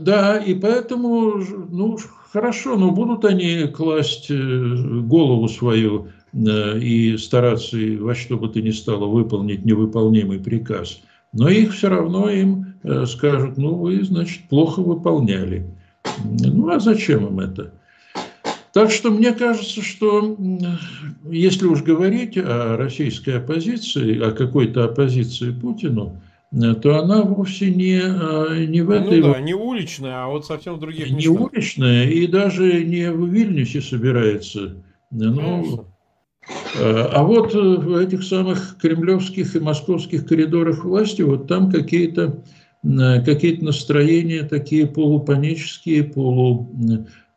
Да, 0.00 0.36
и 0.36 0.54
поэтому, 0.54 1.38
ну, 1.70 1.98
хорошо, 2.30 2.76
но 2.76 2.90
будут 2.90 3.24
они 3.24 3.66
класть 3.68 4.30
голову 4.30 5.48
свою 5.48 6.08
Э, 6.08 6.23
и 6.34 7.16
стараться 7.16 7.76
во 8.00 8.14
что 8.14 8.36
бы 8.36 8.48
то 8.48 8.60
ни 8.60 8.70
стало 8.70 9.06
выполнить 9.06 9.64
невыполнимый 9.64 10.40
приказ. 10.40 11.00
Но 11.32 11.48
их 11.48 11.74
все 11.74 11.88
равно 11.88 12.28
им 12.28 12.74
э, 12.82 13.06
скажут, 13.06 13.56
ну 13.56 13.74
вы, 13.74 14.02
значит, 14.04 14.48
плохо 14.48 14.80
выполняли. 14.80 15.66
Ну 16.24 16.68
а 16.68 16.78
зачем 16.78 17.26
им 17.26 17.40
это? 17.40 17.72
Так 18.72 18.90
что 18.90 19.10
мне 19.10 19.32
кажется, 19.32 19.82
что 19.82 20.36
если 21.28 21.66
уж 21.66 21.82
говорить 21.82 22.36
о 22.36 22.76
российской 22.76 23.38
оппозиции, 23.38 24.20
о 24.20 24.32
какой-то 24.32 24.84
оппозиции 24.84 25.52
Путину, 25.52 26.20
э, 26.52 26.74
то 26.74 27.00
она 27.00 27.22
вовсе 27.22 27.70
не, 27.70 28.66
не 28.66 28.82
в 28.82 28.90
этой... 28.90 29.20
Ну 29.20 29.32
да, 29.32 29.40
не 29.40 29.54
уличная, 29.54 30.24
а 30.24 30.28
вот 30.28 30.46
совсем 30.46 30.74
в 30.74 30.80
других 30.80 31.10
местах. 31.10 31.20
Не 31.20 31.28
уличная, 31.28 32.08
и 32.08 32.26
даже 32.26 32.84
не 32.84 33.10
в 33.10 33.26
Вильнюсе 33.26 33.80
собирается. 33.80 34.76
Ну, 35.10 35.36
Конечно. 35.36 35.84
Э, 36.48 37.08
а 37.12 37.22
вот 37.22 37.54
э, 37.54 37.58
в 37.58 37.96
этих 37.96 38.22
самых 38.22 38.76
кремлевских 38.78 39.54
и 39.54 39.60
московских 39.60 40.26
коридорах 40.26 40.84
власти, 40.84 41.22
вот 41.22 41.46
там 41.46 41.70
какие-то 41.70 42.42
э, 42.82 43.24
какие 43.24 43.60
настроения 43.60 44.42
такие 44.42 44.86
полупанические, 44.86 46.04
полу, 46.04 46.70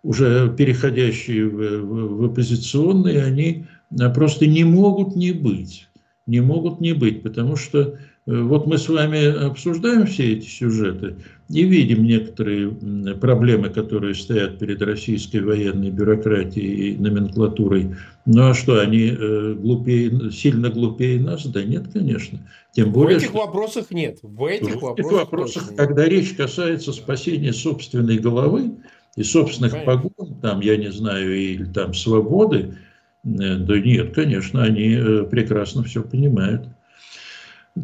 уже 0.03 0.53
переходящие 0.57 1.45
в, 1.47 1.55
в, 1.55 2.17
в 2.17 2.25
оппозиционные, 2.25 3.23
они 3.23 3.65
просто 4.13 4.47
не 4.47 4.63
могут 4.63 5.15
не 5.15 5.31
быть. 5.31 5.87
не 6.25 6.41
могут 6.41 6.81
не 6.81 6.93
быть, 6.93 7.23
потому 7.23 7.55
что 7.55 7.97
вот 8.25 8.67
мы 8.67 8.77
с 8.77 8.89
вами 8.89 9.45
обсуждаем 9.45 10.05
все 10.05 10.33
эти 10.33 10.47
сюжеты 10.47 11.15
и 11.49 11.63
видим 11.63 12.03
некоторые 12.03 12.71
проблемы, 13.15 13.69
которые 13.69 14.15
стоят 14.15 14.59
перед 14.59 14.81
российской 14.81 15.37
военной 15.37 15.91
бюрократией 15.91 16.91
и 16.91 16.97
номенклатурой. 16.97 17.95
Ну 18.25 18.49
а 18.49 18.53
что, 18.53 18.81
они 18.81 19.15
э, 19.17 19.53
глупее, 19.53 20.31
сильно 20.31 20.69
глупее 20.69 21.21
нас? 21.21 21.45
Да 21.45 21.63
нет, 21.63 21.85
конечно. 21.93 22.39
Тем 22.73 22.91
более, 22.91 23.19
в 23.19 23.21
этих 23.21 23.29
что... 23.29 23.45
вопросах 23.45 23.91
нет. 23.91 24.19
В 24.21 24.45
этих, 24.45 24.75
в 24.75 24.81
вопросах, 24.81 25.13
вопросах 25.13 25.75
когда 25.77 26.05
речь 26.05 26.33
касается 26.33 26.91
спасения 26.91 27.53
собственной 27.53 28.17
головы 28.17 28.73
и 29.15 29.23
собственных 29.23 29.71
Конечно. 29.71 30.11
погон, 30.11 30.35
там, 30.41 30.59
я 30.59 30.75
не 30.75 30.91
знаю, 30.91 31.33
или 31.33 31.63
там 31.63 31.93
свободы, 31.93 32.75
э, 33.23 33.55
да 33.55 33.79
нет, 33.79 34.13
конечно, 34.13 34.63
они 34.63 34.97
прекрасно 35.31 35.83
все 35.83 36.03
понимают. 36.03 36.67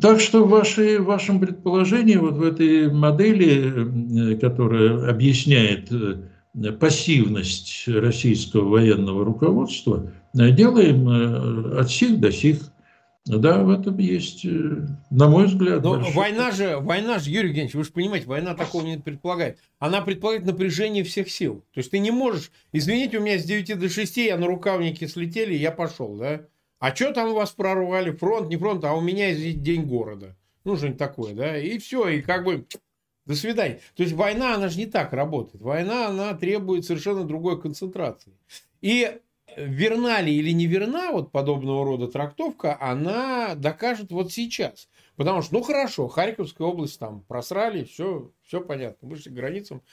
Так 0.02 0.20
что 0.20 0.46
в, 0.46 0.50
вашей, 0.50 1.00
в 1.00 1.06
вашем 1.06 1.40
предположении, 1.40 2.16
вот 2.16 2.36
в 2.36 2.44
этой 2.44 2.92
модели, 2.92 4.34
э, 4.34 4.38
которая 4.38 5.10
объясняет 5.10 5.92
э, 5.92 6.72
пассивность 6.74 7.88
российского 7.88 8.70
военного 8.70 9.26
руководства, 9.26 10.12
э, 10.38 10.52
делаем 10.52 11.78
от 11.78 11.92
сих 11.92 12.20
до 12.20 12.32
сих. 12.32 12.60
Да, 13.26 13.64
в 13.64 13.70
этом 13.70 13.98
есть, 14.00 14.46
на 15.10 15.30
мой 15.30 15.46
взгляд. 15.46 15.82
Но 15.82 15.96
большой... 15.96 16.14
война 16.14 16.52
же, 16.52 16.78
война 16.80 17.20
же, 17.20 17.30
Юрий 17.30 17.50
Евгеньевич, 17.50 17.74
вы 17.74 17.86
же 17.86 17.92
понимаете, 17.92 18.28
война 18.28 18.54
такого 18.54 18.86
не 18.86 18.98
предполагает. 18.98 19.60
Она 19.80 20.02
предполагает 20.02 20.46
напряжение 20.46 21.06
всех 21.06 21.32
сил. 21.32 21.64
То 21.74 21.80
есть 21.80 21.92
ты 21.92 22.00
не 22.00 22.12
можешь, 22.12 22.52
извините, 22.74 23.20
у 23.20 23.22
меня 23.22 23.40
с 23.40 23.46
9 23.46 23.80
до 23.80 23.88
6 23.88 24.18
я 24.18 24.38
на 24.38 24.48
рукавнике 24.48 25.08
слетели, 25.08 25.54
я 25.54 25.72
пошел, 25.72 26.18
да? 26.18 26.42
А 26.84 26.94
что 26.94 27.14
там 27.14 27.30
у 27.30 27.34
вас 27.34 27.52
прорвали? 27.52 28.12
Фронт, 28.12 28.50
не 28.50 28.58
фронт, 28.58 28.84
а 28.84 28.94
у 28.94 29.00
меня 29.00 29.32
здесь 29.32 29.56
день 29.56 29.86
города. 29.86 30.36
Ну, 30.66 30.76
что-нибудь 30.76 31.00
такое, 31.00 31.34
да? 31.34 31.58
И 31.58 31.78
все, 31.78 32.10
и 32.10 32.22
как 32.22 32.44
бы 32.44 32.66
до 33.26 33.36
свидания. 33.36 33.80
То 33.96 34.04
есть 34.04 34.14
война, 34.14 34.56
она 34.56 34.68
же 34.68 34.80
не 34.80 34.86
так 34.86 35.14
работает. 35.14 35.64
Война, 35.64 36.08
она 36.08 36.34
требует 36.34 36.84
совершенно 36.84 37.24
другой 37.24 37.62
концентрации. 37.62 38.34
И 38.82 39.18
верна 39.56 40.20
ли 40.20 40.36
или 40.36 40.52
не 40.52 40.68
верна 40.68 41.14
вот 41.14 41.32
подобного 41.32 41.86
рода 41.86 42.10
трактовка, 42.10 42.78
она 42.82 43.56
докажет 43.56 44.12
вот 44.12 44.34
сейчас. 44.34 44.90
Потому 45.16 45.44
что, 45.44 45.54
ну 45.54 45.62
хорошо, 45.62 46.08
Харьковская 46.08 46.68
область 46.68 47.00
там 47.00 47.22
просрали, 47.28 47.84
все, 47.84 48.32
все 48.48 48.62
понятно, 48.62 49.08
вышли 49.08 49.30
к 49.30 49.34
границам. 49.34 49.84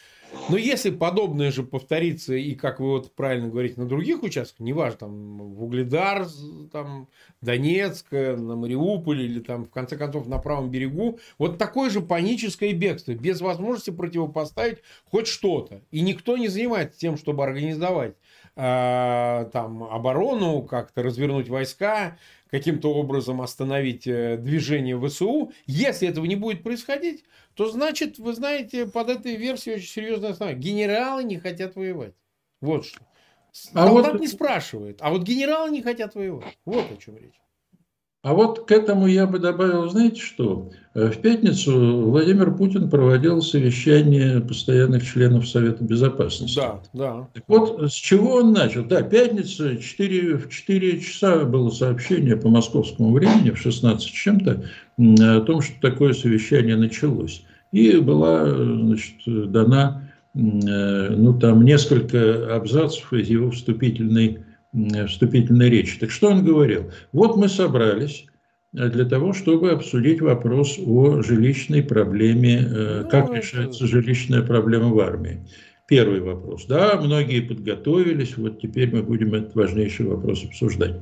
Но 0.49 0.57
если 0.57 0.91
подобное 0.91 1.51
же 1.51 1.63
повторится, 1.63 2.35
и 2.35 2.55
как 2.55 2.81
вы 2.81 2.91
вот 2.93 3.15
правильно 3.15 3.49
говорите, 3.49 3.79
на 3.79 3.87
других 3.87 4.23
участках, 4.23 4.61
неважно, 4.61 4.99
там 4.99 5.55
в 5.55 5.65
Угледар, 5.65 6.27
там, 6.73 7.09
Донецк, 7.43 8.11
на 8.13 8.57
Мариуполе 8.57 9.27
или 9.27 9.41
там, 9.41 9.67
в 9.67 9.71
конце 9.71 9.99
концов, 9.99 10.27
на 10.27 10.39
правом 10.39 10.71
берегу, 10.71 11.19
вот 11.37 11.59
такое 11.59 11.91
же 11.91 12.01
паническое 12.01 12.73
бегство, 12.73 13.13
без 13.13 13.43
возможности 13.43 13.91
противопоставить 13.91 14.79
хоть 15.05 15.27
что-то. 15.27 15.83
И 15.91 16.01
никто 16.01 16.39
не 16.39 16.49
занимается 16.49 16.99
тем, 16.99 17.19
чтобы 17.19 17.45
организовать 17.45 18.15
э, 18.15 18.40
там 18.61 19.85
оборону, 19.85 20.63
как-то 20.63 21.03
развернуть 21.03 21.49
войска, 21.49 22.19
каким-то 22.51 22.93
образом 22.93 23.41
остановить 23.41 24.07
э, 24.07 24.37
движение 24.37 25.01
ВСУ. 25.01 25.53
Если 25.67 26.09
этого 26.09 26.25
не 26.25 26.37
будет 26.37 26.63
происходить, 26.63 27.25
то 27.55 27.71
значит, 27.71 28.19
вы 28.19 28.35
знаете, 28.35 28.87
под 28.87 29.09
этой 29.09 29.37
версией 29.37 29.77
очень 29.77 29.89
серьезная 29.89 30.33
основа. 30.33 30.53
Генералы 30.53 31.25
не 31.25 31.39
хотят 31.39 31.77
воевать. 31.77 32.15
Вот 32.61 32.87
что. 32.87 33.01
А 33.75 33.87
Солдат 33.87 34.13
вот... 34.13 34.21
не 34.21 34.29
спрашивает, 34.29 34.99
а 35.01 35.11
вот 35.11 35.23
генералы 35.23 35.71
не 35.71 35.83
хотят 35.83 36.15
воевать. 36.15 36.59
Вот 36.65 36.91
о 36.91 36.97
чем 36.97 37.17
речь. 37.17 37.41
А 38.23 38.35
вот 38.35 38.67
к 38.67 38.71
этому 38.71 39.07
я 39.07 39.27
бы 39.27 39.39
добавил, 39.39 39.89
знаете 39.89 40.21
что? 40.21 40.71
Э, 40.93 41.11
в 41.11 41.23
пятницу 41.23 42.03
Владимир 42.11 42.55
Путин 42.55 42.91
проводил 42.91 43.41
совещание 43.41 44.43
постоянных 44.43 45.07
членов 45.07 45.49
Совета 45.49 45.83
Безопасности. 45.85 46.57
Да, 46.57 46.81
да. 46.93 47.29
Так 47.33 47.45
вот, 47.47 47.91
с 47.91 47.95
чего 47.95 48.37
он 48.37 48.53
начал? 48.53 48.85
Да, 48.85 49.01
пятница, 49.01 49.79
4, 49.79 50.37
в 50.37 50.51
4 50.51 51.01
часа 51.01 51.45
было 51.47 51.71
сообщение 51.71 52.37
по 52.37 52.51
московскому 52.51 53.13
времени, 53.13 53.53
в 53.53 53.59
16 53.59 54.03
с 54.03 54.11
чем-то, 54.11 54.65
о 54.99 55.41
том, 55.41 55.63
что 55.63 55.81
такое 55.81 56.13
совещание 56.13 56.77
началось. 56.77 57.43
И 57.73 57.97
была 57.97 58.51
значит, 58.51 59.15
дана 59.51 60.11
э, 60.35 60.39
ну, 60.39 61.39
там, 61.39 61.65
несколько 61.65 62.55
абзацев 62.55 63.11
из 63.15 63.31
его 63.31 63.51
вступительной 63.51 64.41
вступительной 64.73 65.69
речи. 65.69 65.99
Так 65.99 66.11
что 66.11 66.29
он 66.29 66.45
говорил? 66.45 66.91
Вот 67.13 67.37
мы 67.37 67.49
собрались 67.49 68.27
э, 68.77 68.89
для 68.89 69.05
того, 69.05 69.33
чтобы 69.33 69.71
обсудить 69.71 70.21
вопрос 70.21 70.79
о 70.79 71.23
жилищной 71.23 71.83
проблеме, 71.83 72.59
э, 72.59 73.01
ну, 73.03 73.09
как 73.09 73.35
решается 73.35 73.87
жилищная 73.87 74.43
проблема 74.43 74.89
в 74.89 75.01
армии. 75.01 75.47
Первый 75.89 76.21
вопрос. 76.21 76.67
Да, 76.67 77.01
многие 77.03 77.41
подготовились, 77.41 78.37
вот 78.37 78.61
теперь 78.61 78.95
мы 78.95 79.03
будем 79.03 79.35
этот 79.35 79.57
важнейший 79.57 80.07
вопрос 80.07 80.45
обсуждать. 80.45 80.97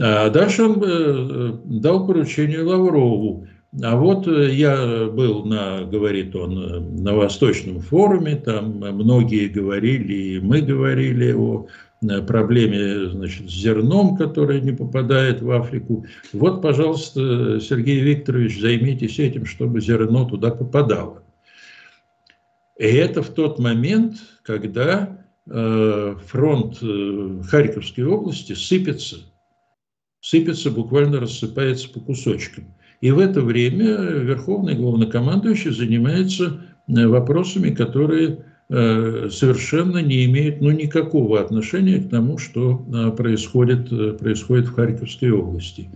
А 0.00 0.30
дальше 0.30 0.62
он 0.62 0.82
э, 0.84 1.52
дал 1.64 2.06
поручение 2.06 2.62
Лаврову. 2.62 3.48
А 3.82 3.96
вот 3.96 4.26
я 4.26 5.06
был 5.06 5.44
на, 5.44 5.82
говорит 5.82 6.34
он, 6.34 7.02
на 7.02 7.14
Восточном 7.14 7.80
форуме, 7.80 8.36
там 8.36 8.78
многие 8.78 9.48
говорили, 9.48 10.14
и 10.14 10.40
мы 10.40 10.62
говорили 10.62 11.32
о 11.32 11.66
Э, 11.66 11.85
проблеме 12.26 13.10
значит, 13.10 13.48
с 13.50 13.52
зерном, 13.52 14.16
которое 14.16 14.60
не 14.60 14.72
попадает 14.72 15.42
в 15.42 15.50
Африку. 15.50 16.06
Вот, 16.32 16.62
пожалуйста, 16.62 17.60
Сергей 17.60 18.00
Викторович, 18.00 18.60
займитесь 18.60 19.18
этим, 19.18 19.46
чтобы 19.46 19.80
зерно 19.80 20.24
туда 20.24 20.50
попадало. 20.50 21.22
И 22.78 22.84
это 22.84 23.22
в 23.22 23.30
тот 23.30 23.58
момент, 23.58 24.16
когда 24.42 25.24
э, 25.46 26.16
фронт 26.26 26.78
э, 26.82 27.40
Харьковской 27.48 28.04
области 28.04 28.52
сыпется, 28.52 29.16
сыпется, 30.20 30.70
буквально 30.70 31.20
рассыпается 31.20 31.88
по 31.88 32.00
кусочкам. 32.00 32.74
И 33.00 33.10
в 33.10 33.18
это 33.18 33.40
время 33.40 33.96
Верховный 33.96 34.74
главнокомандующий 34.74 35.70
занимается 35.70 36.60
вопросами, 36.86 37.74
которые 37.74 38.38
Э, 38.38 38.45
совершенно 38.68 39.98
не 39.98 40.24
имеет 40.24 40.60
ну, 40.60 40.72
никакого 40.72 41.40
отношения 41.40 41.98
к 42.00 42.10
тому, 42.10 42.36
что 42.38 42.84
э, 42.92 43.12
происходит, 43.16 43.92
э, 43.92 44.12
происходит 44.12 44.66
в 44.66 44.74
Харьковской 44.74 45.30
области. 45.30 45.88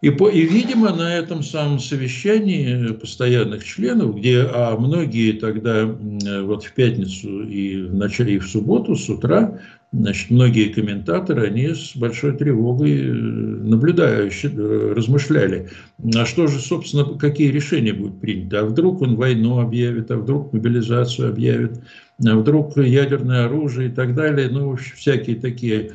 И, 0.00 0.10
по, 0.10 0.28
и, 0.28 0.46
видимо, 0.46 0.94
на 0.94 1.16
этом 1.16 1.42
самом 1.42 1.80
совещании 1.80 2.92
постоянных 2.92 3.64
членов, 3.64 4.16
где 4.16 4.42
а 4.42 4.76
многие 4.78 5.32
тогда 5.32 5.86
вот 5.86 6.64
в 6.64 6.72
пятницу 6.72 7.42
и 7.42 7.82
в 7.82 7.94
начале 7.94 8.36
и 8.36 8.38
в 8.38 8.46
субботу 8.46 8.94
с 8.94 9.08
утра 9.08 9.58
Значит, 9.90 10.30
многие 10.30 10.68
комментаторы, 10.68 11.46
они 11.46 11.68
с 11.68 11.96
большой 11.96 12.36
тревогой 12.36 13.08
э, 13.08 13.10
наблюдающие, 13.10 14.52
э, 14.52 14.92
размышляли, 14.94 15.70
а 16.14 16.26
что 16.26 16.46
же, 16.46 16.58
собственно, 16.58 17.04
какие 17.18 17.50
решения 17.50 17.94
будут 17.94 18.20
приняты, 18.20 18.58
а 18.58 18.64
вдруг 18.66 19.00
он 19.00 19.16
войну 19.16 19.60
объявит, 19.60 20.10
а 20.10 20.18
вдруг 20.18 20.52
мобилизацию 20.52 21.30
объявит, 21.30 21.80
а 22.22 22.36
вдруг 22.36 22.76
ядерное 22.76 23.46
оружие 23.46 23.88
и 23.88 23.92
так 23.92 24.14
далее, 24.14 24.50
ну, 24.50 24.76
всякие 24.76 25.36
такие 25.36 25.92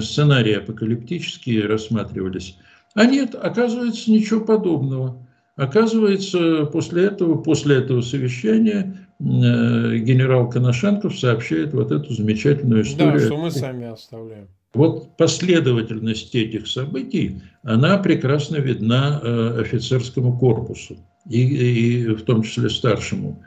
сценарии 0.00 0.56
апокалиптические 0.56 1.64
рассматривались. 1.64 2.58
А 2.94 3.06
нет, 3.06 3.34
оказывается, 3.34 4.10
ничего 4.10 4.40
подобного. 4.40 5.26
Оказывается, 5.56 6.64
после 6.66 7.04
этого, 7.04 7.36
после 7.36 7.76
этого 7.76 8.00
совещания 8.00 8.96
Э, 9.20 9.98
генерал 9.98 10.48
Коношенков 10.48 11.18
сообщает 11.18 11.74
вот 11.74 11.92
эту 11.92 12.14
замечательную 12.14 12.82
историю. 12.82 13.20
Да, 13.20 13.26
что 13.26 13.36
мы 13.36 13.50
сами 13.50 13.86
оставляем. 13.86 14.48
Вот 14.72 15.14
последовательность 15.18 16.34
этих 16.34 16.66
событий, 16.66 17.42
она 17.62 17.98
прекрасно 17.98 18.56
видна 18.56 19.20
э, 19.22 19.60
офицерскому 19.60 20.38
корпусу, 20.38 20.96
и, 21.28 21.42
и 21.42 22.06
в 22.14 22.22
том 22.22 22.42
числе 22.42 22.70
старшему, 22.70 23.42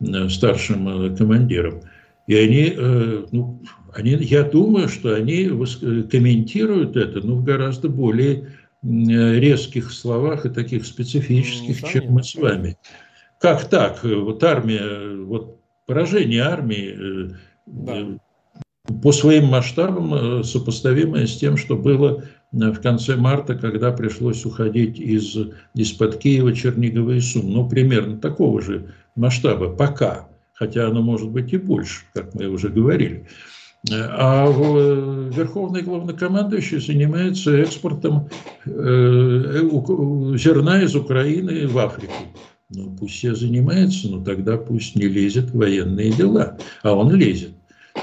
э, 0.00 0.28
старшим 0.30 1.14
командирам. 1.14 1.82
И 2.26 2.34
они, 2.34 2.74
ну, 3.32 3.58
они, 3.94 4.10
я 4.12 4.42
думаю, 4.42 4.88
что 4.88 5.14
они 5.14 5.46
комментируют 6.10 6.94
это 6.94 7.26
ну, 7.26 7.36
в 7.36 7.44
гораздо 7.44 7.88
более 7.88 8.48
резких 8.82 9.92
словах 9.92 10.46
и 10.46 10.50
таких 10.50 10.86
специфических, 10.86 11.82
ну, 11.82 11.88
чем 11.88 12.12
мы 12.12 12.22
с 12.22 12.34
вами. 12.34 12.76
Как 13.40 13.68
так? 13.68 14.02
Вот 14.02 14.42
армия, 14.44 15.24
вот 15.24 15.60
поражение 15.86 16.42
армии 16.42 17.30
э, 17.30 17.34
да. 17.66 18.18
по 19.02 19.12
своим 19.12 19.46
масштабам 19.46 20.14
э, 20.14 20.44
сопоставимое 20.44 21.26
с 21.26 21.36
тем, 21.36 21.56
что 21.56 21.76
было 21.76 22.24
э, 22.52 22.56
в 22.70 22.80
конце 22.80 23.16
марта, 23.16 23.54
когда 23.54 23.90
пришлось 23.92 24.44
уходить 24.44 24.98
из, 25.00 25.36
из-под 25.74 26.18
Киева, 26.18 26.54
Чернигова 26.54 27.12
и 27.12 27.20
Сум. 27.20 27.52
Ну, 27.52 27.68
примерно 27.68 28.18
такого 28.18 28.60
же 28.60 28.92
масштаба 29.16 29.70
пока, 29.70 30.28
хотя 30.52 30.86
оно 30.86 31.02
может 31.02 31.30
быть 31.30 31.52
и 31.52 31.58
больше, 31.58 32.02
как 32.12 32.34
мы 32.34 32.46
уже 32.48 32.68
говорили. 32.68 33.26
А 33.90 34.48
верховный 34.48 35.82
главнокомандующий 35.82 36.80
занимается 36.80 37.56
экспортом 37.56 38.28
зерна 38.66 40.82
из 40.82 40.96
Украины 40.96 41.68
в 41.68 41.78
Африку. 41.78 42.12
Ну, 42.70 42.94
пусть 42.98 43.14
все 43.14 43.34
занимается, 43.34 44.08
но 44.08 44.22
тогда 44.22 44.58
пусть 44.58 44.94
не 44.94 45.06
лезет 45.06 45.50
в 45.50 45.56
военные 45.56 46.12
дела. 46.12 46.58
А 46.82 46.92
он 46.92 47.14
лезет. 47.14 47.52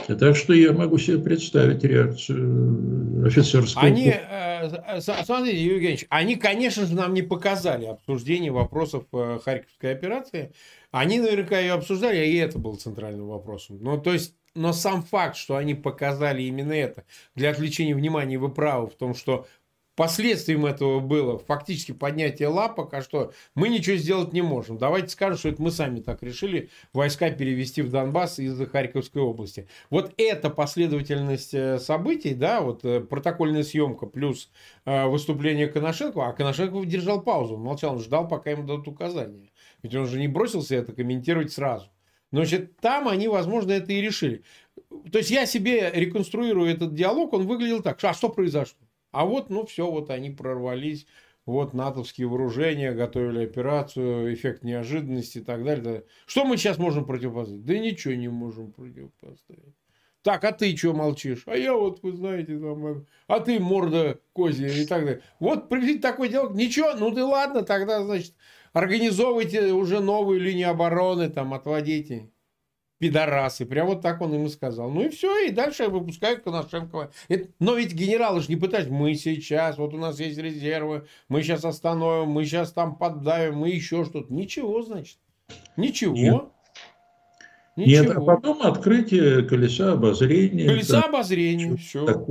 Так 0.08 0.36
что 0.36 0.54
я 0.54 0.74
могу 0.74 0.98
себе 0.98 1.20
представить 1.20 1.84
реакцию 1.84 3.26
офицерского... 3.26 3.86
Они, 3.86 4.12
э, 4.12 5.02
смотрите, 5.02 5.62
Юрий 5.62 5.76
Евгеньевич, 5.76 6.06
они, 6.10 6.36
конечно 6.36 6.86
же, 6.86 6.96
нам 6.96 7.14
не 7.14 7.22
показали 7.22 7.86
обсуждение 7.86 8.52
вопросов 8.52 9.06
э, 9.14 9.40
Харьковской 9.44 9.92
операции. 9.92 10.52
Они 10.92 11.20
наверняка 11.20 11.60
ее 11.60 11.74
обсуждали, 11.74 12.26
и 12.26 12.36
это 12.38 12.58
был 12.58 12.76
центральным 12.76 13.28
вопросом. 13.28 13.78
Ну, 13.82 14.00
то 14.00 14.14
есть, 14.14 14.34
но 14.56 14.74
сам 14.74 15.04
факт, 15.04 15.36
что 15.36 15.58
они 15.58 15.76
показали 15.76 16.44
именно 16.44 16.74
это 16.74 17.06
для 17.36 17.52
отвлечения 17.52 17.96
внимания, 17.96 18.38
вы 18.38 18.50
правы 18.50 18.88
в 18.88 18.96
том, 18.96 19.14
что 19.14 19.46
Последствием 19.96 20.66
этого 20.66 21.00
было 21.00 21.40
фактически 21.40 21.94
поднятие 21.94 22.50
лапок, 22.50 22.94
а 22.94 23.02
что 23.02 23.32
мы 23.56 23.70
ничего 23.70 23.96
сделать 23.96 24.34
не 24.34 24.42
можем. 24.42 24.78
Давайте 24.78 25.08
скажем, 25.08 25.38
что 25.38 25.50
это 25.50 25.62
мы 25.62 25.72
сами 25.72 26.02
так 26.02 26.22
решили 26.22 26.70
войска 26.92 27.32
перевести 27.32 27.82
в 27.82 27.90
Донбасс 27.90 28.40
из 28.40 28.60
Харьковской 28.70 29.22
области. 29.22 29.70
Вот 29.90 30.14
эта 30.18 30.50
последовательность 30.50 31.54
э, 31.54 31.80
событий, 31.80 32.34
да, 32.34 32.60
вот 32.60 32.84
э, 32.84 33.00
протокольная 33.00 33.64
съемка 33.64 34.06
плюс 34.06 34.52
э, 34.84 35.06
выступление 35.06 35.68
Коношенко, 35.68 36.28
а 36.28 36.34
Коношенко 36.34 36.84
держал 36.86 37.22
паузу, 37.22 37.56
молчал, 37.56 37.94
он 37.94 38.02
ждал, 38.02 38.28
пока 38.28 38.52
ему 38.52 38.64
дадут 38.64 38.90
указания. 38.90 39.50
Ведь 39.82 39.96
он 39.96 40.08
же 40.08 40.20
не 40.20 40.28
бросился 40.28 40.76
это 40.76 40.92
комментировать 40.92 41.54
сразу. 41.54 41.90
Значит, 42.36 42.76
там 42.82 43.08
они, 43.08 43.30
возможно, 43.30 43.72
это 43.72 43.94
и 43.94 44.02
решили. 44.02 44.44
То 45.10 45.20
есть 45.20 45.32
я 45.32 45.46
себе 45.46 45.90
реконструирую 45.94 46.70
этот 46.70 46.94
диалог, 46.94 47.32
он 47.32 47.48
выглядел 47.48 47.82
так, 47.82 48.04
а 48.04 48.14
что 48.14 48.28
произошло? 48.28 48.78
А 49.12 49.26
вот, 49.26 49.50
ну 49.50 49.66
все, 49.66 49.90
вот 49.90 50.10
они 50.10 50.32
прорвались, 50.32 51.08
вот 51.46 51.74
натовские 51.74 52.28
вооружения, 52.28 52.92
готовили 52.92 53.46
операцию, 53.46 54.34
эффект 54.34 54.64
неожиданности 54.64 55.38
и 55.38 55.42
так 55.42 55.64
далее. 55.64 56.04
Что 56.26 56.44
мы 56.44 56.58
сейчас 56.58 56.78
можем 56.78 57.06
противопоставить? 57.06 57.64
Да 57.64 57.80
ничего 57.80 58.16
не 58.16 58.28
можем 58.28 58.74
противопоставить. 58.74 59.76
Так, 60.22 60.44
а 60.44 60.52
ты 60.52 60.76
что 60.76 60.94
молчишь? 60.94 61.44
А 61.46 61.56
я 61.56 61.74
вот, 61.74 62.04
вы 62.04 62.12
знаете, 62.12 62.60
там, 62.60 63.06
а 63.28 63.40
ты 63.40 63.62
морда 63.62 64.20
козья 64.34 64.68
и 64.68 64.86
так 64.86 65.06
далее. 65.06 65.22
Вот 65.40 65.70
приблизительно 65.70 66.12
такой 66.12 66.28
диалог. 66.28 66.54
Ничего, 66.54 66.96
ну 66.96 67.12
ты 67.12 67.24
ладно, 67.24 67.62
тогда, 67.64 68.04
значит, 68.04 68.34
организовывайте 68.76 69.72
уже 69.72 70.02
новую 70.02 70.40
линию 70.40 70.70
обороны, 70.70 71.30
там, 71.30 71.54
отводите 71.54 72.30
пидорасы. 73.00 73.66
Прям 73.66 73.88
вот 73.88 74.02
так 74.02 74.22
он 74.22 74.36
им 74.36 74.46
и 74.46 74.50
сказал. 74.50 74.90
Ну 74.90 75.06
и 75.06 75.10
все, 75.10 75.48
и 75.48 75.52
дальше 75.52 75.88
выпускают 75.88 76.44
Коношенкова. 76.44 77.12
Это, 77.28 77.50
но 77.60 77.76
ведь 77.76 77.94
генералы 77.94 78.42
же 78.42 78.50
не 78.50 78.58
пытались, 78.58 78.88
мы 78.88 79.16
сейчас, 79.16 79.78
вот 79.78 79.94
у 79.94 79.98
нас 79.98 80.20
есть 80.20 80.38
резервы, 80.38 81.08
мы 81.30 81.42
сейчас 81.42 81.66
остановим, 81.66 82.30
мы 82.30 82.46
сейчас 82.46 82.72
там 82.72 82.96
поддавим, 82.96 83.58
мы 83.58 83.70
еще 83.70 84.06
что-то. 84.06 84.34
Ничего, 84.34 84.82
значит. 84.82 85.18
Ничего. 85.78 86.14
Нет. 86.14 86.44
Ничего. 87.78 88.04
Нет, 88.04 88.18
а 88.18 88.22
потом 88.22 88.62
открытие 88.62 89.44
колеса 89.44 89.94
обозрения. 89.94 90.66
Колеса 90.66 91.02
обозрения, 91.02 91.76
все. 91.76 92.28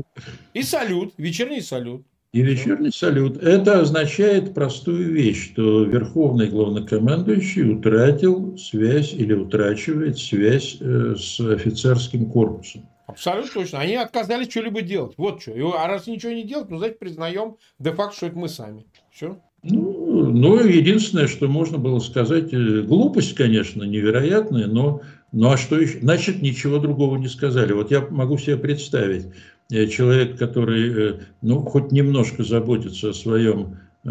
И 0.54 0.62
салют, 0.62 1.14
вечерний 1.18 1.60
салют. 1.60 2.06
И 2.34 2.42
вечерний 2.42 2.90
салют. 2.90 3.40
Это 3.44 3.78
означает 3.78 4.54
простую 4.54 5.12
вещь, 5.12 5.52
что 5.52 5.84
верховный 5.84 6.48
главнокомандующий 6.48 7.70
утратил 7.70 8.58
связь 8.58 9.12
или 9.12 9.32
утрачивает 9.34 10.18
связь 10.18 10.78
э, 10.80 11.14
с 11.16 11.38
офицерским 11.38 12.28
корпусом. 12.28 12.88
Абсолютно 13.06 13.52
точно. 13.62 13.78
Они 13.78 13.94
отказались 13.94 14.50
что-либо 14.50 14.82
делать. 14.82 15.14
Вот 15.16 15.42
что. 15.42 15.52
А 15.78 15.86
раз 15.86 16.08
ничего 16.08 16.32
не 16.32 16.42
делать, 16.42 16.70
ну, 16.70 16.78
значит, 16.78 16.98
признаем 16.98 17.54
де-факто, 17.78 18.16
что 18.16 18.26
это 18.26 18.36
мы 18.36 18.48
сами. 18.48 18.84
Все. 19.12 19.38
Ну, 19.62 20.26
ну, 20.26 20.58
единственное, 20.58 21.28
что 21.28 21.46
можно 21.46 21.78
было 21.78 22.00
сказать, 22.00 22.52
э, 22.52 22.80
глупость, 22.82 23.36
конечно, 23.36 23.84
невероятная, 23.84 24.66
но, 24.66 25.02
ну 25.30 25.50
а 25.50 25.56
что 25.56 25.78
еще? 25.78 26.00
Значит, 26.00 26.42
ничего 26.42 26.78
другого 26.78 27.16
не 27.16 27.28
сказали. 27.28 27.72
Вот 27.72 27.92
я 27.92 28.00
могу 28.00 28.38
себе 28.38 28.56
представить, 28.56 29.26
человек, 29.70 30.38
который, 30.38 31.10
э, 31.10 31.14
ну, 31.42 31.60
хоть 31.60 31.92
немножко 31.92 32.42
заботится 32.44 33.10
о 33.10 33.14
своем 33.14 33.78
э, 34.04 34.08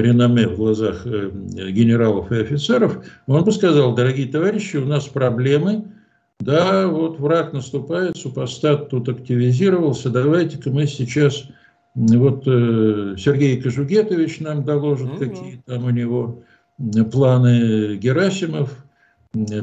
реноме 0.00 0.48
в 0.48 0.56
глазах 0.56 1.06
генералов 1.06 2.32
и 2.32 2.40
офицеров, 2.40 3.04
он 3.26 3.44
бы 3.44 3.52
сказал, 3.52 3.94
дорогие 3.94 4.28
товарищи, 4.28 4.76
у 4.76 4.86
нас 4.86 5.06
проблемы, 5.06 5.84
да, 6.40 6.88
вот 6.88 7.20
враг 7.20 7.52
наступает, 7.52 8.16
супостат 8.16 8.90
тут 8.90 9.08
активизировался, 9.08 10.10
давайте-ка 10.10 10.70
мы 10.70 10.86
сейчас, 10.86 11.44
вот 11.94 12.44
Сергей 12.44 13.60
Кожугетович 13.60 14.40
нам 14.40 14.64
доложит, 14.64 15.10
mm-hmm. 15.10 15.18
какие 15.18 15.62
там 15.64 15.84
у 15.84 15.90
него 15.90 16.42
планы 17.12 17.96
Герасимов, 17.96 18.84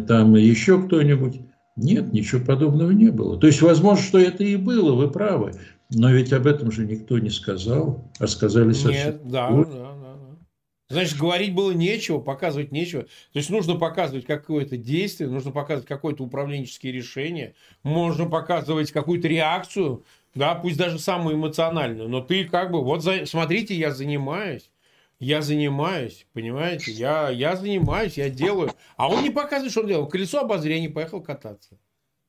там 0.07 0.35
еще 0.35 0.81
кто-нибудь. 0.81 1.41
Нет, 1.75 2.11
ничего 2.13 2.43
подобного 2.43 2.91
не 2.91 3.09
было. 3.09 3.39
То 3.39 3.47
есть, 3.47 3.61
возможно, 3.61 4.03
что 4.03 4.19
это 4.19 4.43
и 4.43 4.55
было, 4.55 4.93
вы 4.93 5.09
правы. 5.09 5.53
Но 5.89 6.11
ведь 6.11 6.31
об 6.33 6.47
этом 6.47 6.71
же 6.71 6.85
никто 6.85 7.19
не 7.19 7.29
сказал, 7.29 8.11
а 8.19 8.27
сказали 8.27 8.71
совсем. 8.71 9.13
Нет, 9.13 9.27
да, 9.27 9.49
да, 9.49 9.63
да, 9.63 9.93
да. 9.95 10.17
Значит, 10.89 11.17
говорить 11.17 11.53
было 11.53 11.71
нечего, 11.71 12.19
показывать 12.19 12.71
нечего. 12.71 13.03
То 13.03 13.09
есть, 13.39 13.49
нужно 13.49 13.75
показывать 13.75 14.25
какое-то 14.25 14.77
действие, 14.77 15.29
нужно 15.29 15.51
показывать 15.51 15.87
какое-то 15.87 16.23
управленческое 16.23 16.91
решение, 16.91 17.55
можно 17.83 18.25
показывать 18.25 18.91
какую-то 18.91 19.27
реакцию, 19.27 20.03
да, 20.33 20.55
пусть 20.55 20.77
даже 20.77 20.99
самую 20.99 21.35
эмоциональную. 21.35 22.09
Но 22.09 22.21
ты 22.21 22.45
как 22.45 22.71
бы, 22.71 22.83
вот 22.83 23.03
за, 23.03 23.25
смотрите, 23.25 23.75
я 23.75 23.91
занимаюсь 23.91 24.70
я 25.21 25.43
занимаюсь, 25.43 26.25
понимаете, 26.33 26.91
я, 26.91 27.29
я 27.29 27.55
занимаюсь, 27.55 28.17
я 28.17 28.27
делаю. 28.31 28.71
А 28.97 29.07
он 29.07 29.21
не 29.21 29.29
показывает, 29.29 29.71
что 29.71 29.81
он 29.81 29.87
делал. 29.87 30.07
Колесо 30.07 30.39
обозрения 30.39 30.89
поехал 30.89 31.21
кататься. 31.21 31.77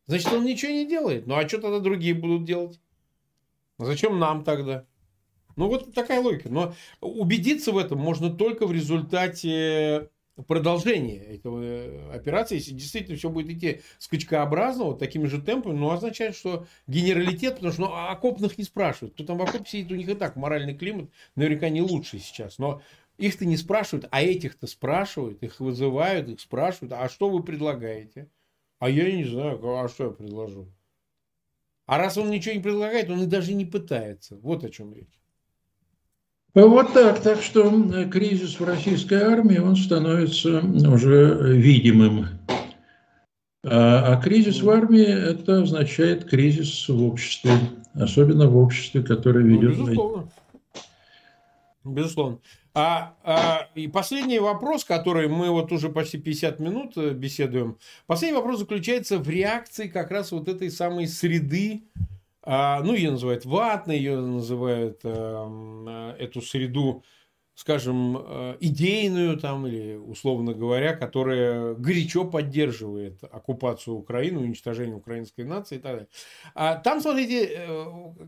Значит, 0.07 0.31
он 0.31 0.45
ничего 0.45 0.73
не 0.73 0.87
делает. 0.87 1.27
Ну, 1.27 1.35
а 1.35 1.49
что 1.49 1.59
тогда 1.59 1.81
другие 1.81 2.13
будут 2.13 2.45
делать? 2.45 2.79
Зачем 3.79 4.19
нам 4.19 4.45
тогда? 4.45 4.85
Ну, 5.57 5.69
вот 5.69 5.95
такая 5.95 6.21
логика. 6.21 6.51
Но 6.51 6.75
убедиться 7.01 7.73
в 7.73 7.79
этом 7.79 7.99
можно 7.99 8.29
только 8.31 8.67
в 8.67 8.73
результате 8.73 10.11
продолжение 10.47 11.19
этого 11.19 11.63
э, 11.63 12.11
операции, 12.13 12.57
если 12.57 12.73
действительно 12.73 13.17
все 13.17 13.29
будет 13.29 13.51
идти 13.51 13.83
скачкообразно, 13.99 14.85
вот 14.85 14.99
такими 14.99 15.27
же 15.27 15.41
темпами, 15.41 15.75
ну, 15.75 15.91
означает, 15.91 16.35
что 16.35 16.67
генералитет, 16.87 17.57
потому 17.57 17.73
что 17.73 17.83
ну, 17.83 17.95
окопных 17.95 18.59
не 18.59 18.65
спрашивают. 18.65 19.15
Кто 19.15 19.25
там 19.25 19.39
в 19.39 19.43
окопе 19.43 19.69
сидит, 19.69 19.93
у 19.93 19.97
них 19.97 20.09
и 20.09 20.15
так 20.15 20.37
моральный 20.37 20.77
климат 20.77 21.11
наверняка 21.37 21.69
не 21.69 21.83
лучший 21.83 22.21
сейчас. 22.21 22.59
Но 22.59 22.83
их-то 23.19 23.45
не 23.45 23.57
спрашивают, 23.57 24.09
а 24.11 24.23
этих-то 24.23 24.67
спрашивают, 24.67 25.43
их 25.43 25.61
вызывают, 25.61 26.29
их 26.29 26.41
спрашивают, 26.41 26.95
а 26.95 27.09
что 27.09 27.29
вы 27.29 27.43
предлагаете? 27.43 28.31
А 28.79 28.89
я 28.89 29.11
не 29.13 29.25
знаю, 29.25 29.61
а 29.79 29.89
что 29.89 30.05
я 30.05 30.11
предложу? 30.11 30.73
А 31.87 31.99
раз 31.99 32.17
он 32.17 32.31
ничего 32.31 32.55
не 32.55 32.61
предлагает, 32.61 33.11
он 33.11 33.23
и 33.23 33.27
даже 33.27 33.53
не 33.55 33.65
пытается. 33.65 34.37
Вот 34.37 34.65
о 34.65 34.71
чем 34.71 34.95
речь. 34.95 35.22
Вот 36.55 36.93
так. 36.93 37.21
Так 37.21 37.43
что 37.43 37.71
кризис 38.11 38.61
в 38.61 38.65
российской 38.65 39.23
армии, 39.23 39.59
он 39.59 39.77
становится 39.77 40.61
уже 40.61 41.55
видимым. 41.57 42.27
А, 43.65 44.15
а 44.15 44.21
кризис 44.21 44.61
в 44.63 44.69
армии, 44.69 45.05
это 45.05 45.63
означает 45.63 46.29
кризис 46.29 46.89
в 46.89 47.03
обществе. 47.03 47.53
Особенно 47.95 48.49
в 48.49 48.57
обществе, 48.57 49.03
которое 49.03 49.45
ведет... 49.45 49.79
Ну, 49.79 49.85
безусловно. 49.85 50.29
Безусловно. 51.85 52.39
А, 52.75 53.15
а, 53.23 53.69
и 53.75 53.87
последний 53.87 54.39
вопрос, 54.39 54.85
который 54.85 55.29
мы 55.29 55.51
вот 55.51 55.73
уже 55.73 55.91
почти 55.91 56.17
50 56.17 56.59
минут 56.59 56.97
э, 56.97 57.11
беседуем. 57.11 57.77
Последний 58.07 58.37
вопрос 58.37 58.61
заключается 58.61 59.19
в 59.19 59.29
реакции 59.29 59.89
как 59.89 60.11
раз 60.11 60.33
вот 60.33 60.49
этой 60.49 60.71
самой 60.71 61.07
среды 61.07 61.83
а, 62.43 62.83
ну, 62.83 62.95
ее 62.95 63.13
называют 63.13 63.45
ватной, 63.45 63.97
ее 63.97 64.21
называют 64.21 65.01
эм, 65.05 65.89
э, 65.89 66.17
эту 66.19 66.43
среду, 66.43 67.05
скажем, 67.55 68.17
э, 68.19 68.57
идейную 68.61 69.39
там, 69.39 69.67
или, 69.67 69.95
условно 69.95 70.53
говоря, 70.53 70.97
которая 70.97 71.75
горячо 71.75 72.25
поддерживает 72.25 73.23
оккупацию 73.23 73.95
Украины, 73.97 74.41
уничтожение 74.41 74.97
украинской 74.97 75.43
нации 75.43 75.77
и 75.77 75.81
так 75.81 75.93
далее. 75.93 76.09
А 76.55 76.77
там, 76.77 77.01
смотрите, 77.01 77.45
э, 77.45 77.85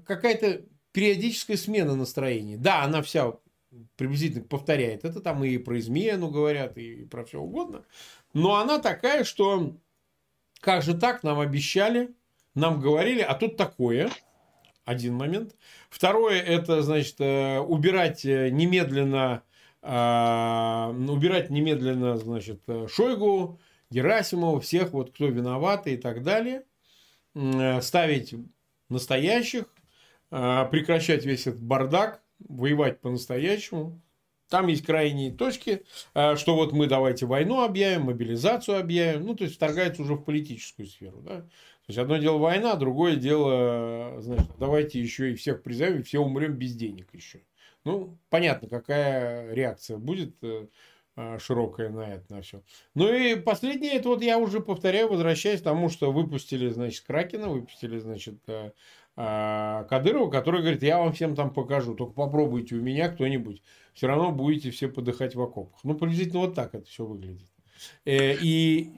какая-то 0.06 0.62
периодическая 0.92 1.56
смена 1.56 1.96
настроения. 1.96 2.56
Да, 2.56 2.84
она 2.84 3.02
вся 3.02 3.32
приблизительно 3.96 4.44
повторяет. 4.44 5.04
Это 5.04 5.20
там 5.20 5.42
и 5.42 5.58
про 5.58 5.78
измену 5.80 6.30
говорят, 6.30 6.78
и 6.78 7.04
про 7.04 7.24
все 7.24 7.40
угодно. 7.40 7.84
Но 8.32 8.54
она 8.54 8.78
такая, 8.78 9.24
что 9.24 9.76
как 10.60 10.82
же 10.82 10.94
так, 10.94 11.22
нам 11.24 11.40
обещали, 11.40 12.14
нам 12.54 12.80
говорили, 12.80 13.20
а 13.20 13.34
тут 13.34 13.56
такое. 13.56 14.10
Один 14.84 15.14
момент. 15.14 15.56
Второе, 15.88 16.40
это, 16.40 16.82
значит, 16.82 17.16
э, 17.18 17.58
убирать 17.58 18.24
э, 18.26 18.50
немедленно, 18.50 19.42
а, 19.80 20.94
убирать 21.08 21.48
немедленно, 21.50 22.16
значит, 22.18 22.62
Шойгу, 22.88 23.58
Герасимова, 23.90 24.60
всех, 24.60 24.92
вот, 24.92 25.10
кто 25.10 25.26
виноваты 25.26 25.94
и 25.94 25.96
так 25.96 26.22
далее. 26.22 26.64
Ставить 27.80 28.34
настоящих, 28.88 29.64
а, 30.30 30.64
прекращать 30.64 31.24
весь 31.24 31.46
этот 31.46 31.62
бардак, 31.62 32.22
воевать 32.40 33.00
по-настоящему. 33.00 34.00
Там 34.48 34.66
есть 34.66 34.84
крайние 34.84 35.30
точки, 35.30 35.84
а, 36.12 36.36
что 36.36 36.54
вот 36.54 36.72
мы 36.72 36.86
давайте 36.86 37.26
войну 37.26 37.62
объявим, 37.62 38.06
мобилизацию 38.06 38.78
объявим. 38.78 39.26
Ну, 39.26 39.34
то 39.34 39.44
есть, 39.44 39.56
вторгается 39.56 40.02
уже 40.02 40.14
в 40.14 40.24
политическую 40.24 40.86
сферу. 40.86 41.22
Да? 41.22 41.46
То 41.86 41.90
есть, 41.90 41.98
одно 41.98 42.16
дело 42.16 42.38
война, 42.38 42.76
другое 42.76 43.16
дело, 43.16 44.16
значит, 44.20 44.48
давайте 44.58 45.00
еще 45.00 45.32
и 45.32 45.34
всех 45.34 45.62
призовем, 45.62 46.02
все 46.02 46.18
умрем 46.18 46.54
без 46.54 46.74
денег 46.74 47.08
еще. 47.12 47.40
Ну, 47.84 48.16
понятно, 48.30 48.68
какая 48.68 49.52
реакция 49.52 49.98
будет 49.98 50.42
э, 50.42 50.66
а, 51.16 51.38
широкая 51.38 51.90
на 51.90 52.14
это, 52.14 52.34
на 52.34 52.42
все. 52.42 52.62
Ну 52.94 53.12
и 53.12 53.36
последнее, 53.36 53.92
это 53.92 54.08
вот 54.08 54.22
я 54.22 54.38
уже 54.38 54.60
повторяю, 54.60 55.08
возвращаясь 55.08 55.60
к 55.60 55.64
тому, 55.64 55.88
что 55.88 56.10
выпустили, 56.10 56.68
значит, 56.70 57.04
Кракена, 57.06 57.48
выпустили, 57.48 57.98
значит, 57.98 58.36
э, 58.48 58.72
а, 59.14 59.84
Кадырова, 59.84 60.28
который 60.28 60.62
говорит, 60.62 60.82
я 60.82 60.98
вам 60.98 61.12
всем 61.12 61.36
там 61.36 61.52
покажу, 61.52 61.94
только 61.94 62.14
попробуйте 62.14 62.74
у 62.74 62.80
меня 62.80 63.08
кто-нибудь, 63.08 63.62
все 63.92 64.08
равно 64.08 64.32
будете 64.32 64.70
все 64.70 64.88
подыхать 64.88 65.36
в 65.36 65.40
окопах. 65.40 65.78
Ну, 65.84 65.94
приблизительно 65.94 66.40
вот 66.40 66.54
так 66.54 66.74
это 66.74 66.86
все 66.86 67.04
выглядит. 67.04 67.48
Э, 68.04 68.34
и, 68.34 68.90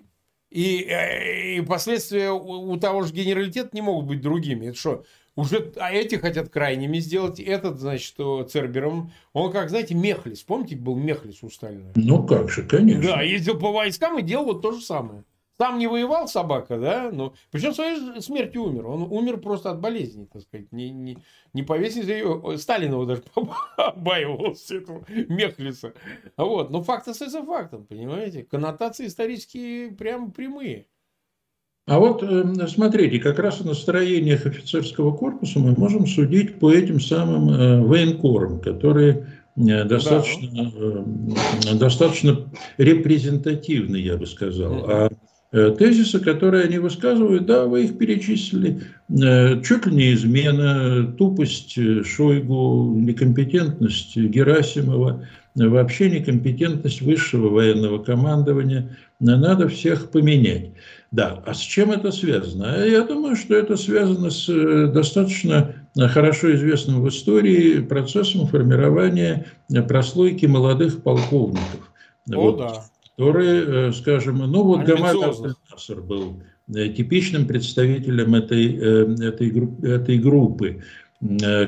и, 0.51 1.57
и 1.57 1.61
последствия 1.62 2.30
у 2.30 2.76
того 2.76 3.03
же 3.03 3.12
генералитета 3.12 3.70
не 3.72 3.82
могут 3.82 4.07
быть 4.07 4.20
другими. 4.20 4.66
Это 4.66 4.78
что, 4.78 5.05
уже, 5.36 5.72
а 5.76 5.92
эти 5.92 6.14
хотят 6.14 6.49
крайними 6.49 6.99
сделать. 6.99 7.40
Этот, 7.40 7.78
значит, 7.78 8.16
Цербером, 8.51 9.12
он 9.34 9.53
как, 9.53 9.68
знаете, 9.68 9.94
Мехлис. 9.94 10.42
Помните, 10.42 10.76
был 10.76 10.97
Мехлис 10.97 11.42
у 11.42 11.51
Сталина? 11.51 11.92
Ну, 11.94 12.26
как 12.26 12.49
же, 12.51 12.62
конечно. 12.62 13.03
Да, 13.03 13.22
ездил 13.22 13.59
по 13.59 13.70
войскам 13.70 14.18
и 14.18 14.22
делал 14.22 14.47
вот 14.47 14.62
то 14.62 14.72
же 14.72 14.80
самое. 14.80 15.24
Сам 15.59 15.79
не 15.79 15.87
воевал 15.87 16.29
собака, 16.29 16.79
да, 16.79 17.11
но 17.11 17.33
причем 17.51 17.73
своей 17.73 18.21
смертью 18.21 18.65
умер. 18.65 18.87
Он 18.87 19.03
умер 19.05 19.39
просто 19.39 19.71
от 19.71 19.81
болезни, 19.81 20.27
так 20.31 20.43
сказать. 20.43 20.71
Не, 20.71 20.91
не, 20.91 21.19
не 21.55 21.63
повесили 21.63 22.13
ее. 22.13 22.59
Сталин 22.59 22.93
его 22.93 23.07
даже 23.07 23.23
побаивался, 23.77 24.77
этого 24.77 25.07
Мехлиса. 25.09 25.95
Вот. 26.37 26.71
Но 26.71 26.83
факт 26.83 27.09
остается 27.09 27.43
фактом, 27.43 27.87
понимаете? 27.87 28.43
Коннотации 28.43 29.07
исторические 29.07 29.93
прям 29.93 30.31
прямые. 30.31 30.89
А 31.87 32.01
вот 32.01 32.23
э, 32.23 32.67
смотрите, 32.67 33.21
как 33.21 33.39
раз 33.39 33.61
о 33.61 33.65
настроениях 33.65 34.45
офицерского 34.45 35.17
корпуса 35.17 35.61
мы 35.61 35.73
можем 35.79 36.07
судить 36.07 36.59
по 36.59 36.71
этим 36.71 37.01
самым 37.01 37.49
э, 37.49 37.81
военкорам, 37.81 38.61
которые 38.61 39.29
э, 39.57 39.85
достаточно, 39.85 40.73
да. 41.63 41.75
достаточно 41.75 42.53
репрезентативны, 42.77 43.97
я 43.97 44.17
бы 44.17 44.27
сказал. 44.27 44.85
А 44.91 45.11
тезисы, 45.51 46.18
которые 46.18 46.64
они 46.64 46.78
высказывают, 46.78 47.47
да, 47.47 47.64
вы 47.66 47.84
их 47.84 47.99
перечислили, 47.99 48.82
чуть 49.09 49.86
ли 49.86 49.94
не 49.94 50.12
измена, 50.14 51.12
тупость 51.16 51.78
Шойгу, 52.05 52.94
некомпетентность 52.97 54.16
Герасимова, 54.16 55.26
вообще 55.55 56.11
некомпетентность 56.11 57.01
высшего 57.01 57.49
военного 57.49 58.03
командования, 58.03 58.97
надо 59.20 59.68
всех 59.68 60.11
поменять. 60.11 60.72
Да, 61.12 61.42
а 61.47 61.55
с 61.55 61.61
чем 61.61 61.92
это 61.92 62.11
связано? 62.11 62.84
Я 62.84 63.03
думаю, 63.03 63.36
что 63.36 63.55
это 63.55 63.76
связано 63.76 64.28
с 64.28 64.49
э, 64.49 64.90
достаточно 64.92 65.74
хорошо 65.97 66.55
известным 66.55 67.01
в 67.01 67.09
истории 67.09 67.80
процессом 67.80 68.47
формирования 68.49 69.47
прослойки 69.88 70.44
молодых 70.44 71.03
полковников. 71.03 71.92
О, 72.30 72.40
вот, 72.40 72.59
да. 72.59 72.84
Которые, 73.17 73.89
э, 73.89 73.93
скажем, 73.93 74.39
ну 74.39 74.62
вот 74.62 74.85
Гамаль 74.85 75.25
Абдельнасер 75.25 76.03
был 76.03 76.43
э, 76.75 76.89
типичным 76.89 77.47
представителем 77.47 78.35
этой, 78.35 78.75
этой, 78.75 79.49
этой 79.83 80.19
группы, 80.19 80.83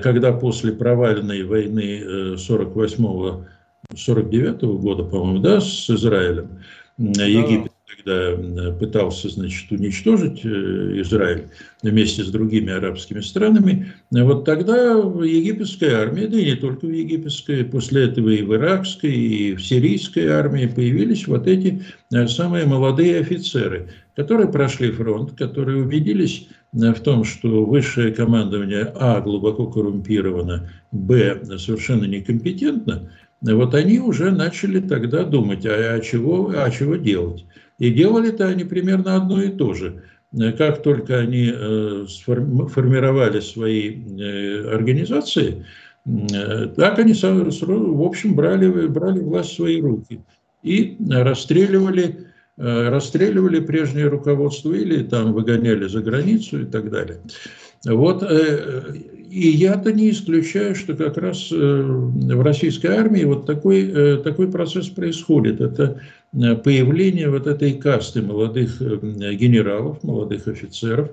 когда 0.03 0.33
после 0.33 0.73
провальной 0.73 1.45
войны 1.45 2.35
48-49 2.35 4.79
года, 4.79 5.05
по-моему, 5.05 5.39
да, 5.39 5.63
с 5.63 5.89
Израилем. 5.89 6.59
Египет 6.99 7.73
когда 8.05 8.73
пытался, 8.73 9.29
значит, 9.29 9.71
уничтожить 9.73 10.45
э, 10.45 11.01
Израиль 11.01 11.49
вместе 11.83 12.23
с 12.23 12.31
другими 12.31 12.73
арабскими 12.73 13.21
странами, 13.21 13.93
вот 14.11 14.45
тогда 14.45 14.97
в 14.99 15.23
египетской 15.23 15.93
армии, 15.95 16.27
да 16.27 16.39
и 16.39 16.45
не 16.45 16.55
только 16.55 16.87
в 16.87 16.91
египетской, 16.91 17.65
после 17.65 18.05
этого 18.05 18.29
и 18.29 18.43
в 18.43 18.55
иракской, 18.55 19.13
и 19.13 19.55
в 19.55 19.65
сирийской 19.65 20.27
армии 20.27 20.67
появились 20.67 21.27
вот 21.27 21.47
эти 21.47 21.83
э, 22.13 22.27
самые 22.29 22.67
молодые 22.67 23.21
офицеры, 23.21 23.89
которые 24.15 24.49
прошли 24.49 24.91
фронт, 24.91 25.33
которые 25.33 25.83
убедились 25.83 26.49
э, 26.75 26.93
в 26.93 27.01
том, 27.01 27.25
что 27.25 27.65
высшее 27.65 28.13
командование 28.13 28.93
А 28.97 29.21
глубоко 29.21 29.67
коррумпировано, 29.67 30.71
Б 30.93 31.41
совершенно 31.59 32.05
некомпетентно, 32.05 33.11
вот 33.41 33.75
они 33.75 34.01
уже 34.01 34.31
начали 34.31 34.81
тогда 34.81 35.25
думать, 35.25 35.65
а, 35.67 35.95
а, 35.95 36.01
чего, 36.01 36.53
а 36.55 36.71
чего 36.71 36.97
делать. 36.97 37.45
И 37.79 37.91
делали-то 37.91 38.49
они 38.49 38.65
примерно 38.65 39.17
одно 39.17 39.43
и 39.43 39.51
то 39.51 39.75
же. 39.75 40.03
Как 40.59 40.83
только 40.83 41.19
они 41.19 41.51
э, 41.55 42.05
формировали 42.27 43.41
свои 43.41 43.97
э, 43.97 44.75
организации, 44.75 45.65
э, 46.05 46.67
так 46.77 46.99
они, 46.99 47.15
в 47.15 48.03
общем, 48.03 48.35
брали, 48.35 48.89
брали 48.89 49.21
власть 49.21 49.53
в 49.53 49.55
свои 49.57 49.81
руки 49.81 50.21
и 50.63 50.99
расстреливали, 51.09 52.27
расстреливали 52.57 53.61
прежнее 53.61 54.09
руководство 54.09 54.73
или 54.73 55.05
там 55.05 55.33
выгоняли 55.33 55.87
за 55.87 56.03
границу 56.03 56.63
и 56.63 56.67
так 56.67 56.91
далее. 56.91 57.21
Вот, 57.85 58.25
и 58.29 59.49
я-то 59.51 59.93
не 59.93 60.11
исключаю, 60.11 60.75
что 60.75 60.95
как 60.95 61.17
раз 61.17 61.51
в 61.51 62.43
российской 62.43 62.89
армии 62.89 63.25
вот 63.25 63.47
такой, 63.47 64.19
такой 64.23 64.51
процесс 64.51 64.89
происходит. 64.89 65.61
Это 65.61 66.01
Э, 66.35 66.57
появление 66.57 67.31
вот 67.31 67.47
этой 67.47 67.73
касты 67.73 68.23
молодых 68.23 68.81
э, 68.83 69.35
генералов, 69.35 70.03
молодых 70.03 70.47
офицеров, 70.47 71.11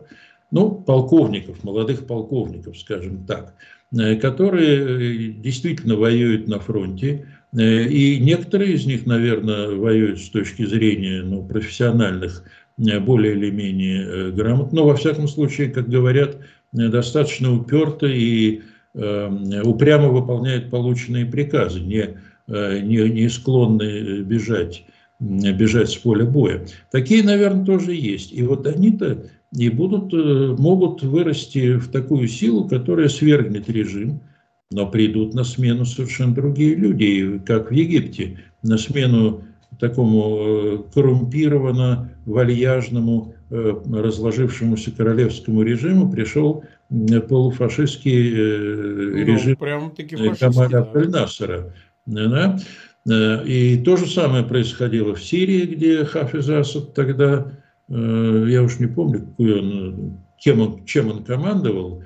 ну, 0.52 0.72
полковников, 0.72 1.64
молодых 1.64 2.06
полковников, 2.06 2.78
скажем 2.78 3.26
так, 3.26 3.54
э, 3.98 4.16
которые 4.16 5.32
действительно 5.34 5.96
воюют 5.96 6.48
на 6.48 6.60
фронте, 6.60 7.28
и 7.58 8.20
некоторые 8.20 8.74
из 8.74 8.86
них, 8.86 9.06
наверное, 9.06 9.70
воюют 9.70 10.20
с 10.20 10.28
точки 10.28 10.66
зрения 10.66 11.22
ну, 11.22 11.42
профессиональных 11.42 12.44
более 12.76 13.34
или 13.34 13.50
менее 13.50 14.32
грамотно, 14.34 14.82
но 14.82 14.88
во 14.88 14.98
всяком 14.98 15.30
случае, 15.30 15.70
как 15.70 15.88
говорят, 15.88 16.38
достаточно 16.76 17.54
уперто 17.54 18.08
и 18.08 18.62
упрямо 18.94 20.08
выполняют 20.08 20.70
полученные 20.70 21.26
приказы, 21.26 21.82
не, 21.82 22.18
не, 22.48 23.10
не 23.10 23.30
склонны 23.30 24.22
бежать 24.22 24.86
бежать 25.20 25.90
с 25.90 25.96
поля 25.96 26.26
боя. 26.26 26.66
Такие, 26.92 27.24
наверное, 27.24 27.66
тоже 27.66 27.94
есть. 27.94 28.34
И 28.34 28.44
вот 28.44 28.68
они-то 28.68 29.26
и 29.54 29.70
будут, 29.70 30.14
э, 30.14 30.56
могут 30.60 31.02
вырасти 31.04 31.76
в 31.78 31.90
такую 31.90 32.28
силу, 32.28 32.68
которая 32.68 33.08
свергнет 33.08 33.70
режим, 33.70 34.20
но 34.72 34.88
придут 34.88 35.34
на 35.34 35.44
смену 35.44 35.86
совершенно 35.86 36.34
другие 36.34 36.76
люди, 36.76 37.42
как 37.46 37.72
в 37.72 37.74
Египте, 37.74 38.40
на 38.64 38.78
смену 38.78 39.44
такому 39.80 40.38
э, 40.40 40.78
коррумпированно, 40.94 42.12
вальяжному, 42.26 43.34
э, 43.50 43.74
разложившемуся 43.92 44.92
королевскому 44.92 45.62
режиму 45.64 46.12
пришел 46.12 46.64
полуфашистский 47.28 48.32
ну, 48.32 49.16
режим 49.26 49.58
Камаля 50.36 50.80
Абдельнасера. 50.80 51.74
Да? 52.06 52.60
Э, 53.10 53.46
и 53.46 53.78
то 53.84 53.98
же 53.98 54.08
самое 54.08 54.44
происходило 54.44 55.16
в 55.16 55.24
Сирии, 55.24 55.66
где 55.66 56.06
Хафиз 56.06 56.50
Асад 56.50 56.94
тогда, 56.94 57.52
э, 57.90 58.46
я 58.50 58.64
уж 58.64 58.80
не 58.80 58.88
помню, 58.88 59.22
какой 59.22 59.60
он, 59.60 60.20
кем 60.38 60.62
он, 60.62 60.86
чем 60.86 61.12
он 61.12 61.24
командовал, 61.24 62.02
Э, 62.02 62.05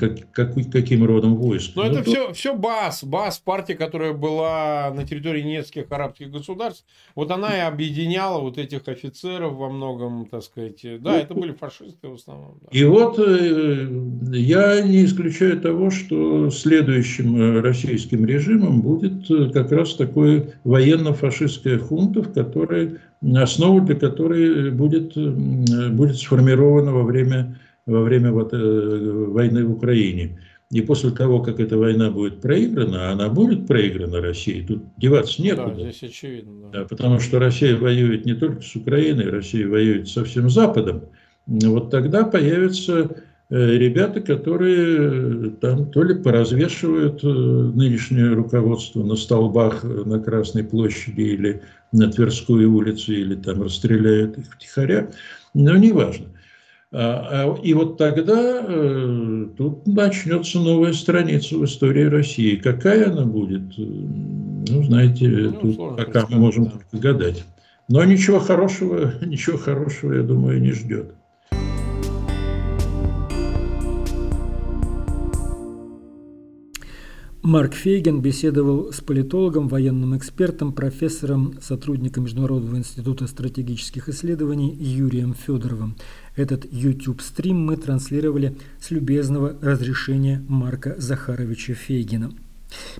как, 0.00 0.32
как, 0.32 0.54
каким 0.72 1.04
родом 1.04 1.36
войск. 1.36 1.76
Но 1.76 1.84
ну, 1.84 1.90
это 1.90 2.02
все, 2.02 2.32
все 2.32 2.56
БАС, 2.56 3.04
БАС, 3.04 3.38
партия, 3.38 3.74
которая 3.74 4.12
была 4.12 4.92
на 4.92 5.06
территории 5.06 5.42
нескольких 5.42 5.90
арабских 5.92 6.30
государств, 6.32 6.84
вот 7.14 7.30
она 7.30 7.56
и 7.56 7.60
объединяла 7.60 8.40
вот 8.40 8.58
этих 8.58 8.88
офицеров 8.88 9.54
во 9.54 9.70
многом, 9.70 10.26
так 10.26 10.42
сказать. 10.42 10.80
Да, 11.00 11.12
ну, 11.12 11.16
это 11.16 11.34
были 11.34 11.52
фашисты 11.52 12.08
в 12.08 12.14
основном. 12.14 12.58
Да. 12.62 12.68
И 12.72 12.84
вот 12.84 13.20
э, 13.20 13.88
я 14.32 14.80
не 14.80 15.04
исключаю 15.04 15.60
того, 15.60 15.90
что 15.90 16.50
следующим 16.50 17.40
э, 17.40 17.60
российским 17.60 18.26
режимом 18.26 18.82
будет 18.82 19.28
как 19.52 19.70
раз 19.70 19.94
такое 19.94 20.54
военно-фашистская 20.64 21.78
хунта, 21.78 22.22
в 22.22 22.32
которой, 22.32 22.98
основа 23.22 23.80
для 23.80 23.94
которой 23.94 24.70
будет, 24.72 25.14
будет 25.14 26.16
сформирована 26.16 26.92
во 26.92 27.04
время 27.04 27.58
во 27.86 28.02
время 28.02 28.32
вот, 28.32 28.52
э, 28.52 29.26
войны 29.28 29.64
в 29.64 29.72
Украине. 29.72 30.40
И 30.70 30.80
после 30.80 31.12
того, 31.12 31.40
как 31.40 31.60
эта 31.60 31.78
война 31.78 32.10
будет 32.10 32.40
проиграна, 32.40 33.12
она 33.12 33.28
будет 33.28 33.68
проиграна 33.68 34.20
России, 34.20 34.64
тут 34.66 34.82
деваться 34.96 35.40
некуда. 35.40 35.72
Да, 35.76 35.82
здесь 35.90 36.02
очевидно. 36.02 36.70
Да. 36.72 36.84
Потому 36.84 37.20
что 37.20 37.38
Россия 37.38 37.76
воюет 37.76 38.26
не 38.26 38.34
только 38.34 38.62
с 38.62 38.74
Украиной, 38.74 39.30
Россия 39.30 39.68
воюет 39.68 40.08
со 40.08 40.24
всем 40.24 40.50
Западом. 40.50 41.02
Вот 41.46 41.90
тогда 41.90 42.24
появится 42.24 43.08
Э, 43.48 43.76
ребята, 43.76 44.20
которые 44.20 45.48
э, 45.48 45.50
там 45.60 45.90
то 45.92 46.02
ли 46.02 46.16
поразвешивают 46.16 47.22
э, 47.22 47.28
нынешнее 47.28 48.32
руководство 48.32 49.04
на 49.04 49.14
столбах 49.14 49.84
на 49.84 50.18
Красной 50.18 50.64
площади 50.64 51.20
или 51.20 51.62
на 51.92 52.10
Тверской 52.10 52.64
улице, 52.64 53.14
или 53.14 53.36
там 53.36 53.62
расстреляют 53.62 54.36
их 54.38 54.46
втихаря, 54.52 55.10
но 55.54 55.76
неважно. 55.76 56.26
А, 56.92 57.48
а, 57.52 57.60
и 57.62 57.74
вот 57.74 57.98
тогда 57.98 58.62
тут 59.56 59.86
начнется 59.86 60.60
новая 60.60 60.92
страница 60.92 61.58
в 61.58 61.64
истории 61.64 62.04
России. 62.04 62.56
Какая 62.56 63.10
она 63.10 63.24
будет, 63.24 63.76
ну, 63.76 64.84
знаете, 64.84 65.28
ну, 65.28 65.52
тут 65.52 65.96
пока 65.96 66.26
мы 66.28 66.38
можем 66.38 66.70
да. 66.92 66.98
гадать. 66.98 67.44
Но 67.88 68.04
ничего 68.04 68.38
хорошего, 68.38 69.14
ничего 69.24 69.58
хорошего, 69.58 70.12
я 70.12 70.22
думаю, 70.22 70.60
не 70.60 70.72
ждет. 70.72 71.15
Марк 77.46 77.74
Фейген 77.74 78.22
беседовал 78.22 78.92
с 78.92 79.00
политологом, 79.00 79.68
военным 79.68 80.16
экспертом, 80.16 80.72
профессором, 80.72 81.54
сотрудником 81.62 82.24
Международного 82.24 82.76
института 82.76 83.28
стратегических 83.28 84.08
исследований 84.08 84.74
Юрием 84.74 85.32
Федоровым. 85.32 85.94
Этот 86.34 86.66
YouTube-стрим 86.68 87.56
мы 87.56 87.76
транслировали 87.76 88.56
с 88.80 88.90
любезного 88.90 89.54
разрешения 89.62 90.44
Марка 90.48 90.96
Захаровича 90.98 91.74
Фейгина. 91.74 92.32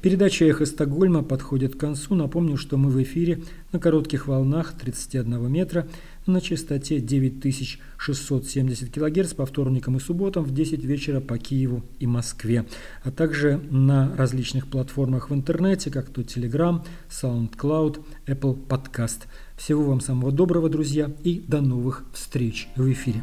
Передача 0.01 0.45
«Эхо 0.45 0.65
Стокгольма» 0.65 1.25
подходит 1.25 1.75
к 1.75 1.81
концу. 1.81 2.15
Напомню, 2.15 2.57
что 2.57 2.77
мы 2.77 2.91
в 2.91 3.03
эфире 3.03 3.43
на 3.73 3.81
коротких 3.81 4.29
волнах 4.29 4.75
31 4.79 5.51
метра 5.51 5.89
на 6.27 6.41
частоте 6.41 7.01
9670 7.01 8.91
кГц 8.91 9.35
по 9.35 9.47
вторникам 9.47 9.97
и 9.97 10.01
субботам 10.01 10.45
в 10.45 10.53
10 10.53 10.85
вечера 10.85 11.21
по 11.21 11.39
Киеву 11.39 11.83
и 11.99 12.07
Москве, 12.07 12.65
а 13.03 13.11
также 13.11 13.61
на 13.71 14.15
различных 14.17 14.69
платформах 14.69 15.31
в 15.31 15.35
интернете, 15.35 15.91
как 15.91 16.11
то 16.11 16.23
Telegram, 16.23 16.85
SoundCloud, 17.11 18.05
Apple 18.27 18.59
Podcast. 18.67 19.27
Всего 19.57 19.85
вам 19.85 20.01
самого 20.01 20.33
доброго, 20.33 20.69
друзья, 20.69 21.11
и 21.23 21.43
до 21.47 21.61
новых 21.61 22.05
встреч 22.13 22.69
в 22.77 22.91
эфире. 22.93 23.23